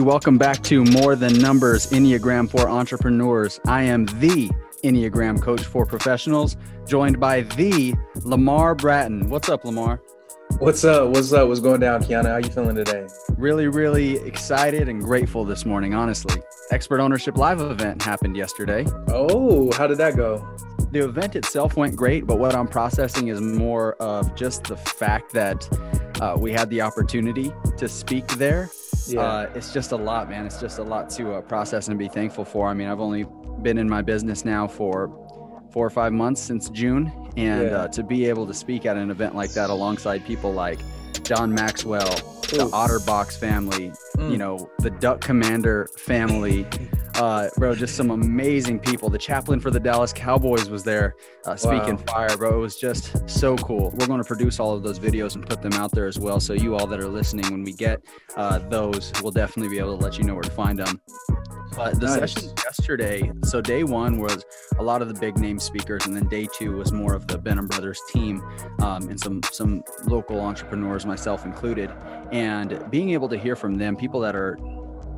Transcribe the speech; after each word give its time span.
Welcome 0.00 0.38
back 0.38 0.62
to 0.62 0.82
More 0.82 1.14
Than 1.14 1.36
Numbers 1.38 1.90
Enneagram 1.90 2.50
for 2.50 2.70
Entrepreneurs. 2.70 3.60
I 3.66 3.82
am 3.82 4.06
the 4.06 4.50
Enneagram 4.82 5.42
coach 5.42 5.62
for 5.62 5.84
professionals, 5.84 6.56
joined 6.86 7.20
by 7.20 7.42
the 7.42 7.94
Lamar 8.22 8.74
Bratton. 8.74 9.28
What's 9.28 9.50
up, 9.50 9.62
Lamar? 9.64 10.00
What's 10.58 10.84
up? 10.84 11.10
What's 11.10 11.34
up? 11.34 11.48
What's 11.48 11.60
going 11.60 11.80
down, 11.80 12.02
Kiana? 12.02 12.28
How 12.28 12.36
you 12.38 12.48
feeling 12.48 12.76
today? 12.76 13.06
Really, 13.36 13.68
really 13.68 14.16
excited 14.26 14.88
and 14.88 15.02
grateful 15.02 15.44
this 15.44 15.66
morning, 15.66 15.92
honestly. 15.92 16.40
Expert 16.70 17.00
Ownership 17.00 17.36
Live 17.36 17.60
event 17.60 18.00
happened 18.00 18.38
yesterday. 18.38 18.86
Oh, 19.08 19.70
how 19.72 19.86
did 19.86 19.98
that 19.98 20.16
go? 20.16 20.48
The 20.92 21.04
event 21.04 21.36
itself 21.36 21.76
went 21.76 21.94
great, 21.94 22.26
but 22.26 22.38
what 22.38 22.54
I'm 22.54 22.68
processing 22.68 23.28
is 23.28 23.40
more 23.40 23.94
of 23.96 24.34
just 24.34 24.64
the 24.64 24.76
fact 24.78 25.34
that 25.34 25.68
uh, 26.20 26.36
we 26.38 26.52
had 26.52 26.70
the 26.70 26.80
opportunity 26.80 27.52
to 27.76 27.86
speak 27.86 28.26
there. 28.28 28.70
Yeah. 29.12 29.20
Uh, 29.20 29.50
it's 29.54 29.72
just 29.72 29.92
a 29.92 29.96
lot, 29.96 30.28
man. 30.28 30.46
It's 30.46 30.60
just 30.60 30.78
a 30.78 30.82
lot 30.82 31.10
to 31.10 31.34
uh, 31.34 31.40
process 31.42 31.88
and 31.88 31.98
be 31.98 32.08
thankful 32.08 32.44
for. 32.44 32.68
I 32.68 32.74
mean, 32.74 32.88
I've 32.88 33.00
only 33.00 33.26
been 33.62 33.78
in 33.78 33.88
my 33.88 34.02
business 34.02 34.44
now 34.44 34.66
for 34.66 35.08
four 35.70 35.86
or 35.86 35.90
five 35.90 36.12
months 36.12 36.40
since 36.40 36.68
June, 36.70 37.12
and 37.36 37.62
yeah. 37.62 37.76
uh, 37.76 37.88
to 37.88 38.02
be 38.02 38.26
able 38.26 38.46
to 38.46 38.54
speak 38.54 38.86
at 38.86 38.96
an 38.96 39.10
event 39.10 39.34
like 39.34 39.52
that 39.52 39.70
alongside 39.70 40.24
people 40.24 40.52
like 40.52 40.80
John 41.24 41.52
Maxwell, 41.52 42.12
Ooh. 42.12 42.56
the 42.58 42.70
Otterbox 42.72 43.38
family, 43.38 43.92
mm. 44.16 44.30
you 44.30 44.38
know, 44.38 44.70
the 44.80 44.90
Duck 44.90 45.20
Commander 45.20 45.88
family. 45.96 46.66
Uh, 47.14 47.50
bro, 47.58 47.74
just 47.74 47.96
some 47.96 48.10
amazing 48.10 48.78
people. 48.78 49.10
The 49.10 49.18
chaplain 49.18 49.60
for 49.60 49.70
the 49.70 49.80
Dallas 49.80 50.12
Cowboys 50.12 50.70
was 50.70 50.84
there 50.84 51.16
uh, 51.44 51.54
speaking 51.54 51.96
wow. 51.96 52.04
fire, 52.06 52.36
bro. 52.36 52.58
It 52.58 52.60
was 52.60 52.76
just 52.76 53.28
so 53.28 53.56
cool. 53.56 53.90
We're 53.90 54.06
going 54.06 54.22
to 54.22 54.26
produce 54.26 54.58
all 54.58 54.74
of 54.74 54.82
those 54.82 54.98
videos 54.98 55.34
and 55.34 55.46
put 55.46 55.60
them 55.60 55.74
out 55.74 55.92
there 55.92 56.06
as 56.06 56.18
well. 56.18 56.40
So, 56.40 56.54
you 56.54 56.76
all 56.76 56.86
that 56.86 56.98
are 57.00 57.08
listening, 57.08 57.50
when 57.50 57.62
we 57.62 57.72
get 57.72 58.00
uh, 58.36 58.60
those, 58.70 59.12
we'll 59.22 59.32
definitely 59.32 59.68
be 59.68 59.78
able 59.78 59.98
to 59.98 60.02
let 60.02 60.16
you 60.18 60.24
know 60.24 60.34
where 60.34 60.44
to 60.44 60.50
find 60.50 60.78
them. 60.78 61.00
But 61.76 62.00
the 62.00 62.06
nice. 62.06 62.32
session 62.32 62.52
yesterday, 62.64 63.30
so 63.44 63.60
day 63.60 63.84
one 63.84 64.18
was 64.18 64.44
a 64.78 64.82
lot 64.82 65.02
of 65.02 65.08
the 65.08 65.18
big 65.18 65.38
name 65.38 65.58
speakers, 65.58 66.06
and 66.06 66.16
then 66.16 66.28
day 66.28 66.48
two 66.52 66.76
was 66.76 66.92
more 66.92 67.14
of 67.14 67.26
the 67.26 67.38
Benham 67.38 67.68
Brothers 67.68 68.00
team 68.08 68.42
um, 68.80 69.08
and 69.08 69.18
some 69.18 69.40
some 69.52 69.82
local 70.04 70.40
entrepreneurs, 70.40 71.06
myself 71.06 71.44
included. 71.44 71.90
And 72.32 72.84
being 72.90 73.10
able 73.10 73.28
to 73.28 73.38
hear 73.38 73.56
from 73.56 73.76
them, 73.76 73.96
people 73.96 74.20
that 74.20 74.34
are 74.34 74.58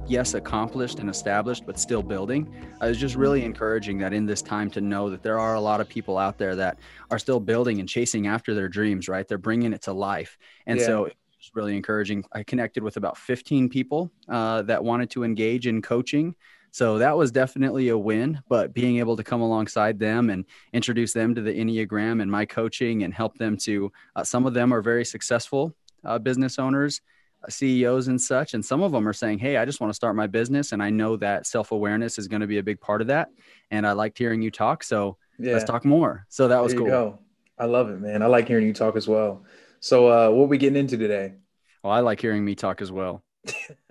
yes 0.06 0.34
accomplished 0.34 0.98
and 0.98 1.08
established 1.08 1.64
but 1.64 1.78
still 1.78 2.02
building 2.02 2.52
i 2.80 2.88
was 2.88 2.98
just 2.98 3.14
really 3.14 3.44
encouraging 3.44 3.98
that 3.98 4.12
in 4.12 4.26
this 4.26 4.42
time 4.42 4.68
to 4.68 4.80
know 4.80 5.08
that 5.08 5.22
there 5.22 5.38
are 5.38 5.54
a 5.54 5.60
lot 5.60 5.80
of 5.80 5.88
people 5.88 6.18
out 6.18 6.38
there 6.38 6.56
that 6.56 6.78
are 7.10 7.18
still 7.18 7.38
building 7.38 7.78
and 7.78 7.88
chasing 7.88 8.26
after 8.26 8.52
their 8.52 8.68
dreams 8.68 9.08
right 9.08 9.28
they're 9.28 9.38
bringing 9.38 9.72
it 9.72 9.82
to 9.82 9.92
life 9.92 10.36
and 10.66 10.80
yeah. 10.80 10.86
so 10.86 11.10
it's 11.42 11.50
really 11.54 11.76
encouraging 11.76 12.24
i 12.32 12.42
connected 12.42 12.82
with 12.82 12.96
about 12.96 13.18
15 13.18 13.68
people 13.68 14.10
uh, 14.28 14.62
that 14.62 14.82
wanted 14.82 15.10
to 15.10 15.24
engage 15.24 15.66
in 15.66 15.82
coaching 15.82 16.34
so 16.72 16.96
that 16.98 17.18
was 17.18 17.30
definitely 17.30 17.90
a 17.90 17.98
win, 17.98 18.40
but 18.48 18.72
being 18.72 18.96
able 18.96 19.14
to 19.18 19.22
come 19.22 19.42
alongside 19.42 19.98
them 19.98 20.30
and 20.30 20.46
introduce 20.72 21.12
them 21.12 21.34
to 21.34 21.42
the 21.42 21.52
Enneagram 21.52 22.22
and 22.22 22.30
my 22.30 22.46
coaching 22.46 23.02
and 23.02 23.12
help 23.12 23.36
them 23.36 23.58
to, 23.58 23.92
uh, 24.16 24.24
some 24.24 24.46
of 24.46 24.54
them 24.54 24.72
are 24.72 24.80
very 24.80 25.04
successful 25.04 25.74
uh, 26.04 26.18
business 26.18 26.58
owners, 26.58 27.02
uh, 27.44 27.50
CEOs 27.50 28.08
and 28.08 28.18
such. 28.18 28.54
And 28.54 28.64
some 28.64 28.82
of 28.82 28.90
them 28.90 29.06
are 29.06 29.12
saying, 29.12 29.38
Hey, 29.38 29.58
I 29.58 29.66
just 29.66 29.82
want 29.82 29.90
to 29.90 29.94
start 29.94 30.16
my 30.16 30.26
business. 30.26 30.72
And 30.72 30.82
I 30.82 30.88
know 30.88 31.16
that 31.18 31.46
self 31.46 31.72
awareness 31.72 32.18
is 32.18 32.26
going 32.26 32.40
to 32.40 32.46
be 32.46 32.56
a 32.56 32.62
big 32.62 32.80
part 32.80 33.02
of 33.02 33.06
that. 33.08 33.28
And 33.70 33.86
I 33.86 33.92
liked 33.92 34.16
hearing 34.16 34.40
you 34.40 34.50
talk. 34.50 34.82
So 34.82 35.18
yeah. 35.38 35.52
let's 35.52 35.64
talk 35.64 35.84
more. 35.84 36.24
So 36.30 36.48
that 36.48 36.62
was 36.62 36.72
cool. 36.72 36.86
Go. 36.86 37.18
I 37.58 37.66
love 37.66 37.90
it, 37.90 38.00
man. 38.00 38.22
I 38.22 38.26
like 38.26 38.48
hearing 38.48 38.66
you 38.66 38.72
talk 38.72 38.96
as 38.96 39.06
well. 39.06 39.44
So, 39.82 40.08
uh, 40.08 40.30
what 40.30 40.44
are 40.44 40.48
we 40.48 40.56
getting 40.58 40.78
into 40.78 40.96
today? 40.96 41.34
Well, 41.82 41.92
I 41.92 42.00
like 42.00 42.20
hearing 42.20 42.44
me 42.44 42.54
talk 42.56 42.80
as 42.82 42.90
well. 42.90 43.24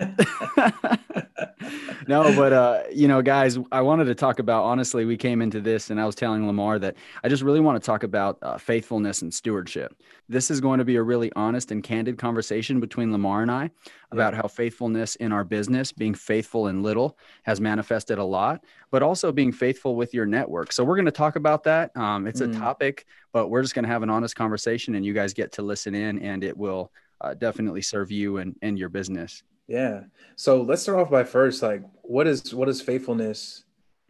no, 2.07 2.33
but 2.35 2.53
uh, 2.53 2.83
you 2.91 3.07
know, 3.07 3.21
guys, 3.21 3.57
I 3.71 3.81
wanted 3.81 4.05
to 4.05 4.15
talk 4.15 4.39
about. 4.39 4.63
Honestly, 4.63 5.05
we 5.05 5.17
came 5.17 5.41
into 5.41 5.59
this, 5.59 5.89
and 5.89 5.99
I 5.99 6.05
was 6.05 6.15
telling 6.15 6.47
Lamar 6.47 6.79
that 6.79 6.95
I 7.23 7.29
just 7.29 7.43
really 7.43 7.59
want 7.59 7.81
to 7.81 7.85
talk 7.85 8.03
about 8.03 8.37
uh, 8.41 8.57
faithfulness 8.57 9.21
and 9.21 9.33
stewardship. 9.33 9.95
This 10.29 10.49
is 10.49 10.61
going 10.61 10.79
to 10.79 10.85
be 10.85 10.95
a 10.95 11.03
really 11.03 11.31
honest 11.35 11.71
and 11.71 11.83
candid 11.83 12.17
conversation 12.17 12.79
between 12.79 13.11
Lamar 13.11 13.41
and 13.41 13.51
I 13.51 13.71
about 14.11 14.33
yeah. 14.33 14.41
how 14.41 14.47
faithfulness 14.47 15.15
in 15.15 15.31
our 15.31 15.43
business, 15.43 15.91
being 15.91 16.13
faithful 16.13 16.67
in 16.67 16.81
little, 16.83 17.17
has 17.43 17.59
manifested 17.59 18.17
a 18.17 18.23
lot, 18.23 18.63
but 18.89 19.03
also 19.03 19.31
being 19.31 19.51
faithful 19.51 19.95
with 19.95 20.13
your 20.13 20.25
network. 20.25 20.71
So 20.71 20.83
we're 20.83 20.95
going 20.95 21.05
to 21.05 21.11
talk 21.11 21.35
about 21.35 21.63
that. 21.63 21.95
Um, 21.97 22.27
it's 22.27 22.41
mm. 22.41 22.55
a 22.55 22.59
topic, 22.59 23.05
but 23.33 23.49
we're 23.49 23.61
just 23.61 23.75
going 23.75 23.83
to 23.83 23.89
have 23.89 24.03
an 24.03 24.09
honest 24.09 24.35
conversation, 24.35 24.95
and 24.95 25.05
you 25.05 25.13
guys 25.13 25.33
get 25.33 25.53
to 25.53 25.61
listen 25.61 25.93
in, 25.95 26.19
and 26.19 26.43
it 26.43 26.57
will 26.57 26.91
uh, 27.21 27.33
definitely 27.33 27.81
serve 27.81 28.11
you 28.11 28.37
and, 28.37 28.55
and 28.61 28.77
your 28.77 28.89
business. 28.89 29.43
Yeah. 29.67 30.01
So 30.35 30.63
let's 30.63 30.81
start 30.81 30.99
off 30.99 31.09
by 31.09 31.23
first, 31.23 31.63
like, 31.63 31.83
what 32.01 32.27
is 32.27 32.53
what 32.53 32.67
is 32.67 32.81
faithfulness? 32.81 33.63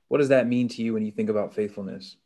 What 0.08 0.18
does 0.18 0.30
that 0.30 0.48
mean 0.48 0.68
to 0.70 0.82
you 0.82 0.94
when 0.94 1.06
you 1.06 1.12
think 1.12 1.30
about 1.30 1.54
faithfulness? 1.54 2.18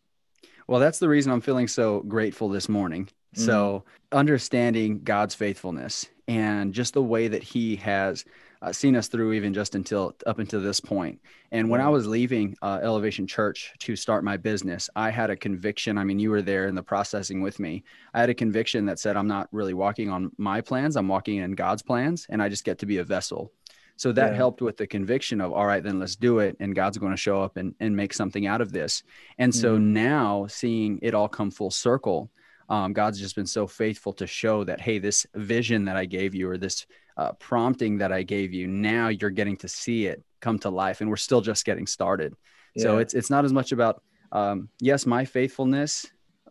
Well, 0.68 0.80
that's 0.80 1.00
the 1.00 1.10
reason 1.10 1.32
I'm 1.32 1.42
feeling 1.42 1.68
so 1.68 2.00
grateful 2.02 2.50
this 2.50 2.70
morning. 2.70 3.10
Mm. 3.36 3.46
So 3.46 3.84
understanding 4.12 5.02
God's 5.04 5.36
faithfulness 5.36 6.08
and 6.28 6.74
just 6.74 6.94
the 6.94 7.04
way 7.04 7.28
that 7.28 7.44
He 7.44 7.76
has 7.78 8.26
uh, 8.66 8.74
seen 8.74 8.96
us 8.96 9.08
through 9.08 9.34
even 9.34 9.54
just 9.54 9.76
until 9.76 10.16
up 10.26 10.40
until 10.40 10.60
this 10.60 10.80
point. 10.80 11.22
And 11.52 11.70
when 11.70 11.82
I 11.82 11.90
was 11.90 12.08
leaving 12.08 12.56
uh, 12.64 12.80
Elevation 12.82 13.28
Church 13.28 13.72
to 13.80 13.96
start 13.96 14.24
my 14.24 14.38
business, 14.38 14.90
I 14.96 15.12
had 15.12 15.30
a 15.30 15.36
conviction. 15.36 16.00
I 16.00 16.04
mean, 16.04 16.18
you 16.18 16.32
were 16.32 16.42
there 16.42 16.68
in 16.68 16.74
the 16.74 16.82
processing 16.82 17.42
with 17.42 17.60
me. 17.60 17.84
I 18.14 18.20
had 18.20 18.30
a 18.30 18.34
conviction 18.34 18.88
that 18.88 18.98
said, 18.98 19.16
I'm 19.16 19.28
not 19.28 19.48
really 19.52 19.76
walking 19.76 20.10
on 20.10 20.32
my 20.38 20.62
plans, 20.62 20.96
I'm 20.96 21.08
walking 21.08 21.38
in 21.38 21.52
God's 21.52 21.84
plans, 21.84 22.26
and 22.30 22.42
I 22.42 22.50
just 22.50 22.66
get 22.66 22.80
to 22.80 22.88
be 22.88 22.98
a 22.98 23.04
vessel. 23.04 23.52
So 23.98 24.12
that 24.12 24.32
yeah. 24.32 24.38
helped 24.38 24.62
with 24.62 24.78
the 24.78 24.88
conviction 24.88 25.40
of, 25.40 25.54
all 25.54 25.66
right, 25.66 25.84
then 25.84 26.00
let's 26.00 26.16
do 26.16 26.40
it. 26.40 26.58
And 26.60 26.76
God's 26.76 26.98
going 26.98 27.14
to 27.14 27.18
show 27.18 27.42
up 27.42 27.56
and, 27.56 27.76
and 27.80 27.96
make 27.96 28.14
something 28.14 28.46
out 28.48 28.62
of 28.62 28.72
this. 28.72 29.04
And 29.38 29.54
mm-hmm. 29.54 29.62
so 29.62 29.78
now 29.78 30.48
seeing 30.48 31.00
it 31.02 31.14
all 31.14 31.30
come 31.30 31.52
full 31.52 31.72
circle, 31.72 32.30
um, 32.68 32.94
God's 32.94 33.20
just 33.20 33.36
been 33.36 33.46
so 33.46 33.68
faithful 33.68 34.12
to 34.14 34.28
show 34.28 34.64
that, 34.64 34.82
hey, 34.82 35.00
this 35.00 35.26
vision 35.36 35.86
that 35.86 35.96
I 35.96 36.06
gave 36.06 36.34
you 36.34 36.50
or 36.50 36.58
this 36.58 36.86
uh, 37.18 37.34
prompting 37.34 38.00
that 38.00 38.12
I 38.12 38.24
gave 38.24 38.54
you, 38.54 38.68
now 38.68 39.08
you're 39.08 39.30
getting 39.30 39.58
to 39.58 39.68
see 39.68 40.08
it 40.08 40.24
come 40.42 40.60
to 40.60 40.70
life, 40.70 41.02
and 41.02 41.10
we're 41.10 41.16
still 41.16 41.42
just 41.42 41.66
getting 41.66 41.88
started. 41.88 42.36
Yeah. 42.76 42.84
So 42.84 42.98
it's 42.98 43.14
it's 43.14 43.30
not 43.30 43.46
as 43.46 43.54
much 43.54 43.72
about 43.72 44.02
um, 44.32 44.70
yes, 44.80 45.06
my 45.06 45.26
faithfulness 45.26 46.06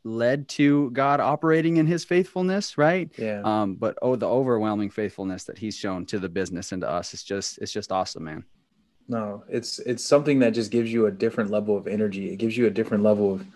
led 0.04 0.48
to 0.48 0.90
God 0.90 1.20
operating 1.20 1.78
in 1.78 1.86
His 1.86 2.04
faithfulness, 2.04 2.78
right? 2.78 3.10
Yeah. 3.18 3.40
Um, 3.44 3.74
but 3.74 3.98
oh, 4.02 4.16
the 4.16 4.28
overwhelming 4.28 4.90
faithfulness 4.90 5.44
that 5.44 5.58
He's 5.58 5.76
shown 5.76 6.06
to 6.06 6.18
the 6.18 6.28
business 6.28 6.72
and 6.72 6.82
to 6.82 6.88
us, 6.88 7.14
it's 7.14 7.24
just 7.24 7.58
it's 7.58 7.72
just 7.72 7.92
awesome, 7.92 8.24
man. 8.24 8.44
No, 9.08 9.44
it's 9.48 9.78
it's 9.80 10.04
something 10.04 10.38
that 10.38 10.50
just 10.50 10.70
gives 10.70 10.92
you 10.92 11.06
a 11.06 11.10
different 11.10 11.50
level 11.50 11.76
of 11.76 11.86
energy. 11.86 12.32
It 12.32 12.36
gives 12.36 12.56
you 12.56 12.66
a 12.66 12.70
different 12.70 13.02
level 13.02 13.34
of 13.34 13.46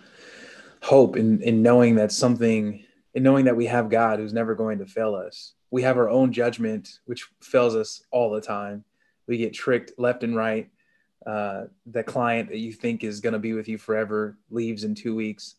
hope 0.82 1.16
in 1.16 1.42
in 1.42 1.62
knowing 1.62 1.96
that 1.96 2.12
something 2.12 2.84
in 3.14 3.22
knowing 3.22 3.46
that 3.46 3.56
we 3.56 3.66
have 3.66 3.88
God 3.88 4.18
who's 4.18 4.34
never 4.34 4.54
going 4.54 4.78
to 4.78 4.86
fail 4.86 5.14
us 5.14 5.54
we 5.70 5.82
have 5.82 5.96
our 5.98 6.08
own 6.08 6.32
judgment, 6.32 7.00
which 7.06 7.28
fails 7.40 7.76
us 7.76 8.02
all 8.10 8.30
the 8.30 8.40
time. 8.40 8.84
We 9.26 9.36
get 9.36 9.52
tricked 9.52 9.92
left 9.98 10.22
and 10.22 10.34
right. 10.34 10.70
Uh, 11.26 11.64
the 11.86 12.02
client 12.02 12.48
that 12.48 12.58
you 12.58 12.72
think 12.72 13.04
is 13.04 13.20
going 13.20 13.34
to 13.34 13.38
be 13.38 13.52
with 13.52 13.68
you 13.68 13.76
forever 13.76 14.38
leaves 14.50 14.84
in 14.84 14.94
two 14.94 15.14
weeks. 15.14 15.56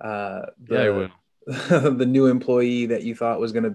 Uh, 0.00 0.42
the, 0.62 1.10
yeah, 1.48 1.78
the 1.90 2.06
new 2.06 2.26
employee 2.26 2.86
that 2.86 3.02
you 3.02 3.14
thought 3.14 3.40
was 3.40 3.52
going 3.52 3.64
to 3.64 3.74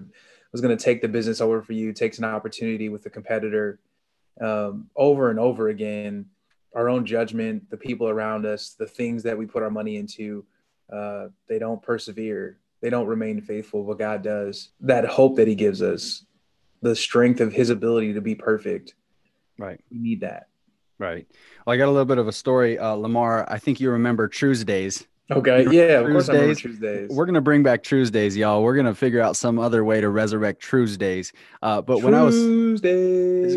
was 0.52 0.60
going 0.60 0.76
to 0.76 0.82
take 0.82 1.02
the 1.02 1.08
business 1.08 1.40
over 1.40 1.60
for 1.60 1.72
you 1.72 1.92
takes 1.92 2.18
an 2.18 2.24
opportunity 2.24 2.88
with 2.88 3.04
a 3.06 3.10
competitor. 3.10 3.80
Um, 4.40 4.88
over 4.94 5.30
and 5.30 5.38
over 5.38 5.68
again, 5.68 6.26
our 6.74 6.88
own 6.88 7.04
judgment, 7.04 7.68
the 7.70 7.76
people 7.76 8.08
around 8.08 8.46
us, 8.46 8.70
the 8.78 8.86
things 8.86 9.24
that 9.24 9.36
we 9.36 9.46
put 9.46 9.64
our 9.64 9.70
money 9.70 9.96
into, 9.96 10.44
uh, 10.92 11.26
they 11.48 11.58
don't 11.58 11.82
persevere 11.82 12.58
they 12.84 12.90
don't 12.90 13.06
remain 13.06 13.40
faithful 13.40 13.82
what 13.82 13.98
God 13.98 14.22
does. 14.22 14.68
That 14.80 15.06
hope 15.06 15.36
that 15.36 15.48
He 15.48 15.54
gives 15.54 15.80
us, 15.80 16.26
the 16.82 16.94
strength 16.94 17.40
of 17.40 17.50
His 17.50 17.70
ability 17.70 18.12
to 18.12 18.20
be 18.20 18.34
perfect. 18.34 18.92
Right. 19.58 19.80
We 19.90 19.98
need 19.98 20.20
that. 20.20 20.48
Right. 20.98 21.26
Well, 21.66 21.72
I 21.72 21.78
got 21.78 21.86
a 21.86 21.90
little 21.90 22.04
bit 22.04 22.18
of 22.18 22.28
a 22.28 22.32
story, 22.32 22.78
uh, 22.78 22.92
Lamar. 22.92 23.50
I 23.50 23.58
think 23.58 23.80
you 23.80 23.90
remember 23.90 24.28
Truesdays. 24.28 25.06
Okay. 25.30 25.66
Yeah. 25.70 26.00
Of 26.00 26.10
course, 26.10 26.28
I 26.28 26.34
remember 26.34 26.54
Truesdays. 26.54 27.10
We're 27.10 27.24
gonna 27.24 27.40
bring 27.40 27.62
back 27.62 27.82
Truesdays, 27.82 28.36
y'all. 28.36 28.62
We're 28.62 28.76
gonna 28.76 28.94
figure 28.94 29.20
out 29.20 29.36
some 29.36 29.58
other 29.58 29.84
way 29.84 30.00
to 30.00 30.10
resurrect 30.10 30.60
Truesdays. 30.60 31.32
Uh, 31.62 31.80
but 31.80 32.02
when 32.02 32.12
I 32.14 32.22
was 32.22 32.36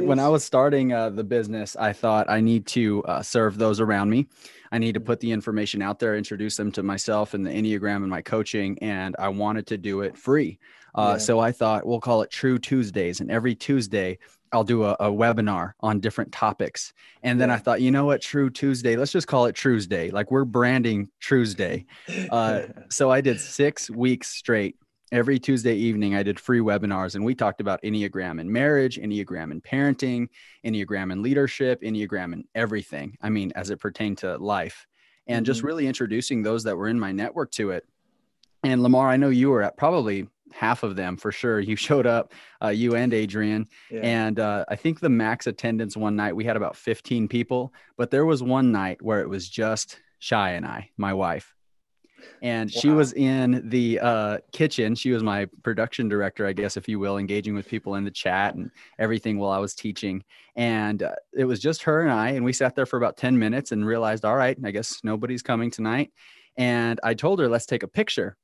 when 0.02 0.20
I 0.20 0.30
was 0.30 0.46
starting 0.46 0.94
uh, 0.94 1.10
the 1.10 1.26
business, 1.26 1.76
I 1.76 1.92
thought 1.92 2.30
I 2.30 2.40
need 2.40 2.66
to 2.68 3.04
uh, 3.04 3.22
serve 3.22 3.58
those 3.58 3.82
around 3.82 4.10
me. 4.10 4.28
I 4.72 4.78
need 4.78 4.94
to 4.94 5.00
put 5.02 5.20
the 5.20 5.32
information 5.32 5.82
out 5.82 6.00
there, 6.00 6.16
introduce 6.16 6.58
them 6.58 6.72
to 6.74 6.84
myself 6.84 7.34
and 7.34 7.46
the 7.46 7.52
Enneagram 7.52 7.98
and 7.98 8.10
my 8.10 8.22
coaching, 8.22 8.78
and 8.82 9.16
I 9.20 9.30
wanted 9.30 9.68
to 9.68 9.78
do 9.78 10.02
it 10.02 10.18
free. 10.18 10.60
Uh, 10.96 11.12
yeah. 11.14 11.18
So 11.18 11.40
I 11.40 11.52
thought 11.52 11.86
we'll 11.86 12.00
call 12.00 12.22
it 12.22 12.32
True 12.32 12.58
Tuesdays, 12.58 13.20
and 13.20 13.30
every 13.30 13.56
Tuesday 13.56 14.20
I'll 14.52 14.64
do 14.64 14.84
a, 14.84 14.94
a 15.00 15.12
webinar 15.12 15.74
on 15.82 16.00
different 16.00 16.32
topics. 16.32 16.94
And 17.24 17.42
then. 17.42 17.52
I 17.52 17.58
thought, 17.58 17.82
you 17.82 17.92
know 17.92 18.06
what, 18.06 18.22
True 18.22 18.50
Tuesday, 18.50 18.96
let's 18.96 19.12
just 19.12 19.28
call 19.28 19.46
it 19.46 19.56
Truesday. 19.56 20.12
Like 20.12 20.32
we're 20.32 20.46
branding 20.46 21.10
Truesday. 21.22 21.86
Uh, 22.32 22.64
so 22.90 23.10
I 23.10 23.22
did 23.22 23.40
six 23.40 23.90
weeks 23.90 24.28
straight 24.28 24.76
every 25.12 25.40
Tuesday 25.40 25.76
evening, 25.76 26.16
I 26.16 26.24
did 26.24 26.40
free 26.40 26.60
webinars 26.60 27.16
and 27.16 27.24
we 27.24 27.36
talked 27.36 27.62
about 27.62 27.82
Enneagram 27.84 28.40
and 28.40 28.50
marriage, 28.50 28.98
Enneagram 29.00 29.52
and 29.52 29.64
parenting, 29.64 30.28
Enneagram 30.66 31.12
and 31.12 31.22
leadership, 31.22 31.82
Enneagram 31.82 32.34
and 32.34 32.46
everything. 32.56 33.18
I 33.22 33.30
mean, 33.30 33.52
as 33.56 33.70
it 33.70 33.80
pertained 33.80 34.20
to 34.20 34.38
life 34.38 34.86
and 35.28 35.38
mm-hmm. 35.38 35.46
just 35.46 35.64
really 35.64 35.88
introducing 35.88 36.42
those 36.42 36.64
that 36.64 36.76
were 36.76 36.88
in 36.88 37.00
my 37.00 37.12
network 37.12 37.52
to 37.52 37.72
it. 37.72 37.86
And 38.64 38.84
Lamar, 38.84 39.08
I 39.08 39.18
know 39.18 39.30
you 39.30 39.50
were 39.50 39.64
at 39.64 39.78
probably 39.78 40.28
half 40.52 40.84
of 40.84 40.96
them 40.96 41.18
for 41.18 41.32
sure. 41.32 41.60
You 41.60 41.76
showed 41.88 42.08
up, 42.08 42.34
uh, 42.64 42.70
you 42.70 42.96
and 42.96 43.14
Adrian. 43.14 43.68
Yeah. 43.92 44.02
And 44.02 44.40
uh, 44.40 44.66
I 44.70 44.76
think 44.76 45.00
the 45.00 45.10
max 45.10 45.48
attendance 45.48 45.98
one 45.98 46.16
night, 46.16 46.36
we 46.36 46.46
had 46.46 46.58
about 46.58 46.76
15 46.76 47.28
people, 47.28 47.74
but 47.98 48.12
there 48.12 48.26
was 48.26 48.44
one 48.44 48.72
night 48.72 49.02
where 49.02 49.22
it 49.22 49.30
was 49.30 49.50
just 49.50 50.00
Shy 50.20 50.52
and 50.52 50.66
I, 50.66 50.90
my 50.98 51.14
wife 51.14 51.54
and 52.42 52.72
wow. 52.74 52.80
she 52.80 52.90
was 52.90 53.14
in 53.14 53.70
the 53.70 54.00
uh, 54.00 54.38
kitchen. 54.52 54.96
She 54.96 55.12
was 55.12 55.24
my 55.24 55.46
production 55.64 56.08
director, 56.08 56.46
I 56.46 56.54
guess, 56.54 56.78
if 56.78 56.88
you 56.88 57.00
will, 57.00 57.18
engaging 57.18 57.56
with 57.56 57.68
people 57.68 57.96
in 57.96 58.04
the 58.04 58.12
chat 58.12 58.56
and 58.56 58.72
everything 59.00 59.38
while 59.38 59.52
I 59.52 59.58
was 59.60 59.74
teaching. 59.74 60.24
And 60.56 61.04
uh, 61.04 61.16
it 61.36 61.46
was 61.46 61.60
just 61.60 61.84
her 61.84 62.02
and 62.02 62.12
I, 62.12 62.30
and 62.30 62.46
we 62.46 62.54
sat 62.54 62.76
there 62.76 62.86
for 62.86 62.98
about 62.98 63.18
10 63.18 63.38
minutes 63.38 63.72
and 63.72 63.86
realized, 63.86 64.26
all 64.26 64.36
right, 64.36 64.58
I 64.64 64.72
guess 64.72 65.00
nobody's 65.04 65.42
coming 65.42 65.72
tonight. 65.72 66.12
And 66.58 67.00
I 67.04 67.14
told 67.14 67.40
her, 67.40 67.48
let's 67.48 67.66
take 67.66 67.84
a 67.84 67.88
picture. 67.88 68.36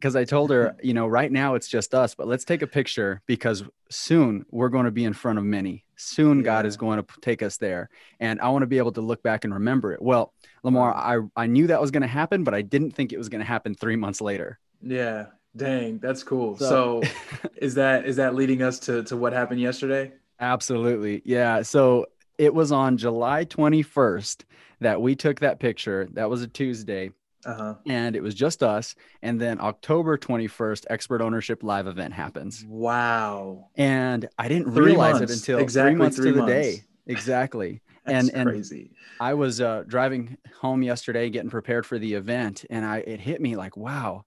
Because 0.00 0.16
I 0.16 0.24
told 0.24 0.50
her, 0.50 0.76
you 0.82 0.94
know, 0.94 1.06
right 1.06 1.30
now 1.30 1.54
it's 1.54 1.68
just 1.68 1.94
us, 1.94 2.14
but 2.14 2.26
let's 2.26 2.44
take 2.44 2.62
a 2.62 2.66
picture 2.66 3.20
because 3.26 3.62
soon 3.90 4.46
we're 4.50 4.70
going 4.70 4.86
to 4.86 4.90
be 4.90 5.04
in 5.04 5.12
front 5.12 5.38
of 5.38 5.44
many. 5.44 5.84
Soon 5.96 6.38
yeah. 6.38 6.44
God 6.44 6.66
is 6.66 6.76
going 6.76 7.02
to 7.02 7.20
take 7.20 7.42
us 7.42 7.58
there. 7.58 7.90
And 8.18 8.40
I 8.40 8.48
want 8.48 8.62
to 8.62 8.66
be 8.66 8.78
able 8.78 8.92
to 8.92 9.02
look 9.02 9.22
back 9.22 9.44
and 9.44 9.52
remember 9.52 9.92
it. 9.92 10.00
Well, 10.00 10.32
Lamar, 10.62 10.94
I, 10.94 11.18
I 11.36 11.46
knew 11.46 11.66
that 11.66 11.80
was 11.80 11.90
going 11.90 12.02
to 12.02 12.08
happen, 12.08 12.42
but 12.44 12.54
I 12.54 12.62
didn't 12.62 12.92
think 12.92 13.12
it 13.12 13.18
was 13.18 13.28
going 13.28 13.40
to 13.40 13.46
happen 13.46 13.74
three 13.74 13.96
months 13.96 14.20
later. 14.20 14.58
Yeah. 14.82 15.26
Dang, 15.56 15.98
that's 15.98 16.22
cool. 16.22 16.56
So, 16.56 17.02
so 17.02 17.48
is 17.56 17.74
that 17.74 18.06
is 18.06 18.16
that 18.16 18.34
leading 18.34 18.62
us 18.62 18.78
to 18.80 19.02
to 19.04 19.16
what 19.16 19.32
happened 19.32 19.60
yesterday? 19.60 20.12
Absolutely. 20.38 21.22
Yeah. 21.24 21.62
So 21.62 22.06
it 22.38 22.54
was 22.54 22.72
on 22.72 22.96
July 22.96 23.44
21st 23.44 24.44
that 24.80 25.02
we 25.02 25.14
took 25.14 25.40
that 25.40 25.60
picture. 25.60 26.08
That 26.12 26.30
was 26.30 26.42
a 26.42 26.48
Tuesday. 26.48 27.10
Uh-huh. 27.44 27.74
And 27.86 28.16
it 28.16 28.22
was 28.22 28.34
just 28.34 28.62
us. 28.62 28.94
And 29.22 29.40
then 29.40 29.60
October 29.60 30.18
21st, 30.18 30.86
Expert 30.90 31.22
Ownership 31.22 31.62
Live 31.62 31.86
event 31.86 32.12
happens. 32.12 32.64
Wow. 32.68 33.68
And 33.76 34.28
I 34.38 34.48
didn't 34.48 34.72
three 34.72 34.86
realize 34.86 35.20
months. 35.20 35.32
it 35.32 35.38
until 35.38 35.58
exactly 35.58 35.92
three 35.92 35.98
months 35.98 36.16
three 36.16 36.30
to 36.32 36.36
months. 36.38 36.52
the 36.52 36.62
day. 36.62 36.84
Exactly. 37.06 37.80
and 38.06 38.30
and 38.34 38.48
crazy. 38.48 38.92
I 39.20 39.34
was 39.34 39.60
uh, 39.60 39.84
driving 39.86 40.36
home 40.60 40.82
yesterday, 40.82 41.30
getting 41.30 41.50
prepared 41.50 41.86
for 41.86 41.98
the 41.98 42.14
event, 42.14 42.64
and 42.70 42.84
I 42.84 42.98
it 42.98 43.20
hit 43.20 43.40
me 43.40 43.56
like, 43.56 43.76
wow, 43.76 44.24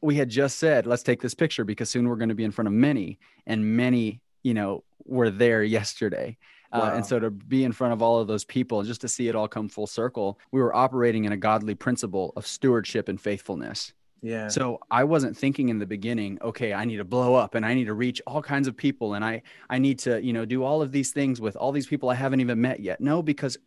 we 0.00 0.16
had 0.16 0.28
just 0.28 0.58
said 0.58 0.86
let's 0.86 1.02
take 1.02 1.20
this 1.20 1.34
picture 1.34 1.64
because 1.64 1.90
soon 1.90 2.08
we're 2.08 2.16
going 2.16 2.28
to 2.28 2.34
be 2.34 2.44
in 2.44 2.50
front 2.50 2.68
of 2.68 2.74
many, 2.74 3.18
and 3.46 3.76
many, 3.76 4.20
you 4.42 4.54
know, 4.54 4.84
were 5.04 5.30
there 5.30 5.62
yesterday. 5.62 6.36
Wow. 6.72 6.80
Uh, 6.80 6.94
and 6.94 7.06
so 7.06 7.18
to 7.18 7.30
be 7.30 7.64
in 7.64 7.72
front 7.72 7.92
of 7.92 8.02
all 8.02 8.18
of 8.18 8.26
those 8.26 8.44
people, 8.44 8.82
just 8.82 9.00
to 9.02 9.08
see 9.08 9.28
it 9.28 9.34
all 9.34 9.48
come 9.48 9.68
full 9.68 9.86
circle, 9.86 10.38
we 10.52 10.60
were 10.60 10.74
operating 10.74 11.24
in 11.24 11.32
a 11.32 11.36
godly 11.36 11.74
principle 11.74 12.32
of 12.36 12.46
stewardship 12.46 13.08
and 13.08 13.20
faithfulness. 13.20 13.92
Yeah. 14.22 14.48
So 14.48 14.78
I 14.90 15.04
wasn't 15.04 15.36
thinking 15.36 15.68
in 15.68 15.80
the 15.80 15.86
beginning, 15.86 16.38
okay, 16.40 16.72
I 16.72 16.84
need 16.84 16.98
to 16.98 17.04
blow 17.04 17.34
up 17.34 17.56
and 17.56 17.66
I 17.66 17.74
need 17.74 17.86
to 17.86 17.94
reach 17.94 18.22
all 18.26 18.40
kinds 18.40 18.68
of 18.68 18.76
people 18.76 19.14
and 19.14 19.24
I 19.24 19.42
I 19.68 19.78
need 19.78 19.98
to, 20.00 20.22
you 20.22 20.32
know, 20.32 20.44
do 20.44 20.62
all 20.62 20.80
of 20.80 20.92
these 20.92 21.10
things 21.10 21.40
with 21.40 21.56
all 21.56 21.72
these 21.72 21.88
people 21.88 22.08
I 22.08 22.14
haven't 22.14 22.40
even 22.40 22.60
met 22.60 22.78
yet. 22.78 23.00
No, 23.00 23.20
because 23.20 23.58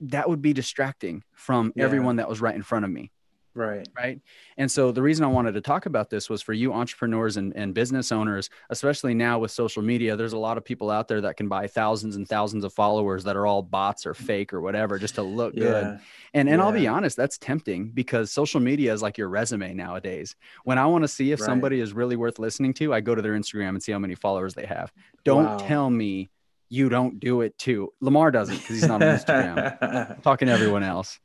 that 0.00 0.28
would 0.28 0.42
be 0.42 0.52
distracting 0.52 1.22
from 1.34 1.72
yeah. 1.76 1.84
everyone 1.84 2.16
that 2.16 2.28
was 2.28 2.40
right 2.40 2.54
in 2.54 2.62
front 2.62 2.84
of 2.84 2.90
me. 2.90 3.12
Right. 3.54 3.88
Right. 3.96 4.20
And 4.56 4.70
so 4.70 4.92
the 4.92 5.02
reason 5.02 5.24
I 5.24 5.28
wanted 5.28 5.52
to 5.52 5.60
talk 5.60 5.86
about 5.86 6.08
this 6.08 6.30
was 6.30 6.40
for 6.40 6.52
you 6.52 6.72
entrepreneurs 6.72 7.36
and, 7.36 7.54
and 7.56 7.74
business 7.74 8.12
owners, 8.12 8.48
especially 8.70 9.12
now 9.12 9.40
with 9.40 9.50
social 9.50 9.82
media, 9.82 10.16
there's 10.16 10.34
a 10.34 10.38
lot 10.38 10.56
of 10.56 10.64
people 10.64 10.90
out 10.90 11.08
there 11.08 11.20
that 11.22 11.36
can 11.36 11.48
buy 11.48 11.66
thousands 11.66 12.14
and 12.14 12.28
thousands 12.28 12.62
of 12.62 12.72
followers 12.72 13.24
that 13.24 13.36
are 13.36 13.46
all 13.46 13.62
bots 13.62 14.06
or 14.06 14.14
fake 14.14 14.52
or 14.52 14.60
whatever 14.60 14.98
just 14.98 15.16
to 15.16 15.22
look 15.22 15.54
yeah. 15.54 15.62
good. 15.62 15.84
And 16.32 16.48
and 16.48 16.60
yeah. 16.60 16.64
I'll 16.64 16.72
be 16.72 16.86
honest, 16.86 17.16
that's 17.16 17.38
tempting 17.38 17.90
because 17.90 18.30
social 18.30 18.60
media 18.60 18.92
is 18.92 19.02
like 19.02 19.18
your 19.18 19.28
resume 19.28 19.74
nowadays. 19.74 20.36
When 20.64 20.78
I 20.78 20.86
want 20.86 21.02
to 21.02 21.08
see 21.08 21.32
if 21.32 21.40
right. 21.40 21.46
somebody 21.46 21.80
is 21.80 21.92
really 21.92 22.16
worth 22.16 22.38
listening 22.38 22.72
to, 22.74 22.94
I 22.94 23.00
go 23.00 23.16
to 23.16 23.22
their 23.22 23.34
Instagram 23.34 23.70
and 23.70 23.82
see 23.82 23.92
how 23.92 23.98
many 23.98 24.14
followers 24.14 24.54
they 24.54 24.66
have. 24.66 24.92
Don't 25.24 25.44
wow. 25.44 25.58
tell 25.58 25.90
me 25.90 26.30
you 26.68 26.88
don't 26.88 27.18
do 27.18 27.40
it 27.40 27.58
too. 27.58 27.92
Lamar 28.00 28.30
doesn't 28.30 28.56
because 28.56 28.76
he's 28.76 28.86
not 28.86 29.02
on 29.02 29.18
Instagram. 29.18 30.22
talking 30.22 30.46
to 30.46 30.52
everyone 30.52 30.84
else. 30.84 31.18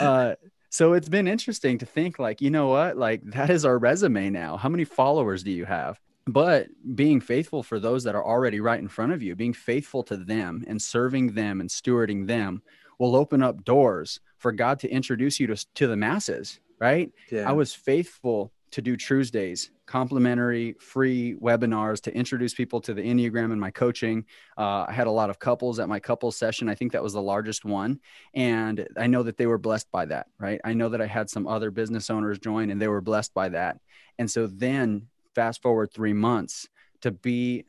Uh, 0.00 0.34
so 0.70 0.92
it's 0.92 1.08
been 1.08 1.28
interesting 1.28 1.78
to 1.78 1.86
think 1.86 2.18
like, 2.18 2.40
you 2.40 2.50
know 2.50 2.68
what? 2.68 2.96
Like 2.96 3.22
that 3.24 3.50
is 3.50 3.64
our 3.64 3.78
resume 3.78 4.30
now. 4.30 4.56
How 4.56 4.68
many 4.68 4.84
followers 4.84 5.42
do 5.42 5.50
you 5.50 5.64
have? 5.64 6.00
But 6.26 6.68
being 6.94 7.20
faithful 7.20 7.62
for 7.62 7.80
those 7.80 8.04
that 8.04 8.14
are 8.14 8.24
already 8.24 8.60
right 8.60 8.78
in 8.78 8.88
front 8.88 9.12
of 9.12 9.22
you, 9.22 9.34
being 9.34 9.54
faithful 9.54 10.02
to 10.04 10.16
them 10.16 10.62
and 10.66 10.80
serving 10.80 11.32
them 11.32 11.60
and 11.60 11.70
stewarding 11.70 12.26
them 12.26 12.62
will 12.98 13.16
open 13.16 13.42
up 13.42 13.64
doors 13.64 14.20
for 14.36 14.52
God 14.52 14.78
to 14.80 14.88
introduce 14.90 15.40
you 15.40 15.46
to, 15.46 15.66
to 15.74 15.86
the 15.86 15.96
masses, 15.96 16.60
right? 16.78 17.10
Yeah. 17.30 17.48
I 17.48 17.52
was 17.52 17.72
faithful 17.72 18.52
to 18.72 18.82
do 18.82 18.96
Truesdays, 18.96 19.70
complimentary 19.88 20.74
free 20.78 21.34
webinars 21.40 22.00
to 22.02 22.14
introduce 22.14 22.52
people 22.52 22.78
to 22.82 22.92
the 22.92 23.02
Enneagram 23.02 23.52
and 23.52 23.60
my 23.60 23.70
coaching. 23.70 24.24
Uh, 24.56 24.84
I 24.86 24.92
had 24.92 25.06
a 25.06 25.10
lot 25.10 25.30
of 25.30 25.38
couples 25.38 25.80
at 25.80 25.88
my 25.88 25.98
couples 25.98 26.36
session. 26.36 26.68
I 26.68 26.74
think 26.74 26.92
that 26.92 27.02
was 27.02 27.14
the 27.14 27.22
largest 27.22 27.64
one. 27.64 27.98
And 28.34 28.86
I 28.98 29.06
know 29.06 29.22
that 29.22 29.38
they 29.38 29.46
were 29.46 29.56
blessed 29.56 29.90
by 29.90 30.04
that, 30.04 30.26
right? 30.38 30.60
I 30.62 30.74
know 30.74 30.90
that 30.90 31.00
I 31.00 31.06
had 31.06 31.30
some 31.30 31.46
other 31.46 31.70
business 31.70 32.10
owners 32.10 32.38
join 32.38 32.70
and 32.70 32.80
they 32.80 32.86
were 32.86 33.00
blessed 33.00 33.32
by 33.32 33.48
that. 33.48 33.78
And 34.18 34.30
so 34.30 34.46
then 34.46 35.06
fast 35.34 35.62
forward 35.62 35.90
three 35.90 36.12
months 36.12 36.68
to 37.00 37.10
be 37.10 37.64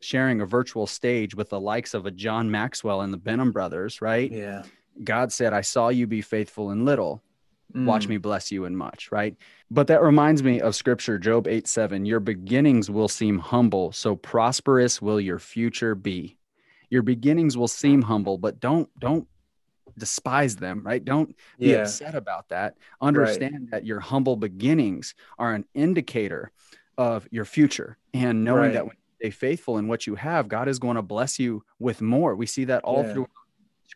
sharing 0.00 0.40
a 0.40 0.46
virtual 0.46 0.88
stage 0.88 1.36
with 1.36 1.50
the 1.50 1.60
likes 1.60 1.94
of 1.94 2.04
a 2.04 2.10
John 2.10 2.50
Maxwell 2.50 3.02
and 3.02 3.12
the 3.12 3.18
Benham 3.18 3.52
brothers, 3.52 4.02
right? 4.02 4.30
Yeah. 4.30 4.64
God 5.04 5.32
said, 5.32 5.52
I 5.52 5.60
saw 5.60 5.88
you 5.88 6.08
be 6.08 6.20
faithful 6.20 6.72
in 6.72 6.84
little 6.84 7.22
mm. 7.74 7.84
watch 7.84 8.08
me 8.08 8.16
bless 8.16 8.50
you 8.52 8.64
in 8.64 8.76
much, 8.76 9.10
right? 9.12 9.36
But 9.70 9.86
that 9.88 10.02
reminds 10.02 10.42
me 10.42 10.60
of 10.60 10.74
scripture, 10.74 11.18
Job 11.18 11.46
8 11.46 11.66
7. 11.66 12.04
Your 12.04 12.20
beginnings 12.20 12.90
will 12.90 13.08
seem 13.08 13.38
humble, 13.38 13.92
so 13.92 14.16
prosperous 14.16 15.00
will 15.00 15.20
your 15.20 15.38
future 15.38 15.94
be. 15.94 16.36
Your 16.90 17.02
beginnings 17.02 17.56
will 17.56 17.68
seem 17.68 18.02
humble, 18.02 18.38
but 18.38 18.60
don't 18.60 18.88
don't 18.98 19.26
despise 19.96 20.56
them, 20.56 20.82
right? 20.84 21.04
Don't 21.04 21.36
be 21.58 21.68
yeah. 21.68 21.78
upset 21.78 22.14
about 22.14 22.48
that. 22.48 22.76
Understand 23.00 23.54
right. 23.54 23.70
that 23.70 23.86
your 23.86 24.00
humble 24.00 24.36
beginnings 24.36 25.14
are 25.38 25.54
an 25.54 25.64
indicator 25.74 26.50
of 26.98 27.28
your 27.30 27.44
future. 27.44 27.96
And 28.12 28.44
knowing 28.44 28.62
right. 28.62 28.72
that 28.74 28.86
when 28.86 28.96
you 28.96 29.28
stay 29.28 29.30
faithful 29.30 29.78
in 29.78 29.88
what 29.88 30.06
you 30.06 30.16
have, 30.16 30.48
God 30.48 30.68
is 30.68 30.78
going 30.78 30.96
to 30.96 31.02
bless 31.02 31.38
you 31.38 31.62
with 31.78 32.00
more. 32.00 32.34
We 32.34 32.46
see 32.46 32.64
that 32.64 32.82
all 32.84 33.04
yeah. 33.04 33.12
through 33.12 33.28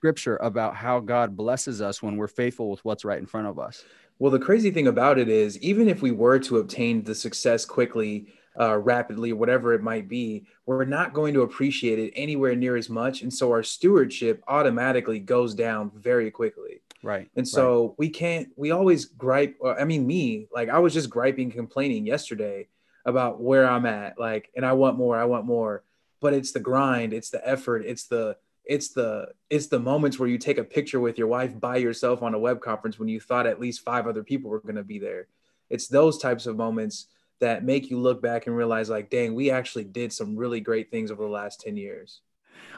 scripture 0.04 0.36
about 0.42 0.76
how 0.76 1.00
God 1.00 1.34
blesses 1.34 1.80
us 1.80 2.02
when 2.02 2.18
we're 2.18 2.28
faithful 2.28 2.68
with 2.68 2.84
what's 2.84 3.06
right 3.06 3.18
in 3.18 3.24
front 3.24 3.46
of 3.46 3.58
us. 3.58 3.86
Well, 4.18 4.30
the 4.30 4.38
crazy 4.38 4.70
thing 4.70 4.86
about 4.86 5.18
it 5.18 5.30
is, 5.30 5.58
even 5.60 5.88
if 5.88 6.02
we 6.02 6.10
were 6.10 6.38
to 6.40 6.58
obtain 6.58 7.02
the 7.04 7.14
success 7.14 7.64
quickly, 7.64 8.26
uh, 8.60 8.76
rapidly, 8.76 9.32
whatever 9.32 9.72
it 9.72 9.82
might 9.82 10.06
be, 10.06 10.44
we're 10.66 10.84
not 10.84 11.14
going 11.14 11.32
to 11.32 11.40
appreciate 11.40 11.98
it 11.98 12.12
anywhere 12.14 12.54
near 12.54 12.76
as 12.76 12.90
much. 12.90 13.22
And 13.22 13.32
so 13.32 13.50
our 13.50 13.62
stewardship 13.62 14.44
automatically 14.46 15.20
goes 15.20 15.54
down 15.54 15.90
very 15.96 16.30
quickly. 16.30 16.82
Right. 17.02 17.30
And 17.34 17.48
so 17.48 17.86
right. 17.86 17.94
we 17.96 18.10
can't, 18.10 18.48
we 18.56 18.72
always 18.72 19.06
gripe. 19.06 19.56
I 19.66 19.84
mean, 19.86 20.06
me, 20.06 20.48
like 20.52 20.68
I 20.68 20.80
was 20.80 20.92
just 20.92 21.08
griping, 21.08 21.50
complaining 21.50 22.06
yesterday 22.06 22.68
about 23.06 23.40
where 23.40 23.66
I'm 23.66 23.86
at. 23.86 24.18
Like, 24.18 24.50
and 24.54 24.66
I 24.66 24.74
want 24.74 24.98
more, 24.98 25.16
I 25.18 25.24
want 25.24 25.46
more. 25.46 25.82
But 26.20 26.34
it's 26.34 26.52
the 26.52 26.60
grind, 26.60 27.14
it's 27.14 27.30
the 27.30 27.46
effort, 27.48 27.86
it's 27.86 28.04
the, 28.04 28.36
it's 28.64 28.88
the 28.88 29.28
it's 29.50 29.66
the 29.66 29.78
moments 29.78 30.18
where 30.18 30.28
you 30.28 30.38
take 30.38 30.58
a 30.58 30.64
picture 30.64 31.00
with 31.00 31.18
your 31.18 31.28
wife 31.28 31.58
by 31.60 31.76
yourself 31.76 32.22
on 32.22 32.34
a 32.34 32.38
web 32.38 32.60
conference 32.60 32.98
when 32.98 33.08
you 33.08 33.20
thought 33.20 33.46
at 33.46 33.60
least 33.60 33.80
five 33.80 34.06
other 34.06 34.22
people 34.22 34.50
were 34.50 34.60
going 34.60 34.74
to 34.74 34.84
be 34.84 34.98
there 34.98 35.26
it's 35.70 35.88
those 35.88 36.18
types 36.18 36.46
of 36.46 36.56
moments 36.56 37.06
that 37.40 37.64
make 37.64 37.90
you 37.90 37.98
look 37.98 38.22
back 38.22 38.46
and 38.46 38.56
realize 38.56 38.88
like 38.88 39.10
dang 39.10 39.34
we 39.34 39.50
actually 39.50 39.84
did 39.84 40.12
some 40.12 40.36
really 40.36 40.60
great 40.60 40.90
things 40.90 41.10
over 41.10 41.22
the 41.22 41.28
last 41.28 41.60
10 41.60 41.76
years 41.76 42.20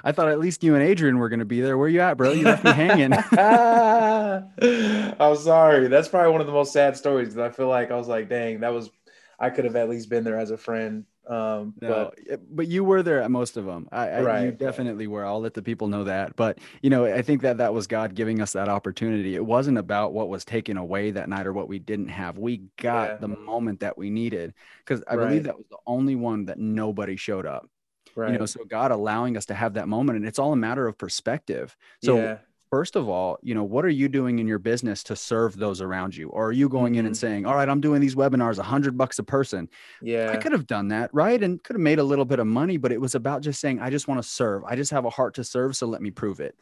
I 0.05 0.12
thought 0.12 0.28
at 0.28 0.38
least 0.38 0.62
you 0.62 0.75
and 0.75 0.83
Adrian 0.83 1.19
were 1.19 1.28
going 1.28 1.40
to 1.40 1.45
be 1.45 1.61
there. 1.61 1.76
Where 1.76 1.88
you 1.88 2.00
at, 2.00 2.16
bro? 2.16 2.33
You 2.33 2.45
left 2.45 2.64
me 2.64 2.73
hanging. 2.73 3.12
I'm 5.21 5.37
sorry. 5.37 5.88
That's 5.88 6.09
probably 6.09 6.33
one 6.33 6.40
of 6.40 6.47
the 6.47 6.52
most 6.52 6.73
sad 6.73 6.97
stories 6.97 7.37
I 7.37 7.50
feel 7.50 7.69
like 7.69 7.90
I 7.90 7.97
was 7.97 8.09
like, 8.09 8.28
dang, 8.28 8.61
that 8.61 8.73
was, 8.73 8.90
I 9.38 9.50
could 9.50 9.64
have 9.64 9.76
at 9.76 9.88
least 9.88 10.09
been 10.09 10.25
there 10.25 10.38
as 10.38 10.50
a 10.50 10.57
friend. 10.57 11.05
Um, 11.26 11.75
no, 11.80 12.12
but, 12.28 12.40
but 12.54 12.68
you 12.68 12.85
were 12.85 13.02
there 13.02 13.21
at 13.21 13.30
most 13.30 13.56
of 13.56 13.64
them. 13.64 13.88
I, 13.90 14.09
I 14.09 14.23
right, 14.23 14.45
you 14.45 14.52
definitely 14.52 15.09
were. 15.09 15.25
I'll 15.25 15.40
let 15.40 15.54
the 15.54 15.62
people 15.62 15.88
know 15.88 16.04
that. 16.04 16.37
But 16.37 16.59
you 16.83 16.90
know, 16.90 17.04
I 17.04 17.23
think 17.23 17.42
that 17.42 17.59
that 17.59 17.75
was 17.75 17.87
God 17.87 18.14
giving 18.14 18.40
us 18.40 18.52
that 18.52 18.68
opportunity. 18.68 19.35
It 19.35 19.45
wasn't 19.45 19.78
about 19.78 20.12
what 20.12 20.28
was 20.28 20.45
taken 20.45 20.76
away 20.76 21.11
that 21.11 21.28
night 21.28 21.47
or 21.47 21.52
what 21.52 21.68
we 21.68 21.78
didn't 21.78 22.09
have. 22.09 22.38
We 22.38 22.62
got 22.80 23.09
yeah. 23.09 23.16
the 23.16 23.28
moment 23.28 23.80
that 23.80 23.99
we 23.99 24.09
needed 24.09 24.54
because 24.85 25.02
I 25.09 25.16
right. 25.16 25.28
believe 25.28 25.45
that 25.45 25.56
was 25.56 25.66
the 25.68 25.78
only 25.87 26.14
one 26.14 26.45
that 26.47 26.59
nobody 26.59 27.16
showed 27.16 27.47
up. 27.47 27.68
Right. 28.14 28.33
You 28.33 28.38
know, 28.38 28.47
so 28.47 28.64
God 28.64 28.92
allowing 28.92 29.37
us 29.37 29.47
to 29.47 29.54
have 29.54 29.75
that 29.75 29.88
moment, 29.88 30.16
and 30.18 30.26
it's 30.26 30.38
all 30.38 30.52
a 30.52 30.56
matter 30.56 30.87
of 30.87 30.97
perspective. 30.97 31.76
So. 32.02 32.16
Yeah 32.16 32.38
first 32.70 32.96
of 32.96 33.08
all, 33.08 33.38
you 33.42 33.54
know, 33.54 33.64
what 33.64 33.85
are 33.85 33.90
you 33.90 34.08
doing 34.08 34.38
in 34.38 34.46
your 34.46 34.58
business 34.58 35.02
to 35.04 35.16
serve 35.16 35.56
those 35.56 35.80
around 35.80 36.16
you? 36.16 36.28
Or 36.28 36.46
are 36.49 36.52
you 36.52 36.68
going 36.68 36.94
mm-hmm. 36.94 37.00
in 37.00 37.06
and 37.06 37.14
mm-hmm. 37.14 37.26
saying, 37.26 37.46
all 37.46 37.54
right, 37.54 37.68
I'm 37.68 37.80
doing 37.80 38.00
these 38.00 38.14
webinars, 38.14 38.58
a 38.58 38.62
hundred 38.62 38.99
bucks 38.99 39.18
a 39.18 39.23
person. 39.23 39.68
Yeah. 40.02 40.30
I 40.32 40.37
could 40.37 40.52
have 40.52 40.66
done 40.66 40.88
that. 40.88 41.11
Right. 41.12 41.42
And 41.42 41.62
could 41.62 41.75
have 41.75 41.80
made 41.80 41.99
a 41.99 42.04
little 42.04 42.25
bit 42.25 42.38
of 42.38 42.46
money, 42.46 42.76
but 42.76 42.92
it 42.92 43.00
was 43.00 43.14
about 43.14 43.42
just 43.42 43.61
saying, 43.61 43.80
I 43.80 43.90
just 43.90 44.08
want 44.08 44.23
to 44.23 44.28
serve. 44.28 44.64
I 44.64 44.76
just 44.76 44.90
have 44.90 45.04
a 45.04 45.11
heart 45.11 45.35
to 45.35 45.44
serve. 45.44 45.76
So 45.76 45.87
let 45.87 46.02
me 46.02 46.11
prove 46.11 46.40
it. 46.40 46.56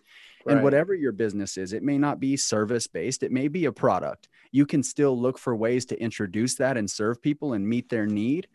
Right. 0.44 0.54
And 0.54 0.64
whatever 0.64 0.94
your 0.94 1.12
business 1.12 1.56
is, 1.56 1.72
it 1.72 1.82
may 1.82 1.96
not 1.96 2.20
be 2.20 2.36
service 2.36 2.86
based, 2.86 3.22
it 3.22 3.32
may 3.32 3.48
be 3.48 3.64
a 3.64 3.72
product. 3.72 4.28
You 4.52 4.66
can 4.66 4.82
still 4.82 5.18
look 5.18 5.38
for 5.38 5.56
ways 5.56 5.86
to 5.86 6.00
introduce 6.00 6.54
that 6.56 6.76
and 6.76 6.90
serve 6.90 7.22
people 7.22 7.54
and 7.54 7.66
meet 7.66 7.88
their 7.88 8.06
need, 8.06 8.46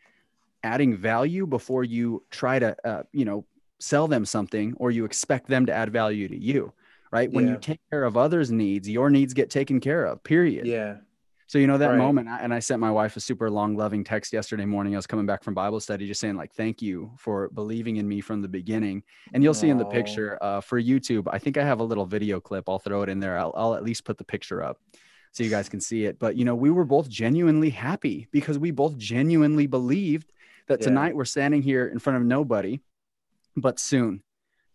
adding 0.64 0.96
value 0.96 1.48
before 1.48 1.84
you 1.84 2.24
try 2.30 2.60
to, 2.60 2.76
uh, 2.88 3.04
you 3.12 3.26
know, 3.26 3.46
sell 3.80 4.08
them 4.08 4.26
something 4.26 4.74
or 4.78 4.92
you 4.92 5.04
expect 5.04 5.48
them 5.48 5.66
to 5.66 5.74
add 5.74 5.92
value 5.92 6.28
to 6.28 6.38
you 6.38 6.74
right? 7.12 7.32
When 7.32 7.46
yeah. 7.46 7.54
you 7.54 7.58
take 7.60 7.80
care 7.90 8.04
of 8.04 8.18
others' 8.18 8.52
needs, 8.52 8.90
your 8.90 9.10
needs 9.10 9.34
get 9.34 9.50
taken 9.50 9.80
care 9.80 10.06
of, 10.06 10.24
period. 10.24 10.68
Yeah. 10.68 10.98
So, 11.48 11.58
you 11.58 11.66
know, 11.66 11.80
that 11.80 11.88
right. 11.88 11.98
moment, 11.98 12.28
and 12.30 12.54
I 12.54 12.60
sent 12.60 12.80
my 12.80 12.92
wife 12.92 13.18
a 13.18 13.20
super 13.20 13.50
long, 13.50 13.76
loving 13.76 14.04
text 14.04 14.32
yesterday 14.32 14.66
morning. 14.66 14.94
I 14.94 14.98
was 15.00 15.08
coming 15.08 15.26
back 15.26 15.44
from 15.44 15.56
Bible 15.56 15.80
study, 15.80 16.06
just 16.06 16.22
saying, 16.22 16.36
like, 16.36 16.54
thank 16.54 16.80
you 16.80 17.12
for 17.18 17.50
believing 17.50 17.98
in 17.98 18.08
me 18.08 18.22
from 18.22 18.44
the 18.44 18.48
beginning. 18.48 19.02
And 19.34 19.42
you'll 19.42 19.56
Aww. 19.56 19.62
see 19.62 19.70
in 19.70 19.80
the 19.80 19.86
picture 19.86 20.38
uh, 20.44 20.62
for 20.62 20.80
YouTube, 20.80 21.28
I 21.32 21.40
think 21.40 21.58
I 21.58 21.64
have 21.64 21.80
a 21.80 21.84
little 21.84 22.06
video 22.06 22.40
clip. 22.40 22.70
I'll 22.70 22.78
throw 22.78 23.02
it 23.02 23.10
in 23.10 23.20
there. 23.20 23.36
I'll, 23.40 23.52
I'll 23.58 23.74
at 23.74 23.84
least 23.84 24.06
put 24.06 24.20
the 24.20 24.24
picture 24.24 24.62
up 24.64 24.80
so 25.32 25.44
you 25.44 25.50
guys 25.50 25.70
can 25.70 25.82
see 25.82 26.06
it. 26.06 26.20
But, 26.20 26.36
you 26.36 26.46
know, 26.46 26.54
we 26.54 26.70
were 26.70 26.86
both 26.86 27.10
genuinely 27.10 27.72
happy 27.72 28.28
because 28.32 28.60
we 28.60 28.70
both 28.70 28.96
genuinely 28.98 29.66
believed 29.66 30.32
that 30.68 30.82
yeah. 30.82 30.86
tonight 30.86 31.16
we're 31.16 31.26
standing 31.26 31.64
here 31.64 31.88
in 31.88 31.98
front 31.98 32.18
of 32.18 32.24
nobody, 32.24 32.80
but 33.58 33.80
soon 33.80 34.22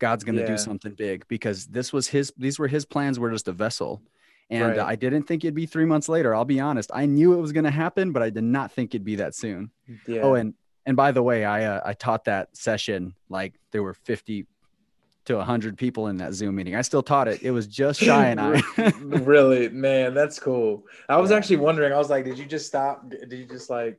God's 0.05 0.23
going 0.23 0.35
to 0.35 0.43
yeah. 0.43 0.49
do 0.49 0.59
something 0.59 0.93
big 0.93 1.27
because 1.29 1.65
this 1.65 1.91
was 1.91 2.07
his, 2.07 2.31
these 2.37 2.59
were 2.59 2.69
his 2.69 2.85
plans. 2.85 3.19
We're 3.19 3.31
just 3.31 3.49
a 3.49 3.53
vessel. 3.53 4.03
And 4.51 4.77
right. 4.77 4.87
I 4.87 4.97
didn't 4.97 5.23
think 5.23 5.45
it'd 5.45 5.55
be 5.55 5.65
three 5.65 5.87
months 5.87 6.11
later. 6.11 6.35
I'll 6.35 6.45
be 6.45 6.61
honest. 6.61 6.91
I 6.93 7.07
knew 7.07 7.33
it 7.33 7.41
was 7.41 7.53
going 7.53 7.65
to 7.65 7.71
happen, 7.71 8.13
but 8.13 8.23
I 8.23 8.29
did 8.29 8.45
not 8.45 8.71
think 8.71 8.95
it'd 8.95 9.03
be 9.03 9.17
that 9.17 9.35
soon. 9.35 9.71
Yeah. 10.07 10.21
Oh, 10.21 10.35
and, 10.35 10.53
and 10.85 10.95
by 10.95 11.11
the 11.13 11.23
way, 11.23 11.47
I, 11.47 11.65
uh, 11.65 11.81
I 11.87 11.95
taught 11.95 12.27
that 12.27 12.55
session 12.55 13.15
like 13.31 13.55
there 13.71 13.83
were 13.83 13.95
50 13.95 14.47
to 15.25 15.37
100 15.37 15.79
people 15.79 16.09
in 16.09 16.19
that 16.19 16.35
Zoom 16.35 16.57
meeting. 16.57 16.77
I 16.77 16.83
still 16.83 17.03
taught 17.03 17.27
it. 17.27 17.43
It 17.43 17.51
was 17.51 17.67
just 17.67 17.99
shy 18.09 18.27
and 18.27 18.39
I. 18.39 18.61
really, 19.01 19.71
man, 19.71 20.13
that's 20.13 20.39
cool. 20.39 20.85
I 21.09 21.17
was 21.17 21.31
yeah. 21.31 21.39
actually 21.39 21.57
wondering. 21.57 21.95
I 21.95 21.97
was 21.97 22.11
like, 22.11 22.27
did 22.27 22.39
you 22.39 22.45
just 22.45 22.67
stop? 22.67 23.09
Did 23.09 23.33
you 23.33 23.47
just 23.47 23.71
like 23.71 23.99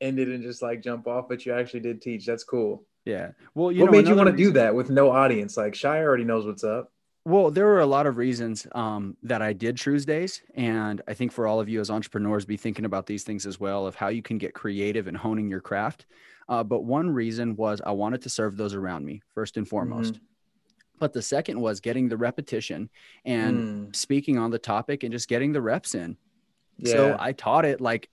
end 0.00 0.18
it 0.18 0.26
and 0.26 0.42
just 0.42 0.62
like 0.62 0.82
jump 0.82 1.06
off? 1.06 1.28
But 1.28 1.46
you 1.46 1.52
actually 1.52 1.80
did 1.80 2.02
teach. 2.02 2.26
That's 2.26 2.42
cool. 2.42 2.82
Yeah. 3.08 3.30
Well, 3.54 3.72
you 3.72 3.80
what 3.80 3.86
know, 3.86 3.98
made 3.98 4.06
you 4.06 4.14
want 4.14 4.28
to 4.28 4.36
do 4.36 4.50
that 4.52 4.74
with 4.74 4.90
no 4.90 5.10
audience? 5.10 5.56
Like 5.56 5.74
Shy 5.74 5.98
already 6.02 6.24
knows 6.24 6.44
what's 6.44 6.62
up. 6.62 6.92
Well, 7.24 7.50
there 7.50 7.64
were 7.64 7.80
a 7.80 7.86
lot 7.86 8.06
of 8.06 8.16
reasons 8.16 8.66
um, 8.72 9.16
that 9.22 9.42
I 9.42 9.52
did 9.52 9.76
Truesdays, 9.76 10.42
and 10.54 11.02
I 11.08 11.14
think 11.14 11.32
for 11.32 11.46
all 11.46 11.58
of 11.58 11.68
you 11.68 11.80
as 11.80 11.90
entrepreneurs, 11.90 12.44
be 12.44 12.56
thinking 12.56 12.84
about 12.84 13.06
these 13.06 13.22
things 13.22 13.44
as 13.46 13.58
well 13.58 13.86
of 13.86 13.94
how 13.94 14.08
you 14.08 14.22
can 14.22 14.38
get 14.38 14.54
creative 14.54 15.06
and 15.06 15.16
honing 15.16 15.48
your 15.48 15.60
craft. 15.60 16.06
Uh, 16.48 16.62
but 16.62 16.84
one 16.84 17.10
reason 17.10 17.56
was 17.56 17.80
I 17.84 17.92
wanted 17.92 18.22
to 18.22 18.30
serve 18.30 18.56
those 18.56 18.74
around 18.74 19.04
me 19.04 19.22
first 19.34 19.56
and 19.56 19.66
foremost. 19.66 20.14
Mm-hmm. 20.14 20.24
But 20.98 21.12
the 21.12 21.22
second 21.22 21.60
was 21.60 21.80
getting 21.80 22.08
the 22.08 22.16
repetition 22.16 22.90
and 23.24 23.58
mm. 23.88 23.96
speaking 23.96 24.36
on 24.38 24.50
the 24.50 24.58
topic 24.58 25.02
and 25.02 25.12
just 25.12 25.28
getting 25.28 25.52
the 25.52 25.62
reps 25.62 25.94
in. 25.94 26.16
Yeah. 26.78 26.92
So 26.92 27.16
I 27.18 27.32
taught 27.32 27.64
it 27.64 27.80
like 27.80 28.08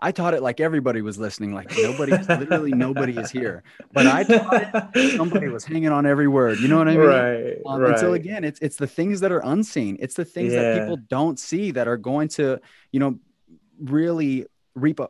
I 0.00 0.12
taught 0.12 0.34
it 0.34 0.42
like 0.42 0.60
everybody 0.60 1.02
was 1.02 1.18
listening, 1.18 1.52
like 1.52 1.76
nobody, 1.76 2.12
literally 2.12 2.70
nobody 2.72 3.16
is 3.16 3.30
here. 3.30 3.64
But 3.92 4.06
I 4.06 4.22
taught 4.22 4.94
it, 4.94 5.16
somebody 5.16 5.48
was 5.48 5.64
hanging 5.64 5.90
on 5.90 6.06
every 6.06 6.28
word. 6.28 6.60
You 6.60 6.68
know 6.68 6.78
what 6.78 6.88
I 6.88 6.96
mean? 6.96 7.00
Right. 7.00 7.56
Um, 7.66 7.80
right. 7.80 7.90
And 7.90 7.98
so 7.98 8.12
again, 8.12 8.44
it's 8.44 8.60
it's 8.60 8.76
the 8.76 8.86
things 8.86 9.20
that 9.20 9.32
are 9.32 9.40
unseen. 9.40 9.96
It's 10.00 10.14
the 10.14 10.24
things 10.24 10.52
yeah. 10.52 10.62
that 10.62 10.80
people 10.80 10.96
don't 10.96 11.38
see 11.38 11.72
that 11.72 11.88
are 11.88 11.96
going 11.96 12.28
to, 12.28 12.60
you 12.92 13.00
know, 13.00 13.18
really 13.80 14.46
reap. 14.74 15.00
A, 15.00 15.08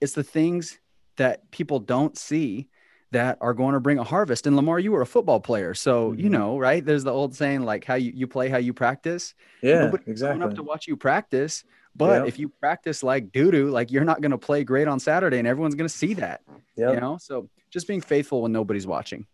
it's 0.00 0.14
the 0.14 0.24
things 0.24 0.78
that 1.16 1.50
people 1.50 1.78
don't 1.78 2.16
see 2.16 2.68
that 3.12 3.36
are 3.40 3.54
going 3.54 3.74
to 3.74 3.80
bring 3.80 3.98
a 3.98 4.04
harvest. 4.04 4.46
And 4.46 4.56
Lamar, 4.56 4.78
you 4.78 4.92
were 4.92 5.02
a 5.02 5.06
football 5.06 5.40
player, 5.40 5.74
so 5.74 6.10
mm-hmm. 6.10 6.20
you 6.20 6.30
know, 6.30 6.58
right? 6.58 6.84
There's 6.84 7.04
the 7.04 7.12
old 7.12 7.34
saying, 7.34 7.64
like 7.64 7.84
how 7.84 7.96
you, 7.96 8.12
you 8.14 8.26
play, 8.26 8.48
how 8.48 8.58
you 8.58 8.72
practice. 8.72 9.34
Yeah, 9.62 9.84
Nobody's 9.84 10.08
exactly. 10.08 10.42
Up 10.42 10.54
to 10.54 10.62
watch 10.62 10.86
you 10.86 10.96
practice, 10.96 11.64
but 11.96 12.26
if 12.26 12.38
you 12.38 12.48
practice 12.48 13.02
like 13.02 13.32
doo 13.32 13.50
doo, 13.50 13.70
like 13.70 13.90
you're 13.90 14.04
not 14.04 14.20
going 14.20 14.30
to 14.30 14.38
play 14.38 14.64
great 14.64 14.88
on 14.88 15.00
Saturday, 15.00 15.38
and 15.38 15.46
everyone's 15.46 15.74
going 15.74 15.88
to 15.88 15.94
see 15.94 16.14
that. 16.14 16.42
Yeah, 16.76 16.92
you 16.92 17.00
know. 17.00 17.18
So 17.20 17.48
just 17.70 17.86
being 17.86 18.00
faithful 18.00 18.42
when 18.42 18.52
nobody's 18.52 18.86
watching. 18.86 19.26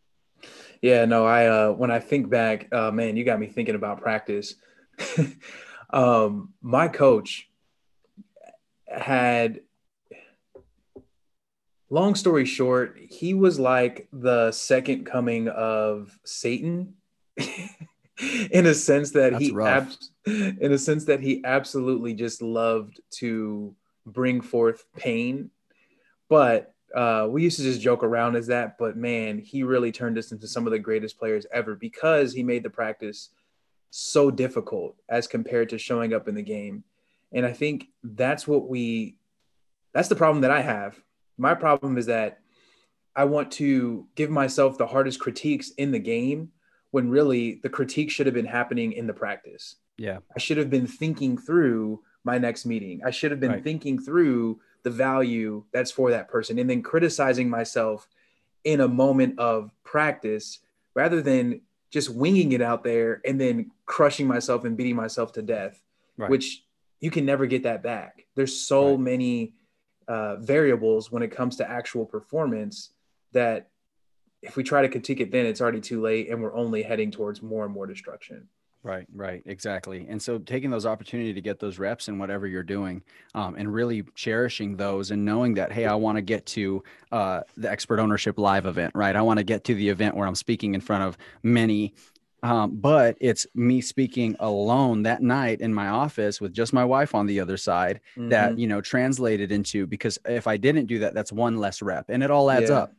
Yeah, 0.83 1.05
no, 1.05 1.25
I 1.25 1.47
uh, 1.47 1.73
when 1.73 1.91
I 1.91 2.01
think 2.01 2.31
back, 2.31 2.69
uh, 2.73 2.91
man, 2.91 3.17
you 3.17 3.25
got 3.25 3.41
me 3.41 3.47
thinking 3.47 3.75
about 3.75 4.01
practice. 4.01 4.55
um, 5.91 6.53
my 6.63 6.89
coach 6.89 7.49
had 8.89 9.61
long 11.91 12.15
story 12.15 12.45
short, 12.45 12.99
he 12.99 13.35
was 13.35 13.59
like 13.59 14.09
the 14.13 14.53
second 14.53 15.05
coming 15.07 15.49
of 15.49 16.19
Satan 16.25 16.95
in 18.51 18.67
a 18.67 18.75
sense 18.75 19.13
that 19.13 19.33
That's 19.33 19.45
he 19.45 19.57
ab- 19.59 19.89
in 20.27 20.73
a 20.73 20.79
sense 20.79 21.05
that 21.05 21.21
he 21.21 21.43
absolutely 21.45 22.15
just 22.15 22.43
loved 22.43 23.01
to 23.11 23.75
bring 24.05 24.41
forth 24.41 24.85
pain. 24.97 25.51
But 26.29 26.75
uh, 26.95 27.27
we 27.31 27.43
used 27.43 27.59
to 27.59 27.63
just 27.63 27.81
joke 27.81 28.03
around 28.03 28.37
as 28.37 28.47
that, 28.49 28.79
but 28.79 28.97
man, 28.97 29.39
he 29.39 29.63
really 29.63 29.93
turned 29.93 30.19
us 30.19 30.33
into 30.33 30.49
some 30.49 30.67
of 30.67 30.73
the 30.73 30.79
greatest 30.79 31.19
players 31.19 31.47
ever 31.53 31.75
because 31.75 32.33
he 32.33 32.43
made 32.43 32.63
the 32.63 32.71
practice 32.71 33.31
so 33.91 34.31
difficult 34.31 34.97
as 35.09 35.27
compared 35.27 35.69
to 35.71 35.79
showing 35.79 36.13
up 36.13 36.29
in 36.29 36.35
the 36.35 36.43
game. 36.43 36.85
And 37.33 37.45
I 37.45 37.53
think 37.53 37.89
that's 38.03 38.47
what 38.47 38.69
we 38.69 39.17
that's 39.93 40.09
the 40.09 40.17
problem 40.17 40.43
that 40.43 40.51
I 40.51 40.61
have 40.61 41.01
my 41.39 41.55
problem 41.55 41.99
is 41.99 42.07
that 42.07 42.41
I 43.15 43.25
want 43.25 43.51
to 43.53 44.07
give 44.15 44.31
myself 44.31 44.79
the 44.79 44.87
hardest 44.87 45.21
critiques 45.21 45.71
in 45.71 45.91
the 45.91 45.99
game 45.99 46.51
when 46.91 47.11
really 47.11 47.61
the 47.63 47.69
critique 47.69 48.11
should 48.11 48.27
have 48.27 48.35
been 48.35 48.47
happening 48.47 48.93
in 48.93 49.07
the 49.07 49.13
practice. 49.13 49.77
Yeah. 49.99 50.19
I 50.35 50.39
should 50.39 50.57
have 50.57 50.71
been 50.71 50.87
thinking 50.87 51.39
through 51.39 52.03
my 52.25 52.39
next 52.39 52.67
meeting. 52.67 53.01
I 53.05 53.11
should 53.11 53.31
have 53.31 53.41
been 53.41 53.53
right. 53.53 53.65
thinking 53.65 53.99
through 53.99 54.61
the 54.83 54.91
value 54.91 55.65
that's 55.73 55.91
for 55.91 56.11
that 56.11 56.29
person 56.29 56.59
and 56.59 56.69
then 56.69 56.83
criticizing 56.83 57.49
myself 57.49 58.09
in 58.65 58.81
a 58.81 58.89
moment 58.89 59.39
of 59.39 59.71
practice 59.85 60.61
rather 60.95 61.23
than 61.23 61.61
just 61.91 62.11
winging 62.11 62.53
it 62.53 62.61
out 62.61 62.85
there 62.85 63.21
and 63.25 63.41
then 63.41 63.71
crushing 63.87 64.27
myself 64.27 64.65
and 64.65 64.77
beating 64.77 64.97
myself 64.97 65.33
to 65.33 65.43
death, 65.43 65.83
right. 66.17 66.31
which 66.31 66.65
you 67.01 67.11
can 67.11 67.25
never 67.25 67.47
get 67.47 67.63
that 67.63 67.83
back. 67.83 68.27
There's 68.35 68.59
so 68.59 68.91
right. 68.91 69.01
many 69.01 69.55
uh, 70.09 70.37
variables 70.37 71.11
when 71.11 71.23
it 71.23 71.31
comes 71.31 71.57
to 71.57 71.69
actual 71.69 72.05
performance 72.05 72.91
that 73.33 73.69
if 74.47 74.57
we 74.57 74.63
try 74.63 74.83
to 74.83 74.89
critique 74.89 75.21
it 75.21 75.31
then 75.31 75.47
it's 75.47 75.61
already 75.61 75.81
too 75.81 76.01
late 76.01 76.29
and 76.31 76.43
we're 76.43 76.55
only 76.55 76.83
heading 76.83 77.11
towards 77.11 77.43
more 77.43 77.65
and 77.65 77.75
more 77.75 77.87
destruction 77.87 78.49
right 78.83 79.07
right 79.15 79.43
exactly 79.47 80.07
and 80.09 80.23
so 80.23 80.39
taking 80.39 80.71
those 80.71 80.87
opportunity 80.87 81.33
to 81.35 81.41
get 81.41 81.59
those 81.59 81.79
reps 81.79 82.09
in 82.09 82.19
whatever 82.19 82.47
you're 82.47 82.63
doing 82.63 83.03
um, 83.35 83.57
and 83.57 83.73
really 83.73 84.05
cherishing 84.15 84.77
those 84.77 85.11
and 85.11 85.25
knowing 85.25 85.55
that 85.55 85.73
hey 85.73 85.87
i 85.87 85.95
want 85.95 86.17
to 86.17 86.23
get 86.23 86.47
to 86.47 86.83
uh, 87.13 87.41
the 87.57 87.71
expert 87.71 87.99
ownership 87.99 88.39
live 88.39 88.65
event 88.65 88.93
right 88.95 89.17
i 89.17 89.23
want 89.23 89.39
to 89.39 89.45
get 89.45 89.65
to 89.65 89.75
the 89.75 89.89
event 89.89 90.15
where 90.15 90.27
i'm 90.27 90.37
speaking 90.37 90.75
in 90.75 90.81
front 90.81 91.03
of 91.03 91.19
many 91.43 91.93
um, 92.43 92.77
but 92.77 93.17
it's 93.21 93.47
me 93.55 93.81
speaking 93.81 94.37
alone 94.39 95.03
that 95.03 95.21
night 95.21 95.61
in 95.61 95.75
my 95.75 95.89
office 95.89 96.41
with 96.41 96.53
just 96.53 96.73
my 96.73 96.85
wife 96.85 97.15
on 97.15 97.27
the 97.27 97.41
other 97.41 97.57
side 97.57 98.01
mm-hmm. 98.17 98.29
that 98.29 98.57
you 98.57 98.69
know 98.69 98.81
translated 98.81 99.51
into 99.51 99.87
because 99.87 100.19
if 100.27 100.47
i 100.47 100.57
didn't 100.57 100.87
do 100.87 101.01
that 101.01 101.13
that's 101.13 101.33
one 101.33 101.57
less 101.57 101.83
rep 101.83 102.07
and 102.09 102.23
it 102.23 102.31
all 102.31 102.51
adds 102.51 102.71
yeah. 102.71 102.77
up 102.77 102.93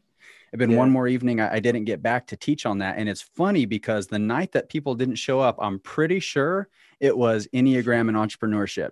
Been 0.56 0.72
yeah. 0.72 0.78
one 0.78 0.90
more 0.90 1.08
evening 1.08 1.40
I, 1.40 1.56
I, 1.56 1.60
didn't 1.60 1.86
get 1.86 2.02
back 2.02 2.28
to 2.28 2.38
teach 2.38 2.66
on 2.66 2.80
that 2.80 2.98
and 2.98 3.08
it's 3.08 3.22
funny 3.22 3.66
because 3.66 4.08
the 4.08 4.18
night 4.18 4.54
that 4.54 4.70
people 4.70 4.96
didn't 4.96 5.16
show 5.16 5.40
up 5.40 5.58
i'm 5.60 5.80
pretty 5.80 6.20
sure 6.20 6.68
it 7.00 7.16
was 7.16 7.48
enneagram 7.54 8.08
and 8.08 8.18
entrepreneurship 8.18 8.92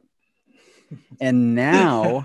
and 1.20 1.56
now, 1.56 2.24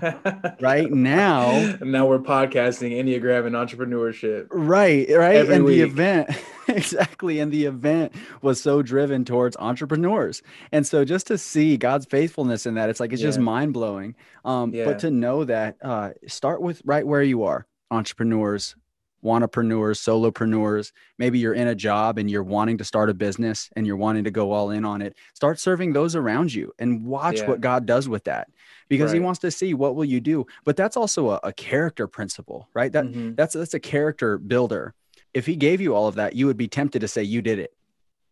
right 0.61 0.91
now, 0.91 1.77
now 1.81 2.05
we're 2.05 2.19
podcasting 2.19 2.91
Enneagram 2.91 3.47
and 3.47 3.55
entrepreneurship. 3.55 4.47
Right, 4.51 5.07
right. 5.09 5.35
Every 5.35 5.55
and 5.55 5.65
week. 5.65 5.77
the 5.77 5.81
event, 5.83 6.29
exactly. 6.67 7.39
And 7.39 7.51
the 7.51 7.65
event 7.65 8.13
was 8.41 8.61
so 8.61 8.81
driven 8.81 9.25
towards 9.25 9.57
entrepreneurs. 9.57 10.41
And 10.71 10.85
so 10.85 11.05
just 11.05 11.27
to 11.27 11.37
see 11.37 11.77
God's 11.77 12.05
faithfulness 12.05 12.65
in 12.65 12.75
that, 12.75 12.89
it's 12.89 12.99
like, 12.99 13.13
it's 13.13 13.21
yeah. 13.21 13.29
just 13.29 13.39
mind 13.39 13.73
blowing. 13.73 14.15
Um, 14.45 14.73
yeah. 14.73 14.85
But 14.85 14.99
to 14.99 15.11
know 15.11 15.43
that, 15.45 15.77
uh, 15.81 16.11
start 16.27 16.61
with 16.61 16.81
right 16.85 17.05
where 17.05 17.23
you 17.23 17.43
are 17.43 17.65
entrepreneurs, 17.89 18.75
wannapreneurs, 19.23 19.99
solopreneurs. 19.99 20.91
Maybe 21.17 21.39
you're 21.39 21.53
in 21.53 21.67
a 21.67 21.75
job 21.75 22.17
and 22.17 22.29
you're 22.29 22.43
wanting 22.43 22.77
to 22.79 22.83
start 22.83 23.09
a 23.09 23.13
business 23.13 23.69
and 23.75 23.85
you're 23.85 23.97
wanting 23.97 24.23
to 24.23 24.31
go 24.31 24.51
all 24.51 24.71
in 24.71 24.85
on 24.85 25.01
it. 25.01 25.15
Start 25.33 25.59
serving 25.59 25.93
those 25.93 26.15
around 26.15 26.53
you 26.53 26.73
and 26.79 27.05
watch 27.05 27.39
yeah. 27.39 27.47
what 27.47 27.61
God 27.61 27.85
does 27.85 28.09
with 28.09 28.23
that 28.25 28.49
because 28.89 29.11
right. 29.11 29.15
he 29.15 29.19
wants 29.19 29.39
to 29.39 29.51
see 29.51 29.73
what 29.73 29.95
will 29.95 30.05
you 30.05 30.19
do. 30.19 30.45
But 30.65 30.75
that's 30.75 30.97
also 30.97 31.31
a, 31.31 31.39
a 31.43 31.53
character 31.53 32.07
principle, 32.07 32.67
right? 32.73 32.91
That 32.91 33.05
mm-hmm. 33.05 33.35
that's 33.35 33.53
that's 33.53 33.73
a 33.73 33.79
character 33.79 34.37
builder. 34.37 34.93
If 35.33 35.45
he 35.45 35.55
gave 35.55 35.79
you 35.79 35.95
all 35.95 36.07
of 36.07 36.15
that, 36.15 36.35
you 36.35 36.45
would 36.47 36.57
be 36.57 36.67
tempted 36.67 36.99
to 36.99 37.07
say 37.07 37.23
you 37.23 37.41
did 37.41 37.59
it, 37.59 37.73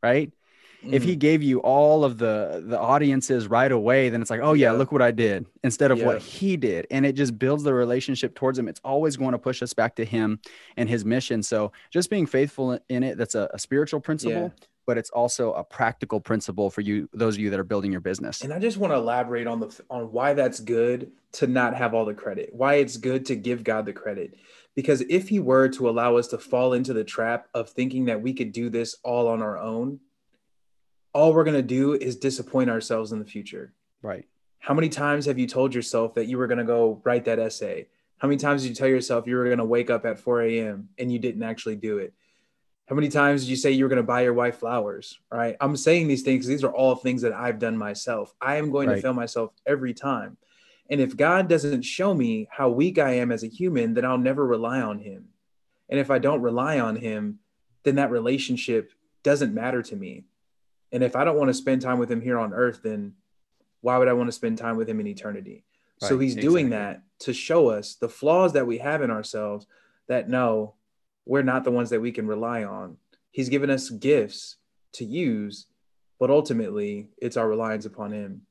right? 0.04 0.32
If 0.82 1.04
he 1.04 1.16
mm. 1.16 1.20
gave 1.20 1.44
you 1.44 1.60
all 1.60 2.06
of 2.06 2.18
the 2.18 2.64
the 2.66 2.80
audiences 2.80 3.48
right 3.48 3.72
away, 3.72 4.10
then 4.10 4.22
it's 4.22 4.30
like, 4.30 4.40
oh 4.42 4.54
yeah, 4.54 4.72
yeah. 4.72 4.78
look 4.78 4.92
what 4.92 5.02
I 5.02 5.12
did 5.12 5.46
instead 5.64 5.92
of 5.92 5.98
yeah. 5.98 6.06
what 6.06 6.22
he 6.22 6.56
did, 6.56 6.88
and 6.90 7.06
it 7.06 7.14
just 7.14 7.38
builds 7.38 7.64
the 7.64 7.74
relationship 7.74 8.34
towards 8.36 8.58
him. 8.58 8.68
It's 8.68 8.82
always 8.84 9.18
going 9.18 9.34
to 9.34 9.38
push 9.38 9.62
us 9.62 9.74
back 9.74 9.96
to 9.96 10.06
him 10.06 10.40
and 10.78 10.88
his 10.88 11.04
mission. 11.04 11.44
So 11.44 11.72
just 11.90 12.10
being 12.10 12.26
faithful 12.26 12.80
in 12.88 13.04
it, 13.04 13.18
that's 13.18 13.36
a, 13.36 13.50
a 13.54 13.60
spiritual 13.60 14.00
principle. 14.00 14.54
Yeah 14.58 14.66
but 14.90 14.98
it's 14.98 15.12
also 15.12 15.54
a 15.54 15.64
practical 15.64 16.20
principle 16.20 16.72
for 16.72 16.82
you 16.82 17.08
those 17.14 17.36
of 17.36 17.40
you 17.40 17.52
that 17.52 17.60
are 17.60 17.64
building 17.64 17.92
your 17.92 18.02
business 18.02 18.42
and 18.42 18.52
i 18.52 18.58
just 18.58 18.78
want 18.78 18.92
to 18.92 18.98
elaborate 18.98 19.46
on 19.46 19.60
the 19.60 19.82
on 19.92 20.12
why 20.12 20.34
that's 20.34 20.60
good 20.60 21.12
to 21.32 21.46
not 21.46 21.76
have 21.76 21.94
all 21.94 22.06
the 22.06 22.14
credit 22.14 22.50
why 22.54 22.74
it's 22.74 22.98
good 22.98 23.24
to 23.24 23.36
give 23.36 23.64
god 23.64 23.86
the 23.86 23.94
credit 23.94 24.34
because 24.76 25.02
if 25.02 25.30
he 25.30 25.40
were 25.40 25.70
to 25.70 25.88
allow 25.88 26.18
us 26.18 26.28
to 26.28 26.40
fall 26.40 26.74
into 26.74 26.92
the 26.92 27.04
trap 27.04 27.50
of 27.54 27.70
thinking 27.70 28.06
that 28.06 28.20
we 28.20 28.34
could 28.34 28.52
do 28.52 28.68
this 28.68 28.96
all 29.04 29.28
on 29.28 29.44
our 29.44 29.60
own 29.60 30.00
all 31.20 31.34
we're 31.34 31.44
going 31.44 31.56
to 31.56 31.62
do 31.62 31.94
is 31.94 32.16
disappoint 32.16 32.70
ourselves 32.70 33.12
in 33.12 33.20
the 33.20 33.26
future 33.26 33.74
right 34.02 34.26
how 34.60 34.74
many 34.74 34.90
times 34.90 35.26
have 35.26 35.38
you 35.38 35.48
told 35.48 35.74
yourself 35.74 36.14
that 36.14 36.28
you 36.28 36.38
were 36.38 36.48
going 36.48 36.58
to 36.58 36.64
go 36.64 37.02
write 37.04 37.26
that 37.26 37.40
essay 37.40 37.88
how 38.20 38.28
many 38.28 38.38
times 38.38 38.62
did 38.62 38.70
you 38.70 38.76
tell 38.76 38.88
yourself 38.88 39.28
you 39.28 39.36
were 39.36 39.46
going 39.46 39.58
to 39.58 39.66
wake 39.66 39.90
up 39.90 40.06
at 40.06 40.20
4 40.20 40.44
a.m 40.44 40.90
and 40.98 41.12
you 41.12 41.20
didn't 41.20 41.44
actually 41.44 41.76
do 41.76 41.98
it 41.98 42.14
how 42.90 42.96
many 42.96 43.10
times 43.10 43.42
did 43.42 43.52
you 43.52 43.56
say 43.56 43.70
you 43.72 43.86
were 43.86 43.90
going 43.90 43.98
to 43.98 44.04
buy 44.04 44.24
your 44.24 44.34
wife 44.34 44.58
flowers? 44.58 45.20
Right. 45.32 45.56
I'm 45.62 45.78
saying 45.78 46.08
these 46.08 46.24
things. 46.24 46.48
These 46.48 46.64
are 46.64 46.74
all 46.74 46.96
things 46.96 47.22
that 47.22 47.34
I've 47.34 47.60
done 47.60 47.78
myself. 47.78 48.34
I 48.42 48.56
am 48.56 48.72
going 48.72 48.90
right. 48.90 48.96
to 48.96 49.02
fail 49.02 49.14
myself 49.14 49.54
every 49.68 49.94
time. 49.94 50.38
And 50.90 51.00
if 51.00 51.16
God 51.16 51.48
doesn't 51.48 51.84
show 51.84 52.16
me 52.16 52.48
how 52.50 52.70
weak 52.70 52.98
I 52.98 53.12
am 53.18 53.32
as 53.32 53.44
a 53.44 53.48
human, 53.48 53.94
then 53.94 54.06
I'll 54.06 54.18
never 54.18 54.44
rely 54.44 54.82
on 54.82 54.98
him. 54.98 55.26
And 55.88 56.00
if 56.00 56.10
I 56.10 56.18
don't 56.18 56.42
rely 56.42 56.80
on 56.80 56.96
him, 56.96 57.38
then 57.84 57.96
that 57.96 58.10
relationship 58.10 58.92
doesn't 59.22 59.54
matter 59.54 59.84
to 59.84 59.96
me. 59.96 60.24
And 60.92 61.04
if 61.04 61.16
I 61.16 61.24
don't 61.24 61.38
want 61.38 61.50
to 61.50 61.54
spend 61.54 61.82
time 61.82 62.00
with 62.00 62.12
him 62.12 62.22
here 62.22 62.40
on 62.40 62.54
earth, 62.54 62.82
then 62.84 63.14
why 63.82 63.98
would 63.98 64.08
I 64.08 64.14
want 64.14 64.28
to 64.28 64.34
spend 64.34 64.58
time 64.58 64.78
with 64.78 64.90
him 64.90 65.00
in 65.00 65.08
eternity? 65.08 65.64
Right. 66.02 66.10
So 66.10 66.20
he's 66.20 66.34
exactly. 66.34 66.50
doing 66.50 66.70
that 66.72 67.04
to 67.20 67.34
show 67.34 67.70
us 67.70 67.96
the 67.96 68.10
flaws 68.10 68.54
that 68.54 68.68
we 68.68 68.80
have 68.80 69.02
in 69.02 69.12
ourselves 69.12 69.68
that 70.08 70.30
no, 70.30 70.76
we're 71.26 71.44
not 71.44 71.64
the 71.64 71.72
ones 71.72 71.92
that 71.92 72.02
we 72.02 72.12
can 72.12 72.28
rely 72.28 72.64
on. 72.64 72.98
He's 73.32 73.50
given 73.50 73.70
us 73.70 73.90
gifts 73.90 74.58
to 74.94 75.06
use, 75.06 75.68
but 76.20 76.30
ultimately 76.30 77.10
it's 77.18 77.38
our 77.38 77.48
reliance 77.48 77.86
upon 77.86 78.12
him. 78.12 78.42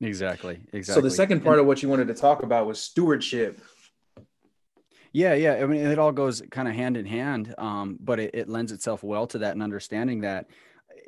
Exactly. 0.00 0.60
Exactly. 0.72 1.00
So 1.00 1.00
the 1.00 1.10
second 1.10 1.42
part 1.42 1.58
of 1.58 1.66
what 1.66 1.82
you 1.82 1.88
wanted 1.88 2.08
to 2.08 2.14
talk 2.14 2.42
about 2.42 2.66
was 2.66 2.80
stewardship. 2.80 3.60
Yeah, 5.12 5.34
yeah. 5.34 5.54
I 5.54 5.66
mean, 5.66 5.82
it 5.86 5.98
all 5.98 6.10
goes 6.10 6.42
kind 6.50 6.66
of 6.66 6.74
hand 6.74 6.96
in 6.96 7.04
hand, 7.04 7.54
um, 7.58 7.98
but 8.00 8.18
it, 8.18 8.30
it 8.34 8.48
lends 8.48 8.72
itself 8.72 9.04
well 9.04 9.26
to 9.28 9.38
that 9.38 9.52
and 9.52 9.62
understanding 9.62 10.22
that 10.22 10.46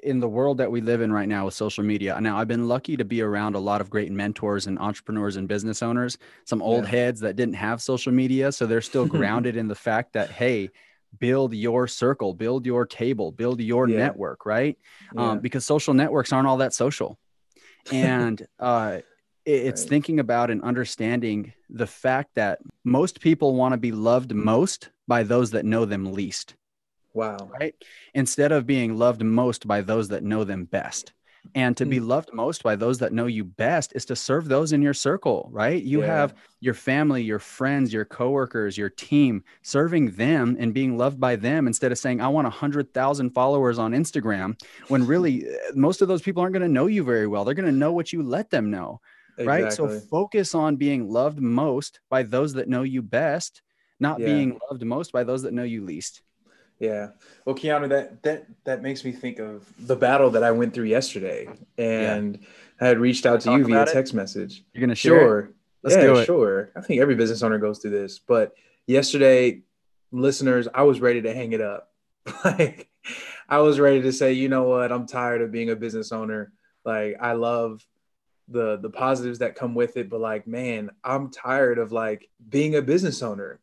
in 0.04 0.20
the 0.20 0.28
world 0.28 0.58
that 0.58 0.70
we 0.70 0.80
live 0.80 1.00
in 1.00 1.12
right 1.12 1.28
now 1.28 1.46
with 1.46 1.54
social 1.54 1.82
media. 1.82 2.18
Now, 2.20 2.38
I've 2.38 2.48
been 2.48 2.68
lucky 2.68 2.96
to 2.96 3.04
be 3.04 3.22
around 3.22 3.54
a 3.54 3.58
lot 3.58 3.80
of 3.80 3.90
great 3.90 4.12
mentors 4.12 4.66
and 4.66 4.78
entrepreneurs 4.78 5.36
and 5.36 5.48
business 5.48 5.82
owners, 5.82 6.18
some 6.44 6.62
old 6.62 6.84
yeah. 6.84 6.90
heads 6.90 7.20
that 7.20 7.36
didn't 7.36 7.54
have 7.54 7.80
social 7.80 8.12
media. 8.12 8.52
So 8.52 8.66
they're 8.66 8.82
still 8.82 9.06
grounded 9.18 9.56
in 9.56 9.66
the 9.66 9.74
fact 9.74 10.12
that, 10.12 10.30
hey, 10.30 10.70
build 11.18 11.54
your 11.54 11.88
circle, 11.88 12.34
build 12.34 12.66
your 12.66 12.86
table, 12.86 13.32
build 13.32 13.60
your 13.60 13.88
yeah. 13.88 13.98
network, 13.98 14.46
right? 14.46 14.78
Um, 15.16 15.18
yeah. 15.18 15.30
Um, 15.30 15.38
because 15.40 15.64
social 15.64 15.94
networks 15.94 16.32
aren't 16.32 16.46
all 16.46 16.58
that 16.58 16.74
social. 16.74 17.18
And 17.92 18.46
uh, 18.58 19.00
it's 19.44 19.82
right. 19.82 19.88
thinking 19.90 20.18
about 20.18 20.50
and 20.50 20.62
understanding 20.62 21.52
the 21.68 21.86
fact 21.86 22.34
that 22.36 22.60
most 22.82 23.20
people 23.20 23.54
want 23.54 23.72
to 23.74 23.76
be 23.76 23.92
loved 23.92 24.32
most 24.34 24.88
by 25.06 25.22
those 25.22 25.50
that 25.50 25.66
know 25.66 25.84
them 25.84 26.14
least. 26.14 26.54
Wow. 27.14 27.48
Right. 27.58 27.74
Instead 28.12 28.52
of 28.52 28.66
being 28.66 28.96
loved 28.96 29.22
most 29.22 29.66
by 29.66 29.80
those 29.80 30.08
that 30.08 30.22
know 30.22 30.44
them 30.44 30.64
best. 30.64 31.12
And 31.54 31.76
to 31.76 31.84
be 31.84 31.98
mm. 31.98 32.06
loved 32.06 32.32
most 32.32 32.62
by 32.62 32.74
those 32.74 32.98
that 32.98 33.12
know 33.12 33.26
you 33.26 33.44
best 33.44 33.92
is 33.94 34.04
to 34.06 34.16
serve 34.16 34.48
those 34.48 34.72
in 34.72 34.82
your 34.82 34.94
circle, 34.94 35.48
right? 35.52 35.82
You 35.82 36.00
yeah. 36.00 36.06
have 36.06 36.34
your 36.60 36.74
family, 36.74 37.22
your 37.22 37.38
friends, 37.38 37.92
your 37.92 38.04
coworkers, 38.04 38.78
your 38.78 38.88
team, 38.88 39.44
serving 39.62 40.12
them 40.12 40.56
and 40.58 40.72
being 40.72 40.96
loved 40.96 41.20
by 41.20 41.36
them 41.36 41.66
instead 41.66 41.92
of 41.92 41.98
saying, 41.98 42.20
I 42.20 42.28
want 42.28 42.46
100,000 42.46 43.30
followers 43.30 43.78
on 43.78 43.92
Instagram, 43.92 44.60
when 44.88 45.06
really 45.06 45.46
eh, 45.48 45.56
most 45.74 46.02
of 46.02 46.08
those 46.08 46.22
people 46.22 46.42
aren't 46.42 46.54
going 46.54 46.66
to 46.66 46.68
know 46.68 46.86
you 46.86 47.04
very 47.04 47.26
well. 47.26 47.44
They're 47.44 47.54
going 47.54 47.66
to 47.66 47.72
know 47.72 47.92
what 47.92 48.12
you 48.12 48.22
let 48.22 48.50
them 48.50 48.70
know, 48.70 49.00
exactly. 49.36 49.64
right? 49.64 49.72
So 49.72 50.00
focus 50.00 50.54
on 50.54 50.76
being 50.76 51.08
loved 51.08 51.40
most 51.40 52.00
by 52.08 52.22
those 52.22 52.54
that 52.54 52.68
know 52.68 52.82
you 52.82 53.02
best, 53.02 53.62
not 54.00 54.18
yeah. 54.18 54.26
being 54.26 54.58
loved 54.70 54.84
most 54.84 55.12
by 55.12 55.24
those 55.24 55.42
that 55.42 55.52
know 55.52 55.62
you 55.62 55.84
least. 55.84 56.22
Yeah. 56.78 57.08
Well, 57.44 57.54
Keanu, 57.54 57.88
that 57.88 58.22
that 58.22 58.46
that 58.64 58.82
makes 58.82 59.04
me 59.04 59.12
think 59.12 59.38
of 59.38 59.66
the 59.78 59.96
battle 59.96 60.30
that 60.30 60.42
I 60.42 60.50
went 60.50 60.74
through 60.74 60.84
yesterday, 60.84 61.48
and 61.78 62.38
yeah. 62.40 62.48
I 62.80 62.86
had 62.88 62.98
reached 62.98 63.26
out 63.26 63.40
to 63.42 63.52
you 63.52 63.64
via 63.64 63.86
text 63.86 64.12
it? 64.12 64.16
message. 64.16 64.64
You're 64.72 64.80
gonna 64.80 64.94
share? 64.94 65.18
Sure. 65.18 65.50
Let's 65.82 65.96
yeah, 65.96 66.24
sure. 66.24 66.70
I 66.74 66.80
think 66.80 67.00
every 67.00 67.14
business 67.14 67.42
owner 67.42 67.58
goes 67.58 67.78
through 67.78 67.90
this, 67.90 68.18
but 68.18 68.54
yesterday, 68.86 69.62
listeners, 70.12 70.66
I 70.72 70.82
was 70.82 71.00
ready 71.00 71.22
to 71.22 71.34
hang 71.34 71.52
it 71.52 71.60
up. 71.60 71.92
like, 72.44 72.88
I 73.48 73.58
was 73.58 73.78
ready 73.78 74.00
to 74.02 74.12
say, 74.12 74.32
you 74.32 74.48
know 74.48 74.64
what? 74.64 74.90
I'm 74.90 75.06
tired 75.06 75.42
of 75.42 75.52
being 75.52 75.68
a 75.68 75.76
business 75.76 76.10
owner. 76.10 76.52
Like, 76.86 77.16
I 77.20 77.32
love 77.32 77.86
the 78.48 78.76
the 78.76 78.90
positives 78.90 79.38
that 79.38 79.56
come 79.56 79.74
with 79.74 79.96
it, 79.96 80.10
but 80.10 80.20
like, 80.20 80.46
man, 80.46 80.90
I'm 81.02 81.30
tired 81.30 81.78
of 81.78 81.92
like 81.92 82.28
being 82.48 82.76
a 82.76 82.82
business 82.82 83.22
owner 83.22 83.60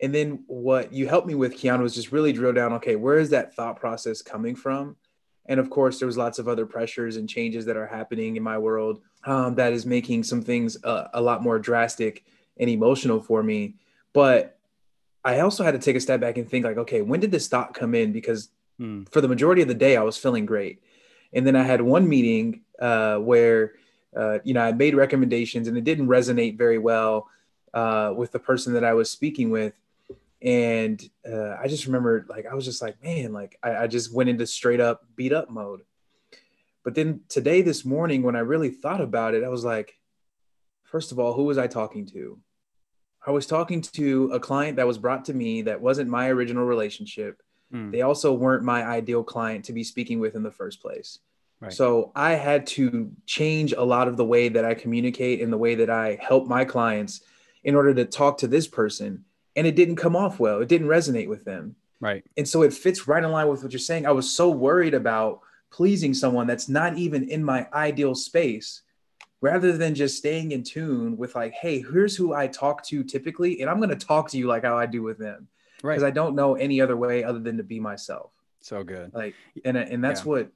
and 0.00 0.14
then 0.14 0.44
what 0.46 0.92
you 0.92 1.08
helped 1.08 1.26
me 1.26 1.34
with, 1.34 1.56
Keanu, 1.56 1.82
was 1.82 1.94
just 1.94 2.12
really 2.12 2.32
drill 2.32 2.52
down. 2.52 2.72
Okay, 2.74 2.96
where 2.96 3.18
is 3.18 3.30
that 3.30 3.54
thought 3.54 3.80
process 3.80 4.22
coming 4.22 4.54
from? 4.54 4.96
And 5.46 5.58
of 5.58 5.70
course, 5.70 5.98
there 5.98 6.06
was 6.06 6.18
lots 6.18 6.38
of 6.38 6.46
other 6.46 6.66
pressures 6.66 7.16
and 7.16 7.28
changes 7.28 7.64
that 7.64 7.76
are 7.76 7.86
happening 7.86 8.36
in 8.36 8.42
my 8.42 8.58
world 8.58 9.00
um, 9.24 9.54
that 9.56 9.72
is 9.72 9.86
making 9.86 10.22
some 10.22 10.42
things 10.42 10.82
uh, 10.84 11.08
a 11.14 11.20
lot 11.20 11.42
more 11.42 11.58
drastic 11.58 12.24
and 12.58 12.68
emotional 12.68 13.20
for 13.20 13.42
me. 13.42 13.74
But 14.12 14.58
I 15.24 15.40
also 15.40 15.64
had 15.64 15.72
to 15.72 15.78
take 15.78 15.96
a 15.96 16.00
step 16.00 16.20
back 16.20 16.36
and 16.36 16.48
think, 16.48 16.64
like, 16.64 16.76
okay, 16.76 17.02
when 17.02 17.20
did 17.20 17.32
this 17.32 17.48
thought 17.48 17.74
come 17.74 17.94
in? 17.94 18.12
Because 18.12 18.50
hmm. 18.78 19.04
for 19.10 19.20
the 19.20 19.28
majority 19.28 19.62
of 19.62 19.68
the 19.68 19.74
day, 19.74 19.96
I 19.96 20.02
was 20.02 20.16
feeling 20.16 20.46
great. 20.46 20.82
And 21.32 21.46
then 21.46 21.56
I 21.56 21.62
had 21.62 21.80
one 21.82 22.08
meeting 22.08 22.62
uh, 22.78 23.16
where, 23.16 23.72
uh, 24.16 24.38
you 24.44 24.54
know, 24.54 24.62
I 24.62 24.72
made 24.72 24.94
recommendations 24.94 25.66
and 25.66 25.76
it 25.76 25.84
didn't 25.84 26.08
resonate 26.08 26.56
very 26.56 26.78
well 26.78 27.28
uh, 27.74 28.12
with 28.16 28.32
the 28.32 28.38
person 28.38 28.74
that 28.74 28.84
I 28.84 28.94
was 28.94 29.10
speaking 29.10 29.50
with 29.50 29.74
and 30.42 31.02
uh, 31.28 31.56
i 31.60 31.66
just 31.66 31.86
remember 31.86 32.24
like 32.28 32.46
i 32.46 32.54
was 32.54 32.64
just 32.64 32.80
like 32.80 33.02
man 33.02 33.32
like 33.32 33.58
I, 33.62 33.76
I, 33.76 33.86
just 33.88 34.14
went 34.14 34.30
into 34.30 34.46
straight 34.46 34.80
up 34.80 35.04
beat 35.16 35.32
up 35.32 35.50
mode. 35.50 35.80
But 36.84 36.94
then 36.94 37.20
today 37.28 37.62
this 37.62 37.84
morning 37.84 38.22
when 38.22 38.36
i 38.36 38.40
really 38.40 38.70
thought 38.70 39.00
about 39.00 39.34
it 39.34 39.42
i 39.42 39.48
was 39.48 39.64
like 39.64 39.98
first 40.84 41.10
of 41.10 41.18
all 41.18 41.34
who 41.34 41.44
was 41.44 41.58
i 41.58 41.66
talking 41.66 42.06
to? 42.06 42.38
I 43.26 43.32
was 43.32 43.46
talking 43.46 43.82
to 43.82 44.30
a 44.32 44.40
client 44.40 44.76
that 44.76 44.86
was 44.86 44.96
brought 44.96 45.24
to 45.26 45.34
me 45.34 45.62
that 45.62 45.80
wasn't 45.80 46.08
my 46.08 46.28
original 46.28 46.64
relationship. 46.64 47.42
Mm. 47.74 47.92
they 47.92 48.00
also 48.00 48.32
weren't 48.32 48.62
my 48.62 48.82
ideal 48.82 49.22
client 49.22 49.66
to 49.66 49.74
be 49.74 49.84
speaking 49.84 50.20
with 50.20 50.34
in 50.34 50.42
the 50.42 50.50
first 50.50 50.80
place. 50.80 51.18
Right. 51.60 51.72
so 51.72 52.12
i 52.14 52.34
had 52.34 52.68
to 52.68 53.10
change 53.26 53.72
a 53.72 53.82
lot 53.82 54.06
of 54.06 54.16
the 54.16 54.24
way 54.24 54.48
that 54.48 54.64
i 54.64 54.74
communicate 54.74 55.42
and 55.42 55.52
the 55.52 55.58
way 55.58 55.74
that 55.74 55.90
i 55.90 56.16
help 56.22 56.46
my 56.46 56.64
clients 56.64 57.22
in 57.64 57.74
order 57.74 57.92
to 57.94 58.04
talk 58.04 58.38
to 58.38 58.46
this 58.46 58.68
person 58.68 59.24
and 59.58 59.66
it 59.66 59.74
didn't 59.74 59.96
come 59.96 60.14
off 60.14 60.38
well. 60.38 60.60
It 60.60 60.68
didn't 60.68 60.86
resonate 60.86 61.28
with 61.28 61.44
them. 61.44 61.74
Right. 62.00 62.24
And 62.36 62.48
so 62.48 62.62
it 62.62 62.72
fits 62.72 63.08
right 63.08 63.24
in 63.24 63.32
line 63.32 63.48
with 63.48 63.64
what 63.64 63.72
you're 63.72 63.80
saying. 63.80 64.06
I 64.06 64.12
was 64.12 64.32
so 64.32 64.50
worried 64.50 64.94
about 64.94 65.40
pleasing 65.70 66.14
someone 66.14 66.46
that's 66.46 66.68
not 66.68 66.96
even 66.96 67.28
in 67.28 67.42
my 67.42 67.66
ideal 67.72 68.14
space 68.14 68.82
rather 69.40 69.76
than 69.76 69.96
just 69.96 70.16
staying 70.16 70.52
in 70.52 70.62
tune 70.62 71.16
with 71.16 71.34
like, 71.34 71.52
hey, 71.54 71.82
here's 71.82 72.14
who 72.14 72.34
I 72.34 72.46
talk 72.46 72.84
to 72.86 73.02
typically, 73.02 73.60
and 73.60 73.68
I'm 73.68 73.78
going 73.78 73.90
to 73.90 74.06
talk 74.06 74.30
to 74.30 74.38
you 74.38 74.46
like 74.46 74.62
how 74.62 74.78
I 74.78 74.86
do 74.86 75.02
with 75.02 75.18
them. 75.18 75.48
Right. 75.82 75.94
Because 75.94 76.04
I 76.04 76.12
don't 76.12 76.36
know 76.36 76.54
any 76.54 76.80
other 76.80 76.96
way 76.96 77.24
other 77.24 77.40
than 77.40 77.56
to 77.56 77.64
be 77.64 77.80
myself. 77.80 78.30
So 78.60 78.84
good. 78.84 79.12
Like, 79.12 79.34
and 79.64 79.76
and 79.76 80.02
that's 80.02 80.20
yeah. 80.20 80.26
what 80.28 80.52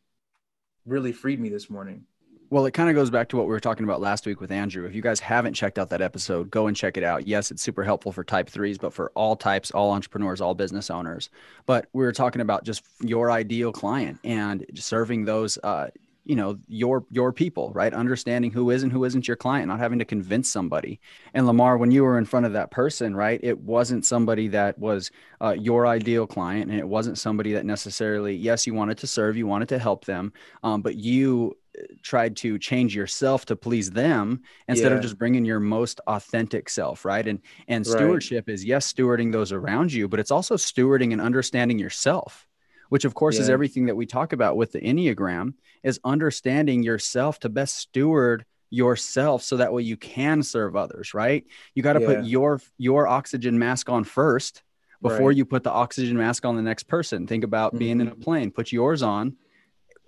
really 0.87 1.13
freed 1.13 1.41
me 1.41 1.49
this 1.49 1.69
morning. 1.69 2.05
Well, 2.53 2.67
it 2.67 2.73
kind 2.73 2.91
of 2.91 2.95
goes 2.95 3.09
back 3.09 3.31
to 3.31 3.39
what 3.39 3.47
we 3.47 3.53
were 3.53 3.61
talking 3.61 3.85
about 3.85 4.03
last 4.03 4.27
week 4.27 4.39
with 4.39 4.53
Andrew. 4.53 4.85
If 4.85 4.95
you 4.95 5.01
guys 5.01 5.21
haven't 5.21 5.55
checked 5.55 5.79
out 5.79 5.89
that 5.89 6.03
episode, 6.03 6.51
go 6.51 6.67
and 6.67 6.77
check 6.77 6.99
it 6.99 7.03
out. 7.03 7.27
Yes, 7.27 7.51
it's 7.51 7.63
super 7.63 7.83
helpful 7.83 8.13
for 8.13 8.23
type 8.23 8.47
threes, 8.51 8.77
but 8.77 8.93
for 8.93 9.11
all 9.15 9.37
types, 9.37 9.71
all 9.71 9.91
entrepreneurs, 9.91 10.43
all 10.43 10.55
business 10.55 10.91
owners. 10.91 11.31
But 11.65 11.87
we 11.95 12.05
were 12.05 12.13
talking 12.13 12.43
about 12.43 12.65
just 12.65 12.85
your 13.01 13.31
ideal 13.31 13.73
client 13.73 14.19
and 14.23 14.67
serving 14.75 15.25
those, 15.25 15.57
uh, 15.65 15.87
you 16.27 16.37
know, 16.37 16.59
your 16.69 17.07
your 17.11 17.33
people, 17.33 17.73
right? 17.73 17.95
Understanding 17.95 18.51
who 18.51 18.69
is 18.69 18.83
and 18.83 18.93
who 18.93 19.05
isn't 19.05 19.27
your 19.27 19.39
client, 19.39 19.69
not 19.69 19.79
having 19.79 19.99
to 20.01 20.05
convince 20.05 20.53
somebody. 20.53 21.01
And 21.33 21.47
Lamar, 21.47 21.79
when 21.79 21.91
you 21.91 22.05
were 22.05 22.19
in 22.19 22.27
front 22.27 22.45
of 22.45 22.53
that 22.53 22.71
person, 22.71 23.17
right, 23.17 23.41
it 23.43 23.61
wasn't 23.61 24.05
somebody 24.05 24.49
that 24.49 24.79
was 24.79 25.11
uh, 25.41 25.57
your 25.59 25.87
ideal 25.87 26.27
client, 26.27 26.71
and 26.71 26.79
it 26.79 26.87
wasn't 26.87 27.17
somebody 27.17 27.55
that 27.55 27.65
necessarily, 27.65 28.37
yes, 28.37 28.67
you 28.67 28.75
wanted 28.75 28.99
to 28.99 29.07
serve, 29.07 29.39
you 29.39 29.47
wanted 29.47 29.71
to 29.71 29.79
help 29.79 30.05
them, 30.05 30.35
um, 30.63 30.83
but 30.83 30.97
you 30.97 31.57
tried 32.03 32.37
to 32.37 32.59
change 32.59 32.95
yourself 32.95 33.47
to 33.47 33.57
please 33.57 33.91
them 33.91 34.43
instead 34.69 34.91
yeah. 34.91 34.97
of 34.97 35.03
just 35.03 35.19
bringing 35.19 35.45
your 35.45 35.61
most 35.61 36.01
authentic 36.07 36.69
self 36.69 37.05
right 37.05 37.27
and 37.27 37.41
and 37.69 37.87
stewardship 37.87 38.45
right. 38.47 38.55
is 38.55 38.65
yes 38.65 38.93
stewarding 38.93 39.33
those 39.33 39.53
around 39.53 39.93
you 39.93 40.07
but 40.07 40.21
it's 40.21 40.31
also 40.31 40.57
stewarding 40.57 41.13
and 41.13 41.21
understanding 41.21 41.79
yourself 41.79 42.47
which 42.91 43.07
of 43.07 43.15
course 43.15 43.37
yeah. 43.37 43.43
is 43.43 43.49
everything 43.49 43.87
that 43.87 43.97
we 43.97 44.05
talk 44.05 44.35
about 44.35 44.55
with 44.55 44.73
the 44.73 44.81
Enneagram 44.81 45.55
is 45.83 45.99
understanding 46.05 46.83
yourself 46.83 47.39
to 47.39 47.49
best 47.49 47.77
steward 47.77 48.45
yourself 48.73 49.43
so 49.43 49.59
that 49.59 49.73
way 49.73 49.83
you 49.83 49.97
can 49.97 50.43
serve 50.43 50.77
others, 50.77 51.13
right? 51.15 51.45
You 51.75 51.83
got 51.83 51.93
to 51.93 52.01
yeah. 52.01 52.07
put 52.07 52.25
your 52.25 52.61
your 52.79 53.07
oxygen 53.07 53.59
mask 53.59 53.89
on 53.89 54.05
first 54.05 54.63
before 55.01 55.29
right. 55.29 55.37
you 55.37 55.45
put 55.45 55.63
the 55.63 55.71
oxygen 55.71 56.17
mask 56.17 56.45
on 56.45 56.57
the 56.57 56.63
next 56.63 56.85
person. 56.85 57.27
Think 57.27 57.45
about 57.45 57.71
mm-hmm. 57.71 57.79
being 57.79 58.01
in 58.01 58.09
a 58.09 58.13
mm-hmm. 58.13 58.21
plane, 58.21 58.51
put 58.51 58.73
yours 58.73 59.03
on 59.03 59.37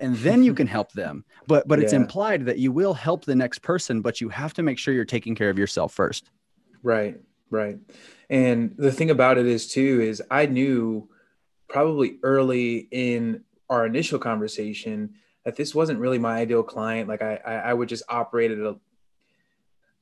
and 0.05 0.17
then 0.17 0.43
you 0.43 0.55
can 0.55 0.67
help 0.67 0.93
them. 0.93 1.25
But 1.47 1.67
but 1.67 1.79
yeah. 1.79 1.85
it's 1.85 1.93
implied 1.93 2.45
that 2.47 2.59
you 2.59 2.73
will 2.73 2.95
help 2.95 3.25
the 3.25 3.35
next 3.35 3.61
person, 3.61 4.01
but 4.01 4.21
you 4.21 4.29
have 4.29 4.53
to 4.55 4.63
make 4.63 4.79
sure 4.79 4.93
you're 4.93 5.05
taking 5.05 5.35
care 5.35 5.51
of 5.51 5.59
yourself 5.59 5.93
first. 5.93 6.31
Right, 6.83 7.21
right. 7.51 7.79
And 8.29 8.75
the 8.77 8.93
thing 8.93 9.11
about 9.11 9.39
it 9.39 9.47
is 9.47 9.67
too 9.67 10.01
is 10.03 10.23
I 10.31 10.47
knew 10.47 11.09
probably 11.69 12.19
early 12.23 12.89
in 12.91 13.43
our 13.71 13.87
initial 13.87 14.19
conversation 14.19 15.15
that 15.45 15.57
this 15.57 15.75
wasn't 15.75 15.99
really 15.99 16.19
my 16.19 16.39
ideal 16.39 16.63
client. 16.63 17.09
Like 17.09 17.23
I 17.23 17.41
I, 17.45 17.55
I 17.55 17.75
would 17.75 17.89
just 17.89 18.05
operate 18.09 18.51
at 18.51 18.59
a 18.59 18.77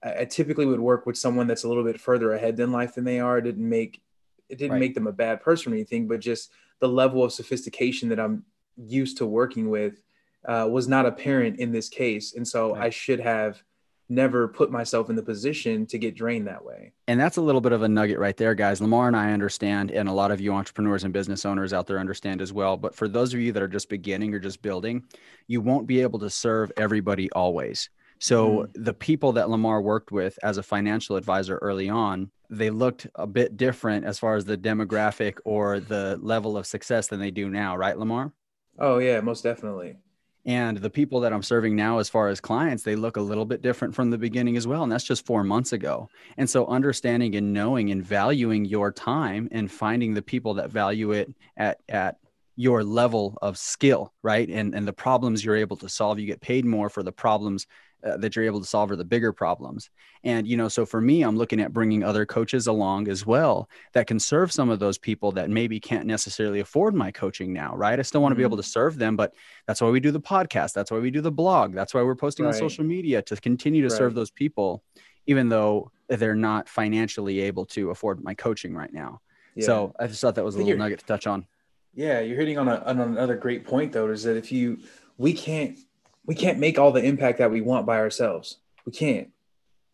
I 0.02 0.24
typically 0.24 0.66
would 0.66 0.80
work 0.80 1.06
with 1.06 1.16
someone 1.16 1.46
that's 1.46 1.62
a 1.62 1.68
little 1.68 1.84
bit 1.84 2.00
further 2.00 2.32
ahead 2.32 2.58
in 2.58 2.72
life 2.72 2.96
than 2.96 3.04
they 3.04 3.20
are. 3.20 3.38
It 3.38 3.42
didn't 3.42 3.68
make 3.68 4.00
it 4.48 4.58
didn't 4.58 4.72
right. 4.72 4.80
make 4.80 4.94
them 4.94 5.06
a 5.06 5.12
bad 5.12 5.40
person 5.40 5.72
or 5.72 5.76
anything, 5.76 6.08
but 6.08 6.20
just 6.20 6.50
the 6.80 6.88
level 6.88 7.22
of 7.22 7.32
sophistication 7.32 8.08
that 8.08 8.18
I'm 8.18 8.44
used 8.76 9.18
to 9.18 9.26
working 9.26 9.70
with 9.70 10.02
uh, 10.46 10.68
was 10.70 10.88
not 10.88 11.06
apparent 11.06 11.60
in 11.60 11.72
this 11.72 11.88
case. 11.88 12.34
And 12.34 12.46
so 12.46 12.74
right. 12.74 12.86
I 12.86 12.90
should 12.90 13.20
have 13.20 13.62
never 14.08 14.48
put 14.48 14.70
myself 14.70 15.08
in 15.08 15.16
the 15.16 15.22
position 15.22 15.86
to 15.86 15.98
get 15.98 16.14
drained 16.14 16.46
that 16.46 16.64
way. 16.64 16.92
And 17.08 17.18
that's 17.18 17.38
a 17.38 17.40
little 17.40 17.60
bit 17.60 17.72
of 17.72 17.82
a 17.82 17.88
nugget 17.88 18.18
right 18.18 18.36
there, 18.36 18.54
guys. 18.54 18.80
Lamar 18.80 19.06
and 19.06 19.16
I 19.16 19.32
understand, 19.32 19.90
and 19.90 20.08
a 20.08 20.12
lot 20.12 20.30
of 20.30 20.40
you 20.40 20.52
entrepreneurs 20.52 21.04
and 21.04 21.12
business 21.12 21.46
owners 21.46 21.72
out 21.72 21.86
there 21.86 21.98
understand 21.98 22.42
as 22.42 22.52
well. 22.52 22.76
But 22.76 22.94
for 22.94 23.08
those 23.08 23.32
of 23.32 23.40
you 23.40 23.52
that 23.52 23.62
are 23.62 23.68
just 23.68 23.88
beginning 23.88 24.34
or 24.34 24.38
just 24.38 24.60
building, 24.60 25.04
you 25.46 25.60
won't 25.60 25.86
be 25.86 26.02
able 26.02 26.18
to 26.18 26.30
serve 26.30 26.70
everybody 26.76 27.30
always. 27.32 27.88
So 28.18 28.48
mm-hmm. 28.48 28.82
the 28.82 28.94
people 28.94 29.32
that 29.32 29.50
Lamar 29.50 29.80
worked 29.80 30.12
with 30.12 30.38
as 30.42 30.58
a 30.58 30.62
financial 30.62 31.16
advisor 31.16 31.56
early 31.58 31.88
on, 31.88 32.30
they 32.50 32.70
looked 32.70 33.06
a 33.14 33.26
bit 33.26 33.56
different 33.56 34.04
as 34.04 34.18
far 34.18 34.36
as 34.36 34.44
the 34.44 34.58
demographic 34.58 35.38
or 35.44 35.80
the 35.80 36.18
level 36.20 36.56
of 36.56 36.66
success 36.66 37.08
than 37.08 37.18
they 37.18 37.30
do 37.30 37.48
now, 37.48 37.76
right, 37.76 37.98
Lamar? 37.98 38.32
Oh 38.78 38.98
yeah, 38.98 39.20
most 39.20 39.42
definitely. 39.42 39.96
And 40.44 40.78
the 40.78 40.90
people 40.90 41.20
that 41.20 41.32
I'm 41.32 41.42
serving 41.42 41.76
now, 41.76 41.98
as 41.98 42.08
far 42.08 42.28
as 42.28 42.40
clients, 42.40 42.82
they 42.82 42.96
look 42.96 43.16
a 43.16 43.20
little 43.20 43.44
bit 43.44 43.62
different 43.62 43.94
from 43.94 44.10
the 44.10 44.18
beginning 44.18 44.56
as 44.56 44.66
well. 44.66 44.82
And 44.82 44.90
that's 44.90 45.04
just 45.04 45.24
four 45.24 45.44
months 45.44 45.72
ago. 45.72 46.08
And 46.36 46.50
so, 46.50 46.66
understanding 46.66 47.36
and 47.36 47.52
knowing 47.52 47.92
and 47.92 48.04
valuing 48.04 48.64
your 48.64 48.90
time 48.90 49.48
and 49.52 49.70
finding 49.70 50.14
the 50.14 50.22
people 50.22 50.54
that 50.54 50.70
value 50.70 51.12
it 51.12 51.32
at, 51.56 51.78
at 51.88 52.16
your 52.56 52.82
level 52.82 53.38
of 53.40 53.56
skill, 53.56 54.12
right? 54.22 54.48
And, 54.48 54.74
and 54.74 54.86
the 54.86 54.92
problems 54.92 55.44
you're 55.44 55.56
able 55.56 55.76
to 55.76 55.88
solve, 55.88 56.18
you 56.18 56.26
get 56.26 56.40
paid 56.40 56.64
more 56.64 56.90
for 56.90 57.04
the 57.04 57.12
problems 57.12 57.66
uh, 58.04 58.16
that 58.16 58.34
you're 58.34 58.44
able 58.44 58.60
to 58.60 58.66
solve 58.66 58.90
are 58.90 58.96
the 58.96 59.04
bigger 59.04 59.32
problems. 59.32 59.90
And, 60.24 60.46
you 60.46 60.56
know, 60.56 60.68
so 60.68 60.84
for 60.84 61.00
me, 61.00 61.22
I'm 61.22 61.36
looking 61.36 61.60
at 61.60 61.72
bringing 61.72 62.02
other 62.02 62.26
coaches 62.26 62.66
along 62.66 63.08
as 63.08 63.26
well 63.26 63.68
that 63.92 64.06
can 64.06 64.18
serve 64.18 64.52
some 64.52 64.70
of 64.70 64.78
those 64.78 64.98
people 64.98 65.32
that 65.32 65.50
maybe 65.50 65.78
can't 65.80 66.06
necessarily 66.06 66.60
afford 66.60 66.94
my 66.94 67.10
coaching 67.10 67.52
now, 67.52 67.74
right? 67.76 67.98
I 67.98 68.02
still 68.02 68.22
want 68.22 68.32
to 68.32 68.34
mm-hmm. 68.34 68.40
be 68.40 68.44
able 68.44 68.56
mm-hmm. 68.56 68.62
to 68.62 68.68
serve 68.68 68.98
them, 68.98 69.16
but 69.16 69.34
that's 69.66 69.80
why 69.80 69.90
we 69.90 70.00
do 70.00 70.10
the 70.10 70.20
podcast. 70.20 70.72
That's 70.72 70.90
why 70.90 70.98
we 70.98 71.10
do 71.10 71.20
the 71.20 71.32
blog. 71.32 71.74
That's 71.74 71.94
why 71.94 72.02
we're 72.02 72.14
posting 72.16 72.46
right. 72.46 72.54
on 72.54 72.58
social 72.58 72.84
media 72.84 73.22
to 73.22 73.36
continue 73.36 73.82
to 73.82 73.88
right. 73.88 73.98
serve 73.98 74.14
those 74.14 74.30
people, 74.30 74.82
even 75.26 75.48
though 75.48 75.90
they're 76.08 76.34
not 76.34 76.68
financially 76.68 77.40
able 77.40 77.66
to 77.66 77.90
afford 77.90 78.22
my 78.22 78.34
coaching 78.34 78.74
right 78.74 78.92
now. 78.92 79.20
Yeah. 79.54 79.66
So 79.66 79.94
I 79.98 80.06
just 80.06 80.20
thought 80.20 80.34
that 80.34 80.44
was 80.44 80.56
a 80.56 80.58
little 80.58 80.76
nugget 80.76 81.00
to 81.00 81.06
touch 81.06 81.26
on. 81.26 81.46
Yeah, 81.94 82.20
you're 82.20 82.38
hitting 82.38 82.58
on, 82.58 82.68
a, 82.68 82.76
on 82.86 83.00
another 83.00 83.36
great 83.36 83.64
point 83.64 83.92
though, 83.92 84.08
is 84.08 84.22
that 84.22 84.36
if 84.36 84.50
you, 84.50 84.78
we 85.18 85.32
can't 85.34 85.78
we 86.26 86.34
can't 86.34 86.58
make 86.58 86.78
all 86.78 86.92
the 86.92 87.02
impact 87.02 87.38
that 87.38 87.50
we 87.50 87.60
want 87.60 87.86
by 87.86 87.98
ourselves. 87.98 88.58
We 88.84 88.92
can't. 88.92 89.30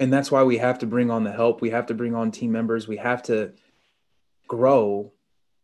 And 0.01 0.13
that's 0.13 0.31
why 0.31 0.43
we 0.45 0.59
have 0.59 0.79
to 0.81 0.87
bring 0.87 1.11
on 1.11 1.25
the 1.25 1.33
help. 1.33 1.61
We 1.61 1.71
have 1.71 1.87
to 1.87 1.95
bring 1.95 2.15
on 2.15 2.31
team 2.31 2.53
members. 2.53 2.87
We 2.87 2.99
have 2.99 3.23
to 3.25 3.53
grow. 4.47 5.13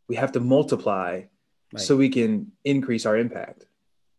We 0.08 0.16
have 0.16 0.32
to 0.32 0.40
multiply 0.40 1.22
right. 1.72 1.80
so 1.80 1.96
we 1.96 2.08
can 2.08 2.52
increase 2.64 3.06
our 3.06 3.16
impact. 3.16 3.66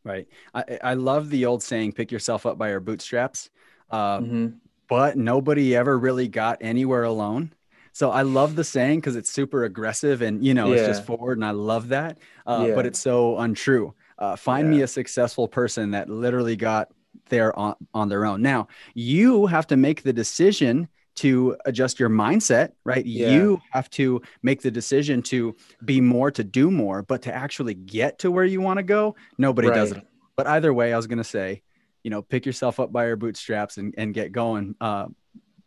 Right. 0.03 0.27
I, 0.53 0.79
I 0.84 0.93
love 0.93 1.29
the 1.29 1.45
old 1.45 1.63
saying, 1.63 1.93
pick 1.93 2.12
yourself 2.12 2.45
up 2.45 2.58
by 2.58 2.69
your 2.69 2.79
bootstraps. 2.79 3.49
Uh, 3.89 4.19
mm-hmm. 4.19 4.47
But 4.88 5.17
nobody 5.17 5.75
ever 5.75 5.97
really 5.97 6.27
got 6.27 6.60
anywhere 6.62 7.03
alone. 7.03 7.51
So 7.91 8.12
I 8.12 8.21
love 8.21 8.55
the 8.55 8.63
saying 8.63 8.99
because 8.99 9.15
it's 9.15 9.31
super 9.31 9.63
aggressive 9.63 10.21
and, 10.21 10.45
you 10.45 10.53
know, 10.53 10.67
yeah. 10.67 10.79
it's 10.79 10.88
just 10.88 11.05
forward. 11.05 11.38
And 11.38 11.45
I 11.45 11.51
love 11.51 11.89
that. 11.89 12.19
Uh, 12.45 12.65
yeah. 12.67 12.75
But 12.75 12.86
it's 12.86 12.99
so 12.99 13.38
untrue. 13.39 13.95
Uh, 14.17 14.36
find 14.36 14.67
yeah. 14.67 14.78
me 14.78 14.84
a 14.84 14.88
successful 14.88 15.47
person 15.47 15.91
that 15.91 16.10
literally 16.10 16.56
got 16.56 16.89
there 17.30 17.58
on, 17.58 17.75
on 17.93 18.10
their 18.10 18.25
own. 18.25 18.41
Now, 18.41 18.67
you 18.93 19.45
have 19.47 19.67
to 19.67 19.78
make 19.78 20.04
the 20.04 20.13
decision 20.13 20.88
to 21.15 21.56
adjust 21.65 21.99
your 21.99 22.10
mindset, 22.10 22.71
right? 22.84 23.06
Yeah. 23.06 23.30
You 23.30 23.62
have 23.71 23.89
to 23.91 24.21
make 24.43 24.62
the 24.62 24.71
decision 24.71 25.21
to 25.23 25.56
be 25.84 26.01
more, 26.01 26.30
to 26.32 26.43
do 26.43 26.69
more, 26.69 27.04
but 27.04 27.21
to 27.23 27.34
actually 27.34 27.73
get 27.73 28.19
to 28.19 28.32
where 28.32 28.43
you 28.43 28.62
want 28.62 28.78
to 28.78 28.84
go, 28.84 29.15
nobody 29.38 29.69
right. 29.69 29.75
does 29.75 29.91
it. 29.93 30.06
But 30.36 30.47
either 30.47 30.73
way, 30.73 30.93
I 30.93 30.97
was 30.97 31.08
going 31.08 31.19
to 31.19 31.23
say, 31.23 31.62
you 32.04 32.12
know, 32.12 32.21
pick 32.21 32.45
yourself 32.45 32.80
up 32.80 32.91
by 32.91 33.08
your 33.08 33.15
bootstraps 33.15 33.78
and, 33.78 33.95
and 33.97 34.13
get 34.13 34.32
going. 34.34 34.75
Uh, 34.82 35.08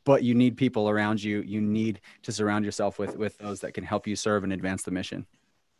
but 0.04 0.22
you 0.22 0.34
need 0.34 0.56
people 0.56 0.88
around 0.88 1.22
you. 1.22 1.42
You 1.42 1.60
need 1.60 2.00
to 2.22 2.32
surround 2.32 2.64
yourself 2.64 2.98
with 2.98 3.16
with 3.16 3.36
those 3.38 3.60
that 3.60 3.72
can 3.74 3.84
help 3.84 4.06
you 4.06 4.16
serve 4.16 4.44
and 4.44 4.52
advance 4.52 4.82
the 4.82 4.90
mission. 4.90 5.26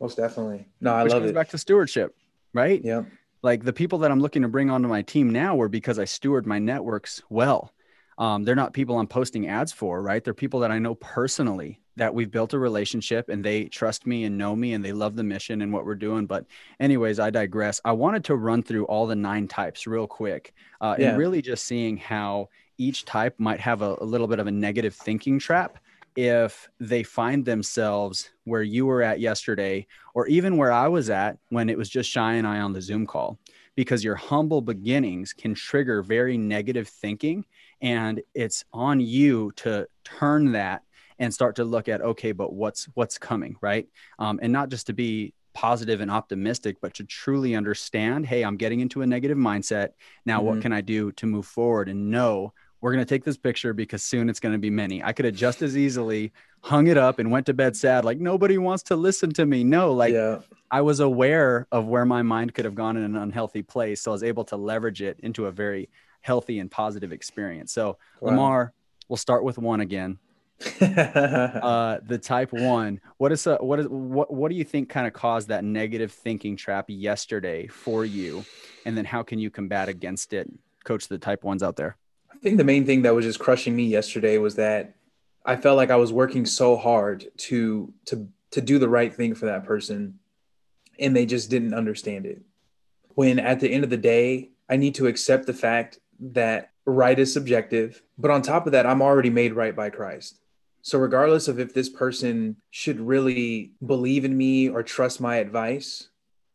Most 0.00 0.16
definitely. 0.16 0.66
No, 0.81 0.94
I 0.94 1.02
Which 1.02 1.12
love 1.12 1.22
comes 1.22 1.31
it. 1.31 1.35
Back 1.35 1.48
to 1.50 1.59
stewardship 1.59 2.14
right? 2.52 2.80
Yeah. 2.84 3.02
Like 3.42 3.64
the 3.64 3.72
people 3.72 4.00
that 4.00 4.11
I'm 4.11 4.20
looking 4.20 4.42
to 4.42 4.48
bring 4.48 4.70
onto 4.70 4.88
my 4.88 5.02
team 5.02 5.30
now 5.30 5.54
were 5.56 5.68
because 5.68 5.98
I 5.98 6.04
steward 6.04 6.46
my 6.46 6.58
networks 6.58 7.22
well. 7.30 7.72
Um, 8.18 8.42
they're 8.42 8.56
not 8.56 8.72
people 8.72 8.98
I'm 8.98 9.06
posting 9.06 9.46
ads 9.46 9.72
for, 9.72 10.02
right? 10.02 10.24
They're 10.24 10.34
people 10.34 10.61
that 10.61 10.72
I 10.72 10.80
know 10.80 10.96
personally 10.96 11.80
that 11.96 12.14
we've 12.14 12.30
built 12.30 12.52
a 12.52 12.58
relationship 12.58 13.28
and 13.28 13.44
they 13.44 13.64
trust 13.66 14.06
me 14.06 14.24
and 14.24 14.37
know 14.37 14.56
me 14.56 14.72
and 14.72 14.84
they 14.84 14.92
love 14.92 15.14
the 15.14 15.22
mission 15.22 15.62
and 15.62 15.72
what 15.72 15.84
we're 15.84 15.94
doing. 15.94 16.26
But, 16.26 16.46
anyways, 16.80 17.20
I 17.20 17.30
digress. 17.30 17.80
I 17.84 17.92
wanted 17.92 18.24
to 18.24 18.37
run 18.37 18.64
through 18.64 18.87
all 18.87 19.06
the 19.06 19.16
nine 19.16 19.46
types 19.46 19.87
real 19.87 20.08
quick 20.08 20.52
uh, 20.80 20.96
yeah. 20.98 21.11
and 21.11 21.18
really 21.18 21.42
just 21.42 21.64
seeing 21.64 21.96
how 21.96 22.48
each 22.76 23.04
type 23.04 23.34
might 23.38 23.61
have 23.61 23.82
a, 23.82 23.96
a 24.00 24.04
little 24.04 24.26
bit 24.26 24.40
of 24.40 24.46
a 24.48 24.52
negative 24.52 24.94
thinking 24.94 25.38
trap 25.38 25.78
if 26.18 26.68
they 26.81 27.04
find 27.04 27.44
themselves 27.44 28.31
where 28.42 28.64
you 28.64 28.87
were 28.87 29.02
at 29.02 29.20
yesterday, 29.20 29.87
or 30.14 30.26
even 30.26 30.57
where 30.57 30.72
I 30.72 30.88
was 30.88 31.11
at 31.11 31.38
when 31.50 31.70
it 31.70 31.78
was 31.78 31.88
just 31.88 32.11
Shy 32.11 32.33
and 32.33 32.44
I 32.44 32.59
on 32.59 32.72
the 32.72 32.83
Zoom 32.83 33.07
call, 33.07 33.38
because 33.76 34.02
your 34.02 34.16
humble 34.16 34.61
beginnings 34.61 35.33
can 35.33 35.54
trigger 35.54 36.02
very 36.02 36.37
negative 36.37 36.88
thinking. 36.88 37.44
And 37.81 38.20
it's 38.35 38.64
on 38.72 38.98
you 38.98 39.52
to 39.59 39.87
turn 40.02 40.50
that 40.52 40.83
and 41.20 41.33
start 41.33 41.54
to 41.54 41.64
look 41.64 41.88
at, 41.88 42.00
okay, 42.00 42.33
but 42.33 42.52
what's 42.52 42.88
what's 42.94 43.16
coming, 43.16 43.54
right? 43.61 43.87
Um, 44.18 44.40
and 44.42 44.52
not 44.52 44.70
just 44.70 44.88
to 44.88 44.92
be 44.92 45.35
positive 45.54 46.00
and 46.00 46.11
optimistic, 46.11 46.78
but 46.83 46.94
to 46.94 47.04
truly 47.04 47.54
understand, 47.54 48.26
hey, 48.26 48.42
I'm 48.42 48.57
getting 48.57 48.81
into 48.81 49.02
a 49.02 49.07
negative 49.07 49.38
mindset. 49.38 49.90
Now, 50.26 50.38
mm-hmm. 50.38 50.46
what 50.46 50.62
can 50.62 50.72
I 50.72 50.81
do 50.81 51.12
to 51.12 51.26
move 51.26 51.46
forward 51.46 51.88
and 51.88 52.11
know 52.11 52.54
we're 52.81 52.93
going 52.93 53.05
to 53.05 53.09
take 53.09 53.25
this 53.25 53.37
picture 53.37 53.73
because 53.73 54.03
soon 54.03 54.29
it's 54.29 54.41
going 54.41 54.53
to 54.53 54.59
be 54.59 54.71
many. 54.71 55.03
I 55.03 55.12
could 55.12 55.25
have 55.25 55.35
just 55.35 55.62
as 55.62 55.77
easily 55.77 56.33
hung 56.61 56.87
it 56.87 56.97
up 56.97 57.19
and 57.19 57.31
went 57.31 57.47
to 57.47 57.55
bed 57.55 57.77
sad, 57.77 58.05
like 58.05 58.19
nobody 58.19 58.59
wants 58.59 58.85
to 58.85 58.97
listen 58.97 59.33
to 59.35 59.47
me. 59.47 59.64
No, 59.64 59.93
like 59.93 60.14
yeah. 60.14 60.38
I 60.71 60.83
was 60.83 61.01
aware 61.01 61.67
of 61.73 61.87
where 61.87 62.05
my 62.05 62.23
mind 62.23 62.55
could 62.55 62.64
have 62.64 62.75
gone 62.75 62.97
in 62.97 63.03
an 63.03 63.17
unhealthy 63.17 63.62
place. 63.62 64.03
So 64.03 64.11
I 64.11 64.14
was 64.14 64.23
able 64.23 64.45
to 64.45 64.57
leverage 64.57 65.03
it 65.03 65.19
into 65.21 65.47
a 65.47 65.53
very 65.53 65.88
healthy 66.21 66.59
and 66.59 66.71
positive 66.71 67.12
experience. 67.12 67.73
So, 67.73 67.99
wow. 68.21 68.31
Lamar, 68.31 68.73
we'll 69.09 69.17
start 69.17 69.45
with 69.45 69.59
one 69.59 69.81
again. 69.81 70.19
uh, 70.81 71.99
the 72.05 72.19
type 72.21 72.53
one. 72.53 73.01
What 73.19 73.31
is 73.31 73.47
a, 73.47 73.57
what 73.57 73.79
is 73.79 73.87
what 73.88 74.33
what 74.33 74.49
do 74.51 74.57
you 74.57 74.64
think 74.64 74.88
kind 74.88 75.07
of 75.07 75.12
caused 75.12 75.49
that 75.49 75.62
negative 75.62 76.11
thinking 76.11 76.57
trap 76.57 76.87
yesterday 76.88 77.69
for 77.69 78.05
you, 78.05 78.45
and 78.85 78.97
then 78.97 79.05
how 79.05 79.23
can 79.23 79.38
you 79.38 79.51
combat 79.51 79.88
against 79.88 80.33
it? 80.33 80.51
Coach 80.83 81.07
the 81.07 81.19
type 81.19 81.45
ones 81.45 81.62
out 81.62 81.77
there. 81.77 81.97
I 82.38 82.40
think 82.40 82.57
the 82.57 82.64
main 82.64 82.87
thing 82.87 83.03
that 83.03 83.16
was 83.16 83.24
just 83.24 83.40
crushing 83.40 83.74
me 83.74 83.87
yesterday 83.87 84.38
was 84.38 84.55
that 84.55 84.94
I 85.44 85.57
felt 85.57 85.77
like 85.77 85.90
I 85.90 85.96
was 85.96 86.12
working 86.12 86.46
so 86.46 86.77
hard 86.77 87.27
to 87.48 87.92
to 88.07 88.29
to 88.53 88.61
do 88.61 88.79
the 88.79 88.88
right 88.88 89.12
thing 89.12 89.35
for 89.35 89.46
that 89.46 89.64
person 89.64 90.20
and 91.01 91.16
they 91.16 91.27
just 91.27 91.51
didn't 91.51 91.74
understand 91.74 92.27
it. 92.27 92.42
When 93.14 93.40
at 93.40 93.59
the 93.59 93.72
end 93.72 93.83
of 93.83 93.90
the 93.90 93.96
day, 93.96 94.51
I 94.68 94.77
need 94.77 94.94
to 94.96 95.09
accept 95.09 95.46
the 95.46 95.53
fact 95.53 95.98
that 96.20 96.70
right 96.85 97.18
is 97.18 97.33
subjective, 97.33 98.03
but 98.16 98.31
on 98.31 98.42
top 98.42 98.66
of 98.66 98.72
that, 98.72 98.87
I'm 98.87 99.03
already 99.03 99.31
made 99.31 99.53
right 99.53 99.74
by 99.74 99.90
Christ. 99.90 100.40
So 100.83 100.98
regardless 100.98 101.48
of 101.48 101.59
if 101.59 101.74
this 101.74 101.88
person 101.88 102.57
should 102.70 103.01
really 103.01 103.72
believe 103.85 104.24
in 104.24 104.37
me 104.37 104.68
or 104.68 104.85
trust 104.85 105.20
my 105.20 105.37
advice, 105.37 106.09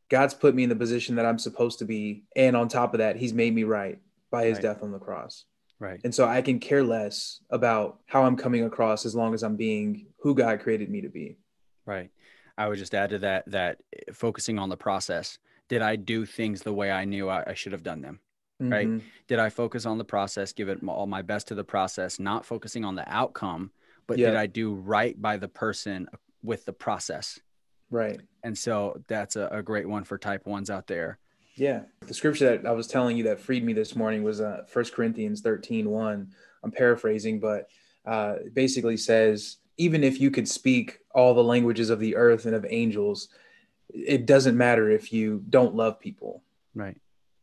God's 0.10 0.34
put 0.34 0.56
me 0.56 0.64
in 0.64 0.70
the 0.70 0.76
position 0.76 1.16
that 1.16 1.26
I'm 1.26 1.40
supposed 1.40 1.80
to 1.80 1.86
be 1.86 2.24
and 2.38 2.56
on 2.56 2.70
top 2.70 2.94
of 2.94 3.00
that, 3.00 3.18
he's 3.18 3.34
made 3.34 3.54
me 3.54 3.66
right 3.66 4.00
by 4.32 4.46
his 4.46 4.56
right. 4.56 4.64
death 4.64 4.82
on 4.82 4.92
the 4.92 5.00
cross. 5.00 5.46
Right. 5.84 6.00
And 6.06 6.16
so 6.16 6.26
I 6.26 6.42
can 6.42 6.60
care 6.60 6.82
less 6.82 7.42
about 7.50 8.00
how 8.06 8.24
I'm 8.24 8.38
coming 8.38 8.64
across 8.64 9.06
as 9.06 9.16
long 9.16 9.34
as 9.34 9.44
I'm 9.44 9.58
being 9.58 10.06
who 10.22 10.34
God 10.34 10.62
created 10.62 10.90
me 10.90 11.02
to 11.02 11.10
be. 11.10 11.36
Right. 11.86 12.10
I 12.58 12.70
would 12.70 12.78
just 12.78 12.96
add 12.96 13.10
to 13.10 13.20
that 13.20 13.52
that 13.52 13.82
eh, 13.92 14.14
focusing 14.14 14.58
on 14.60 14.70
the 14.70 14.78
process. 14.78 15.40
Did 15.68 15.82
I 15.82 15.98
do 15.98 16.26
things 16.26 16.62
the 16.62 16.72
way 16.72 16.90
I 16.90 17.04
knew 17.04 17.28
I, 17.28 17.44
I 17.48 17.54
should 17.54 17.74
have 17.74 17.84
done 17.84 18.00
them? 18.00 18.22
Mm-hmm. 18.62 18.72
Right? 18.72 19.02
Did 19.28 19.40
I 19.40 19.50
focus 19.50 19.86
on 19.86 19.98
the 19.98 20.06
process, 20.06 20.54
give 20.54 20.70
it 20.70 20.80
all 20.88 21.06
my 21.06 21.22
best 21.22 21.50
to 21.50 21.56
the 21.56 21.66
process, 21.66 22.18
not 22.18 22.46
focusing 22.46 22.86
on 22.86 22.96
the 22.96 23.04
outcome, 23.14 23.72
but 24.08 24.16
did 24.16 24.38
I 24.38 24.48
do 24.48 24.76
right 24.76 25.22
by 25.22 25.36
the 25.36 25.50
person 25.50 26.08
with 26.42 26.64
the 26.64 26.72
process? 26.72 27.42
Right. 27.92 28.22
And 28.42 28.58
so 28.58 29.02
that's 29.10 29.36
a, 29.36 29.50
a 29.52 29.62
great 29.62 29.90
one 29.90 30.06
for 30.06 30.18
type 30.18 30.48
ones 30.48 30.70
out 30.70 30.88
there. 30.88 31.20
Yeah. 31.56 31.82
The 32.08 32.14
scripture 32.14 32.58
that 32.58 32.68
I 32.68 32.72
was 32.72 32.88
telling 32.88 33.18
you 33.18 33.24
that 33.26 33.40
freed 33.40 33.64
me 33.64 33.74
this 33.74 33.96
morning 33.96 34.24
was 34.24 34.42
uh, 34.42 34.64
1 34.72 34.86
Corinthians 34.94 35.42
13 35.42 35.90
1. 35.90 36.32
I'm 36.64 36.72
paraphrasing, 36.72 37.40
but 37.40 37.68
uh, 38.06 38.36
basically 38.54 38.98
says, 38.98 39.58
even 39.78 40.04
if 40.04 40.20
you 40.20 40.32
could 40.32 40.48
speak 40.48 41.00
all 41.14 41.34
the 41.34 41.44
languages 41.44 41.90
of 41.90 42.00
the 42.00 42.16
earth 42.16 42.46
and 42.46 42.56
of 42.56 42.66
angels, 42.70 43.30
it 43.90 44.26
doesn't 44.26 44.58
matter 44.58 44.90
if 44.90 45.14
you 45.14 45.44
don't 45.50 45.76
love 45.76 46.00
people. 46.00 46.44
Right. 46.76 47.00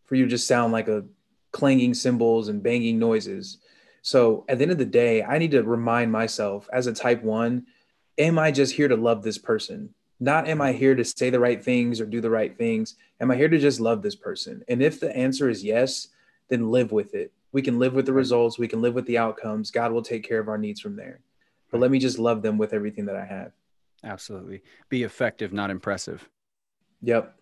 For 0.06 0.16
you 0.16 0.24
to 0.24 0.30
just 0.30 0.48
sound 0.48 0.72
like 0.72 0.88
a 0.88 1.04
clanging 1.52 1.94
cymbals 1.94 2.48
and 2.48 2.62
banging 2.62 2.98
noises. 2.98 3.58
So 4.02 4.44
at 4.48 4.58
the 4.58 4.62
end 4.62 4.72
of 4.72 4.78
the 4.78 4.84
day, 4.84 5.22
I 5.22 5.38
need 5.38 5.50
to 5.52 5.62
remind 5.62 6.10
myself 6.10 6.68
as 6.72 6.86
a 6.86 6.92
type 6.92 7.22
one, 7.22 7.66
am 8.18 8.38
I 8.38 8.50
just 8.50 8.74
here 8.74 8.88
to 8.88 8.96
love 8.96 9.22
this 9.22 9.38
person? 9.38 9.94
Not 10.20 10.46
am 10.46 10.60
I 10.60 10.72
here 10.72 10.94
to 10.94 11.04
say 11.04 11.30
the 11.30 11.40
right 11.40 11.62
things 11.62 12.00
or 12.00 12.06
do 12.06 12.20
the 12.20 12.30
right 12.30 12.56
things? 12.56 12.96
Am 13.20 13.30
I 13.30 13.36
here 13.36 13.48
to 13.48 13.58
just 13.58 13.80
love 13.80 14.02
this 14.02 14.14
person? 14.14 14.62
And 14.68 14.82
if 14.82 15.00
the 15.00 15.14
answer 15.16 15.48
is 15.48 15.64
yes, 15.64 16.08
then 16.48 16.70
live 16.70 16.92
with 16.92 17.14
it. 17.14 17.32
We 17.52 17.62
can 17.62 17.78
live 17.78 17.94
with 17.94 18.06
the 18.06 18.12
results, 18.12 18.58
we 18.58 18.68
can 18.68 18.82
live 18.82 18.94
with 18.94 19.06
the 19.06 19.18
outcomes. 19.18 19.70
God 19.70 19.92
will 19.92 20.02
take 20.02 20.22
care 20.22 20.38
of 20.38 20.48
our 20.48 20.58
needs 20.58 20.80
from 20.80 20.94
there. 20.94 21.20
But 21.70 21.80
let 21.80 21.90
me 21.90 21.98
just 21.98 22.18
love 22.18 22.42
them 22.42 22.58
with 22.58 22.74
everything 22.74 23.06
that 23.06 23.16
I 23.16 23.24
have. 23.24 23.52
Absolutely. 24.04 24.62
Be 24.88 25.02
effective, 25.02 25.52
not 25.52 25.70
impressive. 25.70 26.28
Yep. 27.02 27.34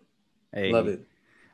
Hey. 0.53 0.71
Love 0.71 0.87
it. 0.87 1.05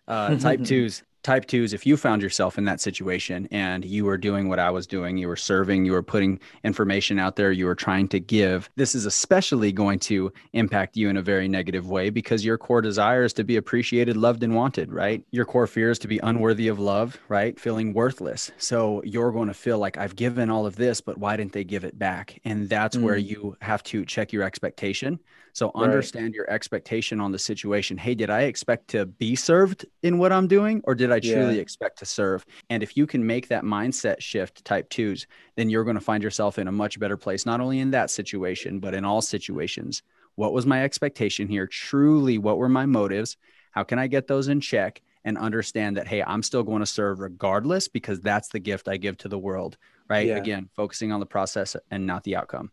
Uh, 0.07 0.37
type 0.37 0.63
twos 0.65 1.03
type 1.25 1.47
two 1.47 1.63
is 1.63 1.73
if 1.73 1.85
you 1.85 1.97
found 1.97 2.21
yourself 2.21 2.57
in 2.57 2.65
that 2.65 2.79
situation 2.79 3.47
and 3.51 3.83
you 3.83 4.05
were 4.05 4.17
doing 4.17 4.47
what 4.47 4.59
I 4.59 4.69
was 4.69 4.85
doing, 4.85 5.17
you 5.17 5.27
were 5.27 5.35
serving, 5.35 5.83
you 5.83 5.91
were 5.91 6.03
putting 6.03 6.39
information 6.63 7.17
out 7.17 7.35
there, 7.35 7.51
you 7.51 7.65
were 7.65 7.75
trying 7.75 8.07
to 8.09 8.19
give, 8.19 8.69
this 8.75 8.93
is 8.93 9.05
especially 9.05 9.71
going 9.71 9.97
to 9.99 10.31
impact 10.53 10.95
you 10.95 11.09
in 11.09 11.17
a 11.17 11.23
very 11.23 11.47
negative 11.47 11.89
way 11.89 12.11
because 12.11 12.45
your 12.45 12.59
core 12.59 12.81
desire 12.81 13.23
is 13.23 13.33
to 13.33 13.43
be 13.43 13.57
appreciated, 13.57 14.15
loved, 14.15 14.43
and 14.43 14.53
wanted, 14.55 14.93
right? 14.93 15.25
Your 15.31 15.45
core 15.45 15.65
fear 15.65 15.89
is 15.89 15.99
to 15.99 16.07
be 16.07 16.19
unworthy 16.19 16.67
of 16.67 16.77
love, 16.77 17.17
right? 17.27 17.59
Feeling 17.59 17.93
worthless. 17.93 18.51
So 18.59 19.01
you're 19.03 19.31
going 19.31 19.47
to 19.47 19.55
feel 19.55 19.79
like 19.79 19.97
I've 19.97 20.15
given 20.15 20.51
all 20.51 20.67
of 20.67 20.75
this, 20.75 21.01
but 21.01 21.17
why 21.17 21.35
didn't 21.37 21.53
they 21.53 21.63
give 21.63 21.83
it 21.83 21.97
back? 21.97 22.39
And 22.45 22.69
that's 22.69 22.95
mm. 22.95 23.01
where 23.01 23.17
you 23.17 23.57
have 23.61 23.81
to 23.85 24.05
check 24.05 24.31
your 24.31 24.43
expectation. 24.43 25.19
So 25.55 25.71
understand 25.73 26.33
your 26.33 26.49
expectation 26.49 27.21
on 27.21 27.31
the 27.31 27.39
situation. 27.39 27.97
Hey, 27.97 28.13
did 28.13 28.29
I 28.29 28.41
expect 28.41 28.89
to 28.89 29.05
be 29.05 29.37
served 29.37 29.85
in 30.03 30.17
what 30.17 30.33
I'm 30.33 30.47
doing 30.49 30.81
or 30.83 30.93
did 30.95 31.13
I 31.13 31.21
truly 31.21 31.55
yeah. 31.55 31.61
expect 31.61 31.97
to 31.99 32.05
serve? 32.05 32.45
And 32.69 32.83
if 32.83 32.97
you 32.97 33.07
can 33.07 33.25
make 33.25 33.47
that 33.47 33.63
mindset 33.63 34.19
shift 34.19 34.65
type 34.65 34.89
2s, 34.89 35.27
then 35.55 35.69
you're 35.69 35.85
going 35.85 35.95
to 35.95 36.01
find 36.01 36.21
yourself 36.21 36.59
in 36.59 36.67
a 36.67 36.73
much 36.73 36.99
better 36.99 37.15
place 37.15 37.45
not 37.45 37.61
only 37.61 37.79
in 37.79 37.91
that 37.91 38.11
situation, 38.11 38.81
but 38.81 38.93
in 38.93 39.05
all 39.05 39.21
situations. 39.21 40.03
What 40.35 40.51
was 40.51 40.65
my 40.65 40.83
expectation 40.83 41.47
here? 41.47 41.67
Truly, 41.67 42.37
what 42.37 42.57
were 42.57 42.67
my 42.67 42.85
motives? 42.85 43.37
How 43.71 43.85
can 43.85 43.97
I 43.97 44.07
get 44.07 44.27
those 44.27 44.49
in 44.49 44.59
check? 44.59 45.01
and 45.27 45.39
understand 45.39 45.97
that 45.97 46.07
hey 46.07 46.21
i'm 46.21 46.43
still 46.43 46.61
going 46.61 46.81
to 46.81 46.85
serve 46.85 47.19
regardless 47.19 47.87
because 47.87 48.21
that's 48.21 48.49
the 48.49 48.59
gift 48.59 48.87
i 48.87 48.95
give 48.95 49.17
to 49.17 49.27
the 49.27 49.39
world 49.39 49.75
right 50.07 50.27
yeah. 50.27 50.35
again 50.35 50.69
focusing 50.75 51.11
on 51.11 51.19
the 51.19 51.25
process 51.25 51.75
and 51.89 52.05
not 52.05 52.23
the 52.25 52.35
outcome 52.35 52.69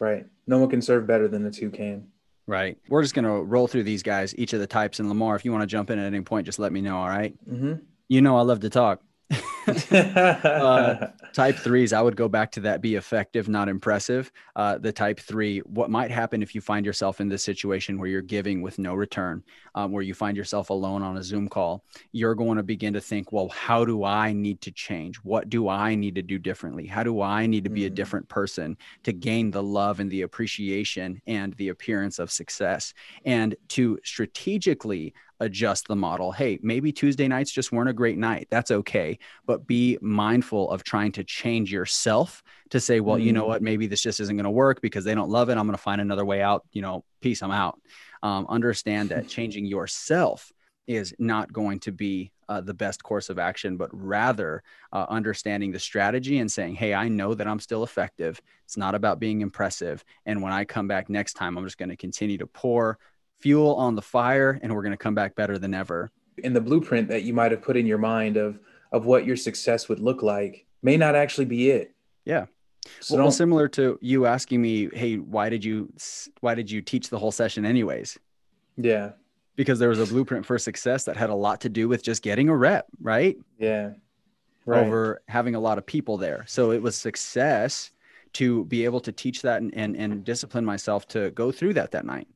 right 0.00 0.26
no 0.48 0.58
one 0.58 0.68
can 0.68 0.82
serve 0.82 1.06
better 1.06 1.28
than 1.28 1.44
the 1.44 1.50
two 1.50 1.70
can 1.70 2.08
Right. 2.46 2.76
We're 2.88 3.02
just 3.02 3.14
going 3.14 3.24
to 3.24 3.42
roll 3.42 3.68
through 3.68 3.84
these 3.84 4.02
guys, 4.02 4.34
each 4.36 4.52
of 4.52 4.60
the 4.60 4.66
types. 4.66 4.98
And 4.98 5.08
Lamar, 5.08 5.36
if 5.36 5.44
you 5.44 5.52
want 5.52 5.62
to 5.62 5.66
jump 5.66 5.90
in 5.90 5.98
at 5.98 6.06
any 6.06 6.20
point, 6.22 6.46
just 6.46 6.58
let 6.58 6.72
me 6.72 6.80
know. 6.80 6.96
All 6.96 7.08
right? 7.08 7.34
mm-hmm. 7.48 7.74
You 8.08 8.20
know, 8.20 8.36
I 8.36 8.42
love 8.42 8.60
to 8.60 8.70
talk. 8.70 9.00
uh, 9.90 11.06
type 11.32 11.56
threes, 11.56 11.92
I 11.92 12.00
would 12.00 12.16
go 12.16 12.28
back 12.28 12.50
to 12.52 12.60
that 12.60 12.80
be 12.80 12.96
effective, 12.96 13.48
not 13.48 13.68
impressive. 13.68 14.32
Uh, 14.56 14.78
the 14.78 14.92
type 14.92 15.20
three, 15.20 15.58
what 15.60 15.90
might 15.90 16.10
happen 16.10 16.42
if 16.42 16.54
you 16.54 16.60
find 16.60 16.84
yourself 16.84 17.20
in 17.20 17.28
this 17.28 17.44
situation 17.44 17.98
where 17.98 18.08
you're 18.08 18.22
giving 18.22 18.62
with 18.62 18.78
no 18.78 18.94
return, 18.94 19.42
um, 19.74 19.92
where 19.92 20.02
you 20.02 20.14
find 20.14 20.36
yourself 20.36 20.70
alone 20.70 21.02
on 21.02 21.16
a 21.16 21.22
Zoom 21.22 21.48
call, 21.48 21.84
you're 22.12 22.34
going 22.34 22.56
to 22.56 22.62
begin 22.62 22.92
to 22.94 23.00
think, 23.00 23.32
well, 23.32 23.48
how 23.48 23.84
do 23.84 24.04
I 24.04 24.32
need 24.32 24.60
to 24.62 24.70
change? 24.70 25.16
What 25.16 25.48
do 25.48 25.68
I 25.68 25.94
need 25.94 26.14
to 26.16 26.22
do 26.22 26.38
differently? 26.38 26.86
How 26.86 27.02
do 27.02 27.20
I 27.20 27.46
need 27.46 27.64
to 27.64 27.70
be 27.70 27.82
mm. 27.82 27.86
a 27.86 27.90
different 27.90 28.28
person 28.28 28.76
to 29.04 29.12
gain 29.12 29.50
the 29.50 29.62
love 29.62 30.00
and 30.00 30.10
the 30.10 30.22
appreciation 30.22 31.20
and 31.26 31.54
the 31.54 31.68
appearance 31.68 32.18
of 32.18 32.30
success? 32.30 32.94
And 33.24 33.54
to 33.68 33.98
strategically 34.04 35.14
adjust 35.42 35.88
the 35.88 35.96
model. 35.96 36.32
Hey, 36.32 36.58
maybe 36.62 36.92
Tuesday 36.92 37.28
nights 37.28 37.50
just 37.50 37.72
weren't 37.72 37.88
a 37.88 37.94
great 37.94 38.16
night. 38.16 38.46
That's 38.50 38.70
okay. 38.70 39.18
But 39.44 39.51
be 39.58 39.98
mindful 40.00 40.70
of 40.70 40.84
trying 40.84 41.12
to 41.12 41.24
change 41.24 41.72
yourself 41.72 42.42
to 42.70 42.80
say, 42.80 43.00
well, 43.00 43.16
mm. 43.16 43.24
you 43.24 43.32
know 43.32 43.44
mm. 43.44 43.48
what? 43.48 43.62
Maybe 43.62 43.86
this 43.86 44.02
just 44.02 44.20
isn't 44.20 44.36
going 44.36 44.44
to 44.44 44.50
work 44.50 44.80
because 44.80 45.04
they 45.04 45.14
don't 45.14 45.30
love 45.30 45.48
it. 45.48 45.52
I'm 45.52 45.66
going 45.66 45.76
to 45.76 45.82
find 45.82 46.00
another 46.00 46.24
way 46.24 46.42
out. 46.42 46.66
You 46.72 46.82
know, 46.82 47.04
peace, 47.20 47.42
I'm 47.42 47.50
out. 47.50 47.80
Um, 48.22 48.46
understand 48.48 49.10
that 49.10 49.28
changing 49.36 49.66
yourself 49.66 50.52
is 50.86 51.14
not 51.18 51.52
going 51.52 51.78
to 51.80 51.92
be 51.92 52.32
uh, 52.48 52.60
the 52.60 52.74
best 52.74 53.02
course 53.02 53.30
of 53.30 53.38
action, 53.38 53.76
but 53.76 53.88
rather 53.92 54.62
uh, 54.92 55.06
understanding 55.08 55.70
the 55.70 55.78
strategy 55.78 56.38
and 56.38 56.50
saying, 56.50 56.74
Hey, 56.74 56.92
I 56.92 57.08
know 57.08 57.34
that 57.34 57.46
I'm 57.46 57.60
still 57.60 57.84
effective. 57.84 58.40
It's 58.64 58.76
not 58.76 58.94
about 58.94 59.20
being 59.20 59.40
impressive. 59.40 60.04
And 60.26 60.42
when 60.42 60.52
I 60.52 60.64
come 60.64 60.88
back 60.88 61.08
next 61.08 61.34
time, 61.34 61.56
I'm 61.56 61.64
just 61.64 61.78
going 61.78 61.88
to 61.90 61.96
continue 61.96 62.38
to 62.38 62.46
pour 62.46 62.98
fuel 63.40 63.74
on 63.76 63.94
the 63.94 64.02
fire 64.02 64.58
and 64.62 64.74
we're 64.74 64.82
going 64.82 64.92
to 64.92 64.96
come 64.96 65.14
back 65.14 65.34
better 65.34 65.58
than 65.58 65.74
ever 65.74 66.10
in 66.38 66.52
the 66.52 66.60
blueprint 66.60 67.08
that 67.08 67.22
you 67.22 67.34
might 67.34 67.50
have 67.50 67.62
put 67.62 67.76
in 67.76 67.86
your 67.86 67.98
mind 67.98 68.36
of 68.36 68.58
of 68.92 69.06
what 69.06 69.26
your 69.26 69.36
success 69.36 69.88
would 69.88 69.98
look 69.98 70.22
like 70.22 70.66
may 70.82 70.96
not 70.96 71.14
actually 71.14 71.46
be 71.46 71.70
it. 71.70 71.94
Yeah. 72.24 72.46
So 73.00 73.16
well, 73.16 73.30
similar 73.30 73.68
to 73.68 73.98
you 74.00 74.26
asking 74.26 74.60
me 74.60 74.88
hey 74.92 75.16
why 75.16 75.48
did 75.48 75.64
you 75.64 75.92
why 76.40 76.54
did 76.54 76.70
you 76.70 76.82
teach 76.82 77.08
the 77.08 77.18
whole 77.18 77.32
session 77.32 77.64
anyways? 77.64 78.18
Yeah. 78.76 79.12
Because 79.56 79.78
there 79.78 79.88
was 79.88 80.00
a 80.00 80.06
blueprint 80.06 80.46
for 80.46 80.58
success 80.58 81.04
that 81.04 81.16
had 81.16 81.30
a 81.30 81.34
lot 81.34 81.60
to 81.62 81.68
do 81.68 81.88
with 81.88 82.02
just 82.02 82.22
getting 82.22 82.48
a 82.48 82.56
rep 82.56 82.86
right? 83.00 83.36
Yeah. 83.58 83.92
Right. 84.64 84.84
over 84.84 85.22
having 85.26 85.56
a 85.56 85.60
lot 85.60 85.78
of 85.78 85.86
people 85.86 86.18
there. 86.18 86.44
So 86.46 86.70
it 86.70 86.80
was 86.80 86.94
success 86.94 87.90
to 88.34 88.64
be 88.66 88.84
able 88.84 89.00
to 89.00 89.10
teach 89.10 89.42
that 89.42 89.60
and, 89.60 89.74
and, 89.74 89.96
and 89.96 90.24
discipline 90.24 90.64
myself 90.64 91.06
to 91.08 91.30
go 91.32 91.50
through 91.50 91.74
that 91.74 91.90
that 91.90 92.04
night 92.04 92.28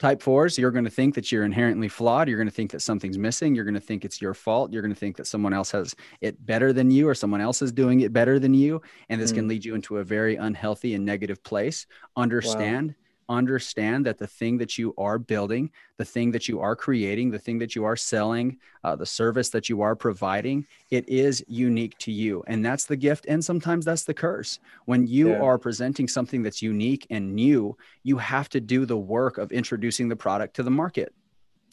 Type 0.00 0.20
fours, 0.20 0.58
you're 0.58 0.72
going 0.72 0.84
to 0.84 0.90
think 0.90 1.14
that 1.14 1.30
you're 1.30 1.44
inherently 1.44 1.88
flawed. 1.88 2.28
You're 2.28 2.36
going 2.38 2.48
to 2.48 2.54
think 2.54 2.72
that 2.72 2.82
something's 2.82 3.16
missing. 3.16 3.54
You're 3.54 3.64
going 3.64 3.74
to 3.74 3.80
think 3.80 4.04
it's 4.04 4.20
your 4.20 4.34
fault. 4.34 4.72
You're 4.72 4.82
going 4.82 4.92
to 4.92 4.98
think 4.98 5.16
that 5.18 5.26
someone 5.26 5.52
else 5.52 5.70
has 5.70 5.94
it 6.20 6.44
better 6.44 6.72
than 6.72 6.90
you 6.90 7.08
or 7.08 7.14
someone 7.14 7.40
else 7.40 7.62
is 7.62 7.70
doing 7.70 8.00
it 8.00 8.12
better 8.12 8.40
than 8.40 8.54
you. 8.54 8.82
And 9.08 9.20
this 9.20 9.30
mm. 9.30 9.36
can 9.36 9.48
lead 9.48 9.64
you 9.64 9.76
into 9.76 9.98
a 9.98 10.04
very 10.04 10.34
unhealthy 10.34 10.94
and 10.94 11.04
negative 11.04 11.42
place. 11.44 11.86
Understand 12.16 12.88
wow 12.88 12.94
understand 13.28 14.06
that 14.06 14.18
the 14.18 14.26
thing 14.26 14.58
that 14.58 14.78
you 14.78 14.94
are 14.98 15.18
building, 15.18 15.70
the 15.96 16.04
thing 16.04 16.30
that 16.32 16.48
you 16.48 16.60
are 16.60 16.76
creating, 16.76 17.30
the 17.30 17.38
thing 17.38 17.58
that 17.58 17.74
you 17.74 17.84
are 17.84 17.96
selling, 17.96 18.58
uh, 18.82 18.96
the 18.96 19.06
service 19.06 19.48
that 19.50 19.68
you 19.68 19.80
are 19.80 19.96
providing, 19.96 20.66
it 20.90 21.08
is 21.08 21.44
unique 21.48 21.96
to 21.98 22.12
you. 22.12 22.42
And 22.46 22.64
that's 22.64 22.86
the 22.86 22.96
gift. 22.96 23.26
And 23.26 23.44
sometimes 23.44 23.84
that's 23.84 24.04
the 24.04 24.14
curse. 24.14 24.58
When 24.86 25.06
you 25.06 25.30
yeah. 25.30 25.40
are 25.40 25.58
presenting 25.58 26.08
something 26.08 26.42
that's 26.42 26.62
unique 26.62 27.06
and 27.10 27.34
new, 27.34 27.76
you 28.02 28.18
have 28.18 28.48
to 28.50 28.60
do 28.60 28.86
the 28.86 28.96
work 28.96 29.38
of 29.38 29.52
introducing 29.52 30.08
the 30.08 30.16
product 30.16 30.56
to 30.56 30.62
the 30.62 30.70
market. 30.70 31.14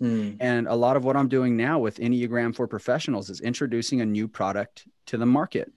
Mm. 0.01 0.37
And 0.39 0.67
a 0.67 0.75
lot 0.75 0.97
of 0.97 1.05
what 1.05 1.15
I'm 1.15 1.27
doing 1.27 1.55
now 1.55 1.77
with 1.79 1.97
Enneagram 1.97 2.55
for 2.55 2.67
Professionals 2.67 3.29
is 3.29 3.41
introducing 3.41 4.01
a 4.01 4.05
new 4.05 4.27
product 4.27 4.87
to 5.07 5.17
the 5.17 5.25
market. 5.25 5.71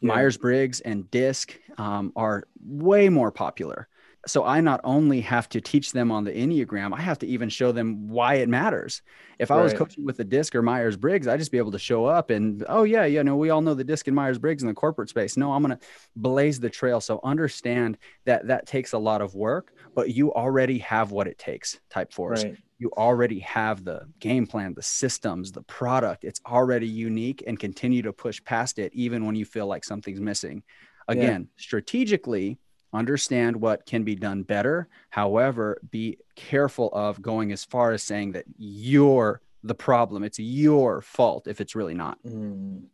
Yeah. 0.00 0.08
Myers 0.08 0.36
Briggs 0.36 0.80
and 0.80 1.08
DISC 1.12 1.56
um, 1.78 2.12
are 2.16 2.44
way 2.60 3.08
more 3.08 3.30
popular 3.30 3.88
so 4.26 4.44
I 4.44 4.60
not 4.60 4.80
only 4.84 5.20
have 5.22 5.48
to 5.50 5.60
teach 5.60 5.92
them 5.92 6.12
on 6.12 6.24
the 6.24 6.30
Enneagram, 6.30 6.92
I 6.96 7.00
have 7.00 7.18
to 7.20 7.26
even 7.26 7.48
show 7.48 7.72
them 7.72 8.08
why 8.08 8.34
it 8.34 8.48
matters. 8.48 9.02
If 9.38 9.50
I 9.50 9.56
right. 9.56 9.64
was 9.64 9.74
coaching 9.74 10.04
with 10.04 10.16
the 10.16 10.24
DISC 10.24 10.54
or 10.54 10.62
Myers 10.62 10.96
Briggs, 10.96 11.26
I'd 11.26 11.40
just 11.40 11.50
be 11.50 11.58
able 11.58 11.72
to 11.72 11.78
show 11.78 12.04
up 12.04 12.30
and, 12.30 12.64
oh, 12.68 12.84
yeah, 12.84 13.04
you 13.04 13.24
know, 13.24 13.36
we 13.36 13.50
all 13.50 13.60
know 13.60 13.74
the 13.74 13.82
DISC 13.82 14.06
and 14.06 14.14
Myers 14.14 14.38
Briggs 14.38 14.62
in 14.62 14.68
the 14.68 14.74
corporate 14.74 15.08
space. 15.08 15.36
No, 15.36 15.52
I'm 15.52 15.62
going 15.62 15.76
to 15.76 15.84
blaze 16.14 16.60
the 16.60 16.70
trail. 16.70 17.00
So 17.00 17.18
understand 17.24 17.98
that 18.24 18.46
that 18.46 18.66
takes 18.66 18.92
a 18.92 18.98
lot 18.98 19.22
of 19.22 19.34
work, 19.34 19.72
but 19.94 20.10
you 20.10 20.32
already 20.32 20.78
have 20.78 21.10
what 21.10 21.26
it 21.26 21.38
takes, 21.38 21.80
type 21.90 22.12
fours. 22.12 22.44
Right. 22.44 22.56
You 22.78 22.90
already 22.96 23.40
have 23.40 23.84
the 23.84 24.06
game 24.20 24.46
plan, 24.46 24.74
the 24.74 24.82
systems, 24.82 25.50
the 25.52 25.62
product. 25.62 26.24
It's 26.24 26.40
already 26.46 26.86
unique 26.86 27.42
and 27.46 27.58
continue 27.58 28.02
to 28.02 28.12
push 28.12 28.42
past 28.44 28.78
it, 28.78 28.92
even 28.94 29.26
when 29.26 29.34
you 29.34 29.44
feel 29.44 29.66
like 29.66 29.84
something's 29.84 30.20
missing. 30.20 30.62
Again, 31.08 31.42
yeah. 31.42 31.62
strategically, 31.62 32.58
understand 32.92 33.56
what 33.56 33.86
can 33.86 34.04
be 34.04 34.14
done 34.14 34.42
better. 34.42 34.88
However, 35.10 35.80
be 35.90 36.18
careful 36.34 36.90
of 36.92 37.22
going 37.22 37.52
as 37.52 37.64
far 37.64 37.92
as 37.92 38.02
saying 38.02 38.32
that 38.32 38.44
you're 38.58 39.40
the 39.64 39.74
problem. 39.74 40.24
It's 40.24 40.38
your 40.38 41.00
fault 41.00 41.46
if 41.46 41.60
it's 41.60 41.74
really 41.74 41.94
not. 41.94 42.18
Mm. 42.24 42.84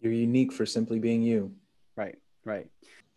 You're 0.00 0.12
unique 0.12 0.52
for 0.52 0.66
simply 0.66 0.98
being 0.98 1.22
you. 1.22 1.52
Right, 1.96 2.16
right. 2.44 2.68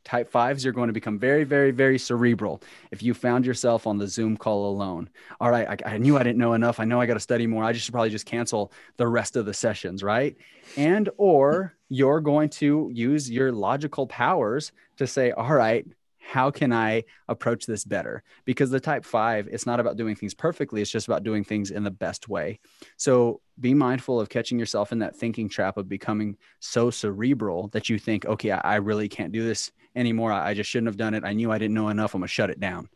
Type 0.04 0.32
fives, 0.32 0.64
you're 0.64 0.74
going 0.74 0.88
to 0.88 0.94
become 0.94 1.20
very, 1.20 1.44
very, 1.44 1.70
very 1.70 2.00
cerebral. 2.00 2.64
If 2.90 3.04
you 3.04 3.14
found 3.14 3.46
yourself 3.46 3.86
on 3.86 4.00
the 4.00 4.08
Zoom 4.08 4.36
call 4.36 4.72
alone, 4.72 5.10
all 5.40 5.52
right, 5.52 5.68
I, 5.86 5.94
I 5.94 5.98
knew 6.00 6.18
I 6.18 6.24
didn't 6.24 6.40
know 6.40 6.54
enough. 6.54 6.80
I 6.80 6.86
know 6.86 7.00
I 7.00 7.06
got 7.06 7.14
to 7.14 7.20
study 7.20 7.46
more. 7.46 7.64
I 7.64 7.72
just 7.72 7.86
should 7.86 7.94
probably 7.94 8.10
just 8.10 8.26
cancel 8.26 8.72
the 8.98 9.08
rest 9.08 9.36
of 9.36 9.46
the 9.46 9.54
sessions, 9.54 10.02
right? 10.02 10.36
And 10.76 11.08
or 11.18 11.76
you're 11.88 12.20
going 12.20 12.50
to 12.50 12.90
use 12.92 13.30
your 13.30 13.52
logical 13.52 14.08
powers 14.08 14.72
to 14.98 15.06
say, 15.06 15.32
all 15.32 15.54
right, 15.54 15.86
how 16.32 16.50
can 16.50 16.72
I 16.72 17.04
approach 17.28 17.66
this 17.66 17.84
better? 17.84 18.24
Because 18.46 18.70
the 18.70 18.80
type 18.80 19.04
five, 19.04 19.50
it's 19.52 19.66
not 19.66 19.82
about 19.82 19.98
doing 19.98 20.16
things 20.16 20.34
perfectly, 20.34 20.82
it's 20.82 20.90
just 20.90 21.10
about 21.10 21.26
doing 21.26 21.44
things 21.44 21.72
in 21.72 21.84
the 21.84 21.92
best 21.92 22.30
way. 22.30 22.62
So 22.96 23.42
be 23.60 23.74
mindful 23.74 24.18
of 24.18 24.30
catching 24.30 24.58
yourself 24.58 24.94
in 24.94 25.00
that 25.00 25.14
thinking 25.14 25.50
trap 25.50 25.76
of 25.76 25.90
becoming 25.90 26.38
so 26.62 26.90
cerebral 26.90 27.68
that 27.74 27.90
you 27.90 28.00
think, 28.00 28.26
okay, 28.26 28.52
I, 28.52 28.78
really 28.78 29.10
can't 29.10 29.34
do 29.34 29.44
this 29.44 29.74
anymore. 29.94 30.32
I, 30.32 30.54
just 30.54 30.70
shouldn't 30.70 30.88
have 30.88 30.96
done 30.96 31.16
it. 31.16 31.26
I 31.26 31.34
knew 31.34 31.52
I 31.52 31.58
didn't 31.58 31.76
know 31.76 31.90
enough. 31.90 32.16
I'm 32.16 32.22
going 32.22 32.30
to 32.30 32.34
shut 32.34 32.50
it 32.50 32.62
down. 32.62 32.88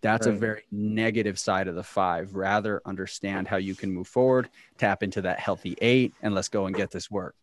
That's 0.00 0.26
right. 0.26 0.34
a 0.34 0.38
very 0.38 0.62
negative 0.72 1.38
side 1.38 1.68
of 1.68 1.74
the 1.74 1.82
five. 1.82 2.34
Rather 2.34 2.80
understand 2.86 3.46
how 3.46 3.58
you 3.58 3.74
can 3.74 3.92
move 3.92 4.08
forward, 4.08 4.48
tap 4.78 5.02
into 5.02 5.20
that 5.20 5.38
healthy 5.38 5.76
eight, 5.82 6.14
and 6.22 6.34
let's 6.34 6.48
go 6.48 6.64
and 6.64 6.74
get 6.74 6.90
this 6.90 7.10
work. 7.10 7.34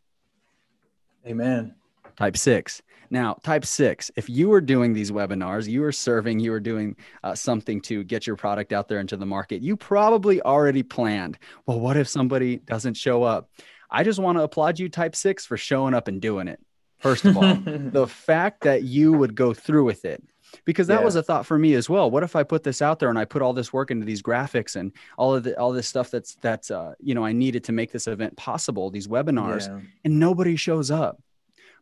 Amen 1.28 1.76
type 2.18 2.36
six. 2.36 2.82
Now, 3.10 3.38
type 3.44 3.66
six, 3.66 4.12
if 4.16 4.30
you 4.30 4.50
were 4.50 4.60
doing 4.60 4.94
these 4.94 5.12
webinars, 5.12 5.68
you 5.68 5.82
were 5.82 5.92
serving, 5.92 6.40
you 6.40 6.52
were 6.52 6.60
doing 6.60 6.96
uh, 7.24 7.36
something 7.36 7.80
to 7.82 8.04
get 8.04 8.28
your 8.28 8.36
product 8.36 8.74
out 8.74 8.90
there 8.90 9.00
into 9.00 9.16
the 9.16 9.26
market, 9.26 9.62
you 9.62 9.78
probably 9.78 10.42
already 10.42 10.84
planned, 10.84 11.38
well, 11.66 11.80
what 11.80 11.96
if 11.96 12.08
somebody 12.08 12.58
doesn't 12.58 12.96
show 12.96 13.24
up? 13.24 13.50
I 13.90 14.04
just 14.04 14.20
want 14.20 14.38
to 14.38 14.44
applaud 14.44 14.80
you, 14.80 14.90
type 14.90 15.16
six, 15.16 15.46
for 15.46 15.56
showing 15.56 15.94
up 15.94 16.10
and 16.10 16.22
doing 16.22 16.50
it. 16.50 16.60
First 17.00 17.26
of 17.26 17.38
all, 17.38 17.56
the 17.66 18.08
fact 18.08 18.62
that 18.62 18.84
you 18.84 19.14
would 19.14 19.36
go 19.36 19.54
through 19.54 19.86
with 19.86 20.04
it, 20.04 20.22
because 20.66 20.88
that 20.88 21.00
yeah. 21.00 21.06
was 21.06 21.16
a 21.16 21.24
thought 21.24 21.46
for 21.46 21.58
me 21.58 21.74
as 21.76 21.90
well. 21.90 22.10
What 22.10 22.24
if 22.24 22.36
I 22.36 22.44
put 22.44 22.64
this 22.64 22.82
out 22.82 23.00
there 23.00 23.10
and 23.10 23.20
I 23.20 23.26
put 23.26 23.42
all 23.42 23.54
this 23.54 23.72
work 23.72 23.92
into 23.92 24.06
these 24.06 24.22
graphics 24.22 24.76
and 24.76 24.92
all 25.18 25.36
of 25.36 25.44
the 25.44 25.58
all 25.60 25.72
this 25.72 25.88
stuff 25.88 26.10
that's 26.10 26.36
that's 26.36 26.72
uh, 26.72 26.94
you 27.00 27.14
know 27.14 27.24
I 27.24 27.34
needed 27.34 27.66
to 27.66 27.72
make 27.72 27.92
this 27.92 28.08
event 28.08 28.36
possible, 28.38 28.90
these 28.90 29.08
webinars, 29.08 29.68
yeah. 29.68 29.80
and 30.06 30.20
nobody 30.20 30.56
shows 30.56 30.90
up. 30.90 31.22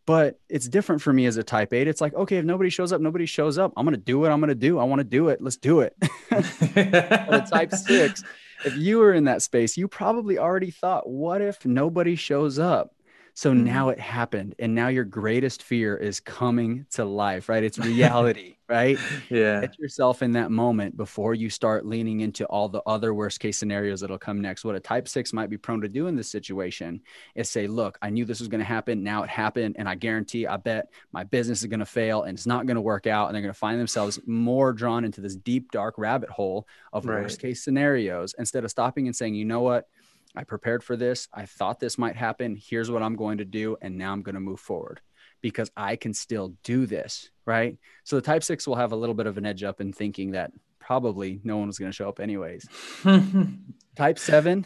But 0.06 0.40
it's 0.50 0.68
different 0.68 1.02
for 1.02 1.12
me 1.12 1.26
as 1.26 1.38
a 1.38 1.44
type 1.44 1.74
eight. 1.74 1.88
It's 1.88 2.02
like, 2.02 2.14
okay, 2.14 2.38
if 2.38 2.46
nobody 2.46 2.70
shows 2.70 2.94
up, 2.94 3.02
nobody 3.02 3.26
shows 3.26 3.58
up. 3.58 3.74
I'm 3.76 3.86
going 3.86 3.96
to 3.96 4.02
do 4.02 4.20
what 4.20 4.32
I'm 4.32 4.40
going 4.40 4.50
to 4.50 4.56
do. 4.56 4.78
I 4.78 4.84
want 4.84 5.00
to 5.00 5.04
do 5.04 5.30
it. 5.30 5.42
Let's 5.42 5.58
do 5.58 5.80
it. 5.80 5.96
a 6.32 7.48
type 7.50 7.72
six, 7.74 8.24
if 8.66 8.78
you 8.78 9.00
were 9.00 9.14
in 9.14 9.24
that 9.24 9.42
space, 9.42 9.78
you 9.78 9.88
probably 9.88 10.38
already 10.38 10.70
thought, 10.70 11.10
what 11.10 11.42
if 11.42 11.66
nobody 11.66 12.16
shows 12.16 12.60
up? 12.60 12.94
So 13.36 13.52
mm-hmm. 13.52 13.66
now 13.66 13.90
it 13.90 14.00
happened. 14.00 14.56
And 14.60 14.74
now 14.74 14.88
your 14.88 15.04
greatest 15.04 15.62
fear 15.62 15.98
is 15.98 16.22
coming 16.22 16.86
to 16.92 17.04
life, 17.04 17.50
right? 17.50 17.64
It's 17.64 17.78
reality, 17.78 18.56
right? 18.70 18.98
Yeah. 19.30 19.62
Get 19.62 19.78
yourself 19.78 20.22
in 20.22 20.34
that 20.34 20.52
moment 20.52 20.96
before 20.96 21.34
you 21.34 21.50
start 21.50 21.86
leaning 21.86 22.22
into 22.22 22.46
all 22.46 22.70
the 22.70 22.82
other 22.86 23.14
worst 23.14 23.40
case 23.40 23.58
scenarios 23.58 24.00
that'll 24.00 24.18
come 24.18 24.40
next. 24.40 24.64
What 24.64 24.76
a 24.76 24.80
type 24.80 25.08
six 25.08 25.34
might 25.34 25.50
be 25.50 25.58
prone 25.58 25.82
to 25.82 25.90
do 25.90 26.08
in 26.08 26.16
this 26.16 26.30
situation 26.30 27.02
is 27.34 27.50
say, 27.50 27.68
look, 27.68 27.98
I 28.02 28.10
knew 28.10 28.24
this 28.24 28.40
was 28.40 28.48
going 28.48 28.60
to 28.60 28.66
happen. 28.66 29.04
Now 29.04 29.24
it 29.24 29.30
happened. 29.30 29.76
And 29.78 29.90
I 29.90 29.96
guarantee, 29.96 30.48
I 30.48 30.58
bet 30.58 30.88
my 31.12 31.24
business 31.26 31.62
is 31.62 31.68
going 31.68 31.80
to 31.80 31.86
fail 31.86 32.24
and 32.24 32.38
it's 32.38 32.48
not 32.48 32.66
going 32.68 32.76
to 32.76 32.82
work 32.82 33.06
out. 33.06 33.28
And 33.28 33.36
they're 33.36 33.42
going 33.42 33.54
to 33.54 33.60
find 33.60 33.80
themselves 33.80 34.20
more 34.26 34.72
drawn 34.72 35.04
into 35.04 35.20
this 35.20 35.36
deep, 35.36 35.72
dark 35.72 35.96
rabbit 35.98 36.30
hole 36.30 36.68
of 36.94 37.06
right. 37.06 37.24
worst 37.24 37.42
case 37.42 37.64
scenarios 37.64 38.34
instead 38.38 38.64
of 38.64 38.72
stopping 38.72 39.08
and 39.08 39.16
saying, 39.16 39.36
you 39.36 39.46
know 39.46 39.62
what? 39.62 39.88
I 40.36 40.44
prepared 40.44 40.84
for 40.84 40.96
this. 40.96 41.28
I 41.34 41.46
thought 41.46 41.80
this 41.80 41.98
might 41.98 42.16
happen. 42.16 42.58
Here's 42.60 42.92
what 42.92 43.04
I'm 43.04 43.16
going 43.16 43.38
to 43.40 43.46
do. 43.46 43.78
And 43.82 43.98
now 43.98 44.12
I'm 44.12 44.22
going 44.22 44.36
to 44.36 44.42
move 44.42 44.60
forward 44.60 45.02
because 45.42 45.72
I 45.76 45.96
can 45.96 46.14
still 46.14 46.54
do 46.64 46.86
this. 46.86 47.30
Right. 47.46 47.78
So 48.04 48.16
the 48.16 48.22
type 48.22 48.44
six 48.44 48.68
will 48.68 48.76
have 48.76 48.92
a 48.92 48.96
little 48.96 49.16
bit 49.16 49.28
of 49.28 49.38
an 49.38 49.46
edge 49.46 49.64
up 49.64 49.82
in 49.82 49.94
thinking 49.94 50.32
that 50.32 50.52
probably 50.80 51.40
no 51.44 51.58
one 51.58 51.68
was 51.68 51.80
going 51.80 51.92
to 51.92 51.96
show 51.96 52.10
up 52.10 52.20
anyways. 52.20 52.68
type 53.96 54.20
seven, 54.20 54.66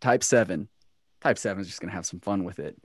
type 0.00 0.24
seven, 0.24 0.68
type 1.20 1.38
seven 1.38 1.60
is 1.60 1.66
just 1.66 1.80
going 1.80 1.90
to 1.90 1.94
have 1.94 2.06
some 2.06 2.20
fun 2.20 2.44
with 2.44 2.58
it 2.58 2.76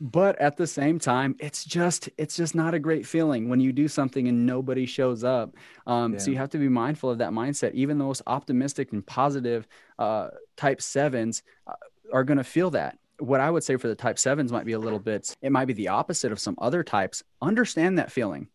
but 0.00 0.38
at 0.40 0.56
the 0.56 0.66
same 0.66 0.98
time 0.98 1.34
it's 1.40 1.64
just 1.64 2.08
it's 2.16 2.36
just 2.36 2.54
not 2.54 2.74
a 2.74 2.78
great 2.78 3.06
feeling 3.06 3.48
when 3.48 3.60
you 3.60 3.72
do 3.72 3.88
something 3.88 4.28
and 4.28 4.46
nobody 4.46 4.86
shows 4.86 5.24
up 5.24 5.56
um, 5.86 6.12
yeah. 6.12 6.18
so 6.18 6.30
you 6.30 6.36
have 6.36 6.50
to 6.50 6.58
be 6.58 6.68
mindful 6.68 7.10
of 7.10 7.18
that 7.18 7.32
mindset 7.32 7.72
even 7.74 7.98
those 7.98 8.22
optimistic 8.26 8.92
and 8.92 9.04
positive 9.06 9.66
uh, 9.98 10.28
type 10.56 10.80
sevens 10.80 11.42
uh, 11.66 11.72
are 12.12 12.24
going 12.24 12.38
to 12.38 12.44
feel 12.44 12.70
that 12.70 12.96
what 13.18 13.40
i 13.40 13.50
would 13.50 13.64
say 13.64 13.76
for 13.76 13.88
the 13.88 13.94
type 13.94 14.18
sevens 14.18 14.52
might 14.52 14.64
be 14.64 14.72
a 14.72 14.78
little 14.78 15.00
bit 15.00 15.36
it 15.42 15.50
might 15.50 15.66
be 15.66 15.72
the 15.72 15.88
opposite 15.88 16.30
of 16.30 16.38
some 16.38 16.54
other 16.58 16.84
types 16.84 17.24
understand 17.42 17.98
that 17.98 18.12
feeling 18.12 18.46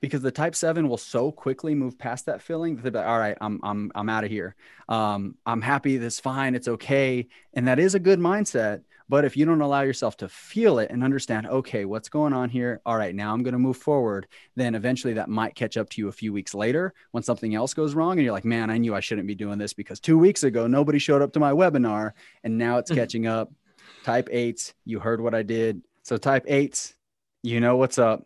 because 0.00 0.22
the 0.22 0.30
type 0.30 0.54
seven 0.54 0.88
will 0.88 0.98
so 0.98 1.32
quickly 1.32 1.74
move 1.74 1.98
past 1.98 2.26
that 2.26 2.42
feeling 2.42 2.76
that 2.76 2.92
they're 2.92 3.00
like, 3.00 3.08
all 3.08 3.18
right, 3.18 3.38
I'm 3.40 3.58
I'm 3.62 3.90
I'm 3.94 4.10
out 4.10 4.22
of 4.22 4.30
here. 4.30 4.54
Um, 4.86 5.36
I'm 5.46 5.62
happy. 5.62 5.96
That's 5.96 6.20
fine. 6.20 6.54
It's 6.54 6.68
okay. 6.68 7.26
And 7.54 7.68
that 7.68 7.78
is 7.78 7.94
a 7.94 7.98
good 7.98 8.18
mindset. 8.18 8.82
But 9.14 9.24
if 9.24 9.36
you 9.36 9.46
don't 9.46 9.60
allow 9.60 9.82
yourself 9.82 10.16
to 10.16 10.28
feel 10.28 10.80
it 10.80 10.90
and 10.90 11.04
understand, 11.04 11.46
okay, 11.46 11.84
what's 11.84 12.08
going 12.08 12.32
on 12.32 12.50
here? 12.50 12.80
All 12.84 12.96
right, 12.96 13.14
now 13.14 13.32
I'm 13.32 13.44
going 13.44 13.52
to 13.52 13.60
move 13.60 13.76
forward. 13.76 14.26
Then 14.56 14.74
eventually 14.74 15.12
that 15.12 15.28
might 15.28 15.54
catch 15.54 15.76
up 15.76 15.88
to 15.90 16.00
you 16.00 16.08
a 16.08 16.12
few 16.12 16.32
weeks 16.32 16.52
later 16.52 16.92
when 17.12 17.22
something 17.22 17.54
else 17.54 17.74
goes 17.74 17.94
wrong. 17.94 18.18
And 18.18 18.24
you're 18.24 18.32
like, 18.32 18.44
man, 18.44 18.70
I 18.70 18.78
knew 18.78 18.92
I 18.92 18.98
shouldn't 18.98 19.28
be 19.28 19.36
doing 19.36 19.56
this 19.56 19.72
because 19.72 20.00
two 20.00 20.18
weeks 20.18 20.42
ago, 20.42 20.66
nobody 20.66 20.98
showed 20.98 21.22
up 21.22 21.32
to 21.34 21.38
my 21.38 21.52
webinar. 21.52 22.10
And 22.42 22.58
now 22.58 22.78
it's 22.78 22.90
catching 22.92 23.28
up. 23.28 23.52
Type 24.02 24.28
eights, 24.32 24.74
you 24.84 24.98
heard 24.98 25.20
what 25.20 25.32
I 25.32 25.44
did. 25.44 25.82
So 26.02 26.16
type 26.16 26.46
eights, 26.48 26.96
you 27.44 27.60
know 27.60 27.76
what's 27.76 28.00
up 28.00 28.24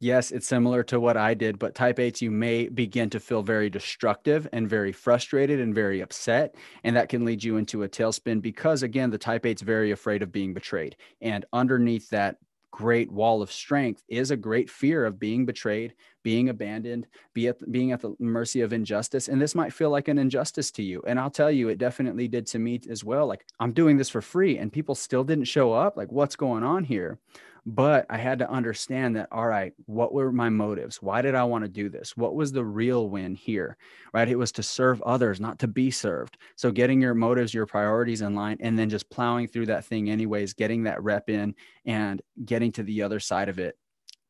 yes, 0.00 0.32
it's 0.32 0.46
similar 0.46 0.82
to 0.84 0.98
what 0.98 1.16
I 1.16 1.34
did, 1.34 1.58
but 1.58 1.74
type 1.74 1.98
8s, 1.98 2.20
you 2.20 2.30
may 2.30 2.68
begin 2.68 3.10
to 3.10 3.20
feel 3.20 3.42
very 3.42 3.70
destructive 3.70 4.48
and 4.52 4.68
very 4.68 4.92
frustrated 4.92 5.60
and 5.60 5.74
very 5.74 6.00
upset. 6.00 6.56
And 6.82 6.96
that 6.96 7.08
can 7.08 7.24
lead 7.24 7.44
you 7.44 7.56
into 7.56 7.84
a 7.84 7.88
tailspin 7.88 8.42
because, 8.42 8.82
again, 8.82 9.10
the 9.10 9.18
type 9.18 9.44
8's 9.44 9.62
very 9.62 9.92
afraid 9.92 10.22
of 10.22 10.32
being 10.32 10.54
betrayed. 10.54 10.96
And 11.20 11.44
underneath 11.52 12.08
that 12.10 12.38
great 12.70 13.10
wall 13.10 13.42
of 13.42 13.52
strength 13.52 14.02
is 14.08 14.30
a 14.30 14.36
great 14.36 14.70
fear 14.70 15.04
of 15.04 15.18
being 15.18 15.44
betrayed, 15.44 15.94
being 16.22 16.48
abandoned, 16.48 17.06
be 17.34 17.48
at 17.48 17.70
being 17.70 17.92
at 17.92 18.00
the 18.00 18.14
mercy 18.18 18.60
of 18.60 18.72
injustice. 18.72 19.28
And 19.28 19.40
this 19.40 19.54
might 19.54 19.72
feel 19.72 19.90
like 19.90 20.08
an 20.08 20.18
injustice 20.18 20.70
to 20.72 20.82
you. 20.82 21.02
And 21.06 21.18
I'll 21.18 21.30
tell 21.30 21.50
you, 21.50 21.68
it 21.68 21.78
definitely 21.78 22.28
did 22.28 22.46
to 22.48 22.58
me 22.58 22.80
as 22.88 23.04
well. 23.04 23.26
Like, 23.26 23.44
I'm 23.58 23.72
doing 23.72 23.96
this 23.96 24.08
for 24.08 24.22
free 24.22 24.56
and 24.58 24.72
people 24.72 24.94
still 24.94 25.24
didn't 25.24 25.44
show 25.44 25.72
up. 25.72 25.96
Like, 25.96 26.12
what's 26.12 26.36
going 26.36 26.62
on 26.62 26.84
here? 26.84 27.18
But 27.66 28.06
I 28.08 28.16
had 28.16 28.38
to 28.40 28.50
understand 28.50 29.16
that, 29.16 29.28
all 29.30 29.46
right, 29.46 29.72
what 29.86 30.12
were 30.12 30.32
my 30.32 30.48
motives? 30.48 31.02
Why 31.02 31.22
did 31.22 31.34
I 31.34 31.44
want 31.44 31.64
to 31.64 31.68
do 31.68 31.88
this? 31.88 32.16
What 32.16 32.34
was 32.34 32.52
the 32.52 32.64
real 32.64 33.08
win 33.08 33.34
here? 33.34 33.76
Right. 34.12 34.28
It 34.28 34.38
was 34.38 34.52
to 34.52 34.62
serve 34.62 35.02
others, 35.02 35.40
not 35.40 35.58
to 35.60 35.68
be 35.68 35.90
served. 35.90 36.38
So 36.56 36.70
getting 36.70 37.00
your 37.00 37.14
motives, 37.14 37.54
your 37.54 37.66
priorities 37.66 38.22
in 38.22 38.34
line, 38.34 38.56
and 38.60 38.78
then 38.78 38.88
just 38.88 39.10
plowing 39.10 39.48
through 39.48 39.66
that 39.66 39.84
thing, 39.84 40.10
anyways, 40.10 40.54
getting 40.54 40.84
that 40.84 41.02
rep 41.02 41.28
in 41.28 41.54
and 41.84 42.22
getting 42.44 42.72
to 42.72 42.82
the 42.82 43.02
other 43.02 43.20
side 43.20 43.48
of 43.48 43.58
it, 43.58 43.76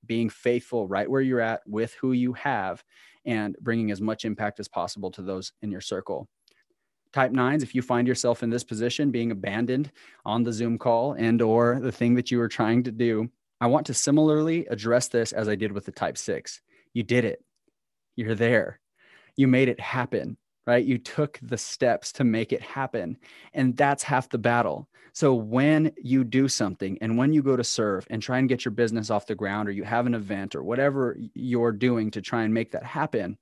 being 0.07 0.29
faithful 0.29 0.89
right 0.89 1.11
where 1.11 1.21
you're 1.21 1.41
at 1.41 1.61
with 1.67 1.95
who 1.95 2.13
you 2.13 2.33
have 2.33 2.83
and 3.25 3.57
bringing 3.61 3.91
as 3.91 4.01
much 4.01 4.25
impact 4.25 4.61
as 4.61 4.69
possible 4.69 5.11
to 5.11 5.23
those 5.23 5.53
in 5.63 5.71
your 5.71 5.81
circle 5.81 6.27
type 7.13 7.33
nines 7.33 7.63
if 7.63 7.75
you 7.75 7.83
find 7.83 8.07
yourself 8.07 8.43
in 8.43 8.51
this 8.51 8.65
position 8.65 9.11
being 9.11 9.31
abandoned 9.31 9.91
on 10.25 10.43
the 10.43 10.53
zoom 10.53 10.79
call 10.79 11.13
and 11.15 11.43
or 11.43 11.81
the 11.81 11.93
thing 11.93 12.15
that 12.15 12.31
you 12.31 12.39
were 12.39 12.49
trying 12.49 12.83
to 12.83 12.93
do 12.93 13.29
i 13.61 13.67
want 13.67 13.87
to 13.87 13.95
similarly 13.95 14.67
address 14.67 15.09
this 15.09 15.33
as 15.33 15.49
i 15.49 15.55
did 15.55 15.73
with 15.73 15.85
the 15.85 15.93
type 15.93 16.17
six. 16.17 16.61
You 16.93 17.03
did 17.03 17.25
it. 17.25 17.45
You're 18.17 18.35
there. 18.35 18.81
You 19.37 19.47
made 19.49 19.69
it 19.69 19.81
happen 19.81 20.37
right? 20.67 20.85
You 20.85 20.99
took 20.99 21.39
the 21.43 21.57
steps 21.57 22.13
to 22.13 22.23
make 22.23 22.53
it 22.53 22.63
happen. 22.63 23.17
And 23.55 23.77
that's 23.77 24.05
half 24.05 24.29
the 24.29 24.39
battle. 24.39 24.89
So 25.13 25.35
when 25.35 25.91
you 25.97 26.23
do 26.23 26.47
something 26.47 26.97
and 27.01 27.19
when 27.19 27.33
you 27.33 27.43
go 27.43 27.57
to 27.57 27.65
serve 27.65 28.07
and 28.09 28.23
try 28.23 28.39
and 28.39 28.49
get 28.49 28.65
your 28.65 28.71
business 28.71 29.11
off 29.11 29.27
the 29.27 29.35
ground 29.35 29.69
or 29.69 29.73
you 29.73 29.83
have 29.83 30.07
an 30.07 30.15
event 30.15 30.55
or 30.55 30.63
whatever 30.63 31.17
you're 31.35 31.73
doing 31.73 32.13
to 32.13 32.21
try 32.21 32.45
and 32.45 32.55
make 32.55 32.71
that 32.71 32.85
happen 32.85 33.37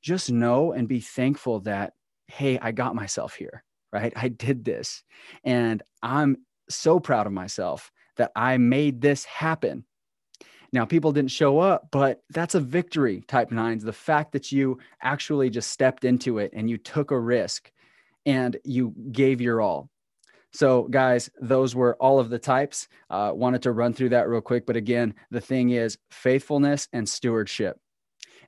just 0.00 0.30
know 0.30 0.72
and 0.72 0.86
be 0.86 1.00
thankful 1.00 1.58
that 1.60 1.94
hey, 2.30 2.58
I 2.58 2.72
got 2.72 2.94
myself 2.94 3.34
here, 3.34 3.64
right? 3.92 4.12
I 4.16 4.28
did 4.28 4.64
this. 4.64 5.02
And 5.44 5.82
I'm 6.02 6.38
so 6.68 7.00
proud 7.00 7.26
of 7.26 7.32
myself 7.32 7.90
that 8.16 8.32
I 8.36 8.56
made 8.58 9.00
this 9.00 9.24
happen. 9.24 9.84
Now, 10.72 10.84
people 10.84 11.12
didn't 11.12 11.32
show 11.32 11.58
up, 11.58 11.88
but 11.90 12.22
that's 12.30 12.54
a 12.54 12.60
victory, 12.60 13.24
type 13.26 13.50
nines. 13.50 13.82
The 13.82 13.92
fact 13.92 14.32
that 14.32 14.52
you 14.52 14.78
actually 15.02 15.50
just 15.50 15.70
stepped 15.70 16.04
into 16.04 16.38
it 16.38 16.52
and 16.54 16.70
you 16.70 16.78
took 16.78 17.10
a 17.10 17.18
risk 17.18 17.72
and 18.24 18.56
you 18.64 18.94
gave 19.10 19.40
your 19.40 19.60
all. 19.60 19.90
So, 20.52 20.84
guys, 20.84 21.30
those 21.40 21.74
were 21.74 21.96
all 21.96 22.18
of 22.18 22.30
the 22.30 22.38
types. 22.38 22.88
Uh, 23.08 23.32
wanted 23.34 23.62
to 23.62 23.72
run 23.72 23.92
through 23.92 24.10
that 24.10 24.28
real 24.28 24.40
quick. 24.40 24.66
But 24.66 24.76
again, 24.76 25.14
the 25.30 25.40
thing 25.40 25.70
is 25.70 25.98
faithfulness 26.10 26.88
and 26.92 27.08
stewardship. 27.08 27.78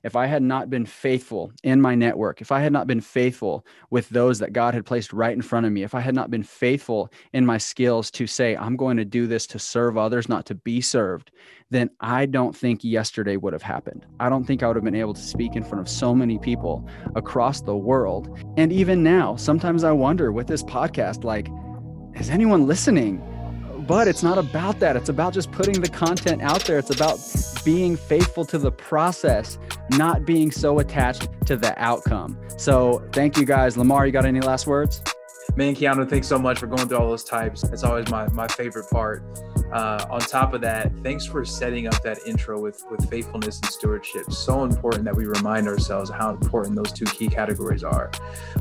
If 0.03 0.15
I 0.15 0.25
had 0.25 0.43
not 0.43 0.69
been 0.69 0.85
faithful 0.85 1.51
in 1.63 1.81
my 1.81 1.95
network, 1.95 2.41
if 2.41 2.51
I 2.51 2.59
had 2.59 2.73
not 2.73 2.87
been 2.87 3.01
faithful 3.01 3.65
with 3.89 4.09
those 4.09 4.39
that 4.39 4.53
God 4.53 4.73
had 4.73 4.85
placed 4.85 5.13
right 5.13 5.33
in 5.33 5.41
front 5.41 5.65
of 5.65 5.71
me, 5.71 5.83
if 5.83 5.95
I 5.95 6.01
had 6.01 6.15
not 6.15 6.29
been 6.29 6.43
faithful 6.43 7.11
in 7.31 7.45
my 7.45 7.57
skills 7.57 8.11
to 8.11 8.27
say, 8.27 8.55
I'm 8.55 8.75
going 8.75 8.97
to 8.97 9.05
do 9.05 9.27
this 9.27 9.47
to 9.47 9.59
serve 9.59 9.97
others, 9.97 10.27
not 10.27 10.45
to 10.47 10.55
be 10.55 10.81
served, 10.81 11.31
then 11.69 11.89
I 11.99 12.25
don't 12.25 12.55
think 12.55 12.83
yesterday 12.83 13.37
would 13.37 13.53
have 13.53 13.61
happened. 13.61 14.05
I 14.19 14.29
don't 14.29 14.45
think 14.45 14.61
I 14.61 14.67
would 14.67 14.75
have 14.75 14.83
been 14.83 14.95
able 14.95 15.13
to 15.13 15.21
speak 15.21 15.55
in 15.55 15.63
front 15.63 15.79
of 15.79 15.89
so 15.89 16.13
many 16.13 16.37
people 16.37 16.87
across 17.15 17.61
the 17.61 17.75
world. 17.75 18.37
And 18.57 18.71
even 18.71 19.03
now, 19.03 19.35
sometimes 19.35 19.83
I 19.83 19.91
wonder 19.91 20.31
with 20.31 20.47
this 20.47 20.63
podcast, 20.63 21.23
like, 21.23 21.49
is 22.19 22.29
anyone 22.29 22.67
listening? 22.67 23.23
But 23.87 24.07
it's 24.07 24.23
not 24.23 24.37
about 24.37 24.79
that. 24.79 24.95
It's 24.95 25.09
about 25.09 25.33
just 25.33 25.51
putting 25.51 25.81
the 25.81 25.89
content 25.89 26.41
out 26.41 26.63
there. 26.65 26.77
It's 26.79 26.89
about 26.89 27.19
being 27.65 27.95
faithful 27.97 28.45
to 28.45 28.57
the 28.57 28.71
process, 28.71 29.57
not 29.91 30.25
being 30.25 30.51
so 30.51 30.79
attached 30.79 31.27
to 31.47 31.57
the 31.57 31.73
outcome. 31.81 32.37
So 32.57 33.03
thank 33.11 33.37
you 33.37 33.45
guys. 33.45 33.75
Lamar, 33.77 34.05
you 34.05 34.11
got 34.11 34.25
any 34.25 34.41
last 34.41 34.67
words? 34.67 35.01
Man, 35.55 35.75
Keanu, 35.75 36.09
thanks 36.09 36.27
so 36.27 36.39
much 36.39 36.57
for 36.57 36.65
going 36.65 36.87
through 36.87 36.97
all 36.97 37.09
those 37.09 37.23
types. 37.23 37.63
It's 37.63 37.83
always 37.83 38.09
my, 38.09 38.27
my 38.29 38.47
favorite 38.47 38.89
part. 38.89 39.23
Uh, 39.71 40.03
on 40.09 40.19
top 40.19 40.55
of 40.55 40.61
that, 40.61 40.91
thanks 41.03 41.27
for 41.27 41.45
setting 41.45 41.85
up 41.85 42.01
that 42.01 42.17
intro 42.25 42.59
with, 42.59 42.83
with 42.89 43.07
faithfulness 43.07 43.59
and 43.59 43.69
stewardship. 43.69 44.31
So 44.31 44.63
important 44.63 45.05
that 45.05 45.15
we 45.15 45.25
remind 45.25 45.67
ourselves 45.67 46.09
how 46.09 46.31
important 46.31 46.75
those 46.75 46.91
two 46.91 47.05
key 47.05 47.27
categories 47.27 47.83
are. 47.83 48.09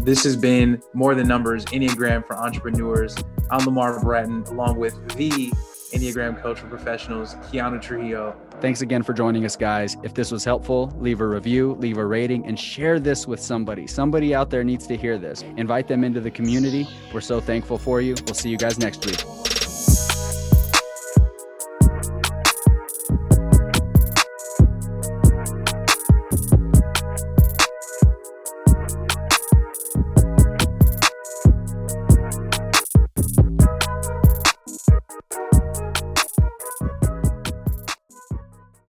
This 0.00 0.22
has 0.24 0.36
been 0.36 0.82
More 0.92 1.14
Than 1.14 1.26
Numbers 1.26 1.64
Enneagram 1.66 2.26
for 2.26 2.36
Entrepreneurs. 2.36 3.16
I'm 3.50 3.64
Lamar 3.64 3.98
Bratton, 3.98 4.42
along 4.48 4.76
with 4.76 4.94
the 5.16 5.50
Enneagram 5.92 6.42
coach 6.42 6.58
professionals, 6.58 7.36
Keanu 7.50 7.80
Trujillo. 7.80 8.36
Thanks 8.62 8.80
again 8.80 9.02
for 9.02 9.12
joining 9.12 9.44
us, 9.44 9.56
guys. 9.56 9.96
If 10.04 10.14
this 10.14 10.30
was 10.30 10.44
helpful, 10.44 10.94
leave 11.00 11.20
a 11.20 11.26
review, 11.26 11.72
leave 11.80 11.98
a 11.98 12.06
rating, 12.06 12.46
and 12.46 12.56
share 12.56 13.00
this 13.00 13.26
with 13.26 13.40
somebody. 13.40 13.88
Somebody 13.88 14.36
out 14.36 14.50
there 14.50 14.62
needs 14.62 14.86
to 14.86 14.96
hear 14.96 15.18
this. 15.18 15.42
Invite 15.56 15.88
them 15.88 16.04
into 16.04 16.20
the 16.20 16.30
community. 16.30 16.86
We're 17.12 17.22
so 17.22 17.40
thankful 17.40 17.76
for 17.76 18.00
you. 18.00 18.14
We'll 18.24 18.36
see 18.36 18.50
you 18.50 18.56
guys 18.56 18.78
next 18.78 19.04
week. 19.04 19.51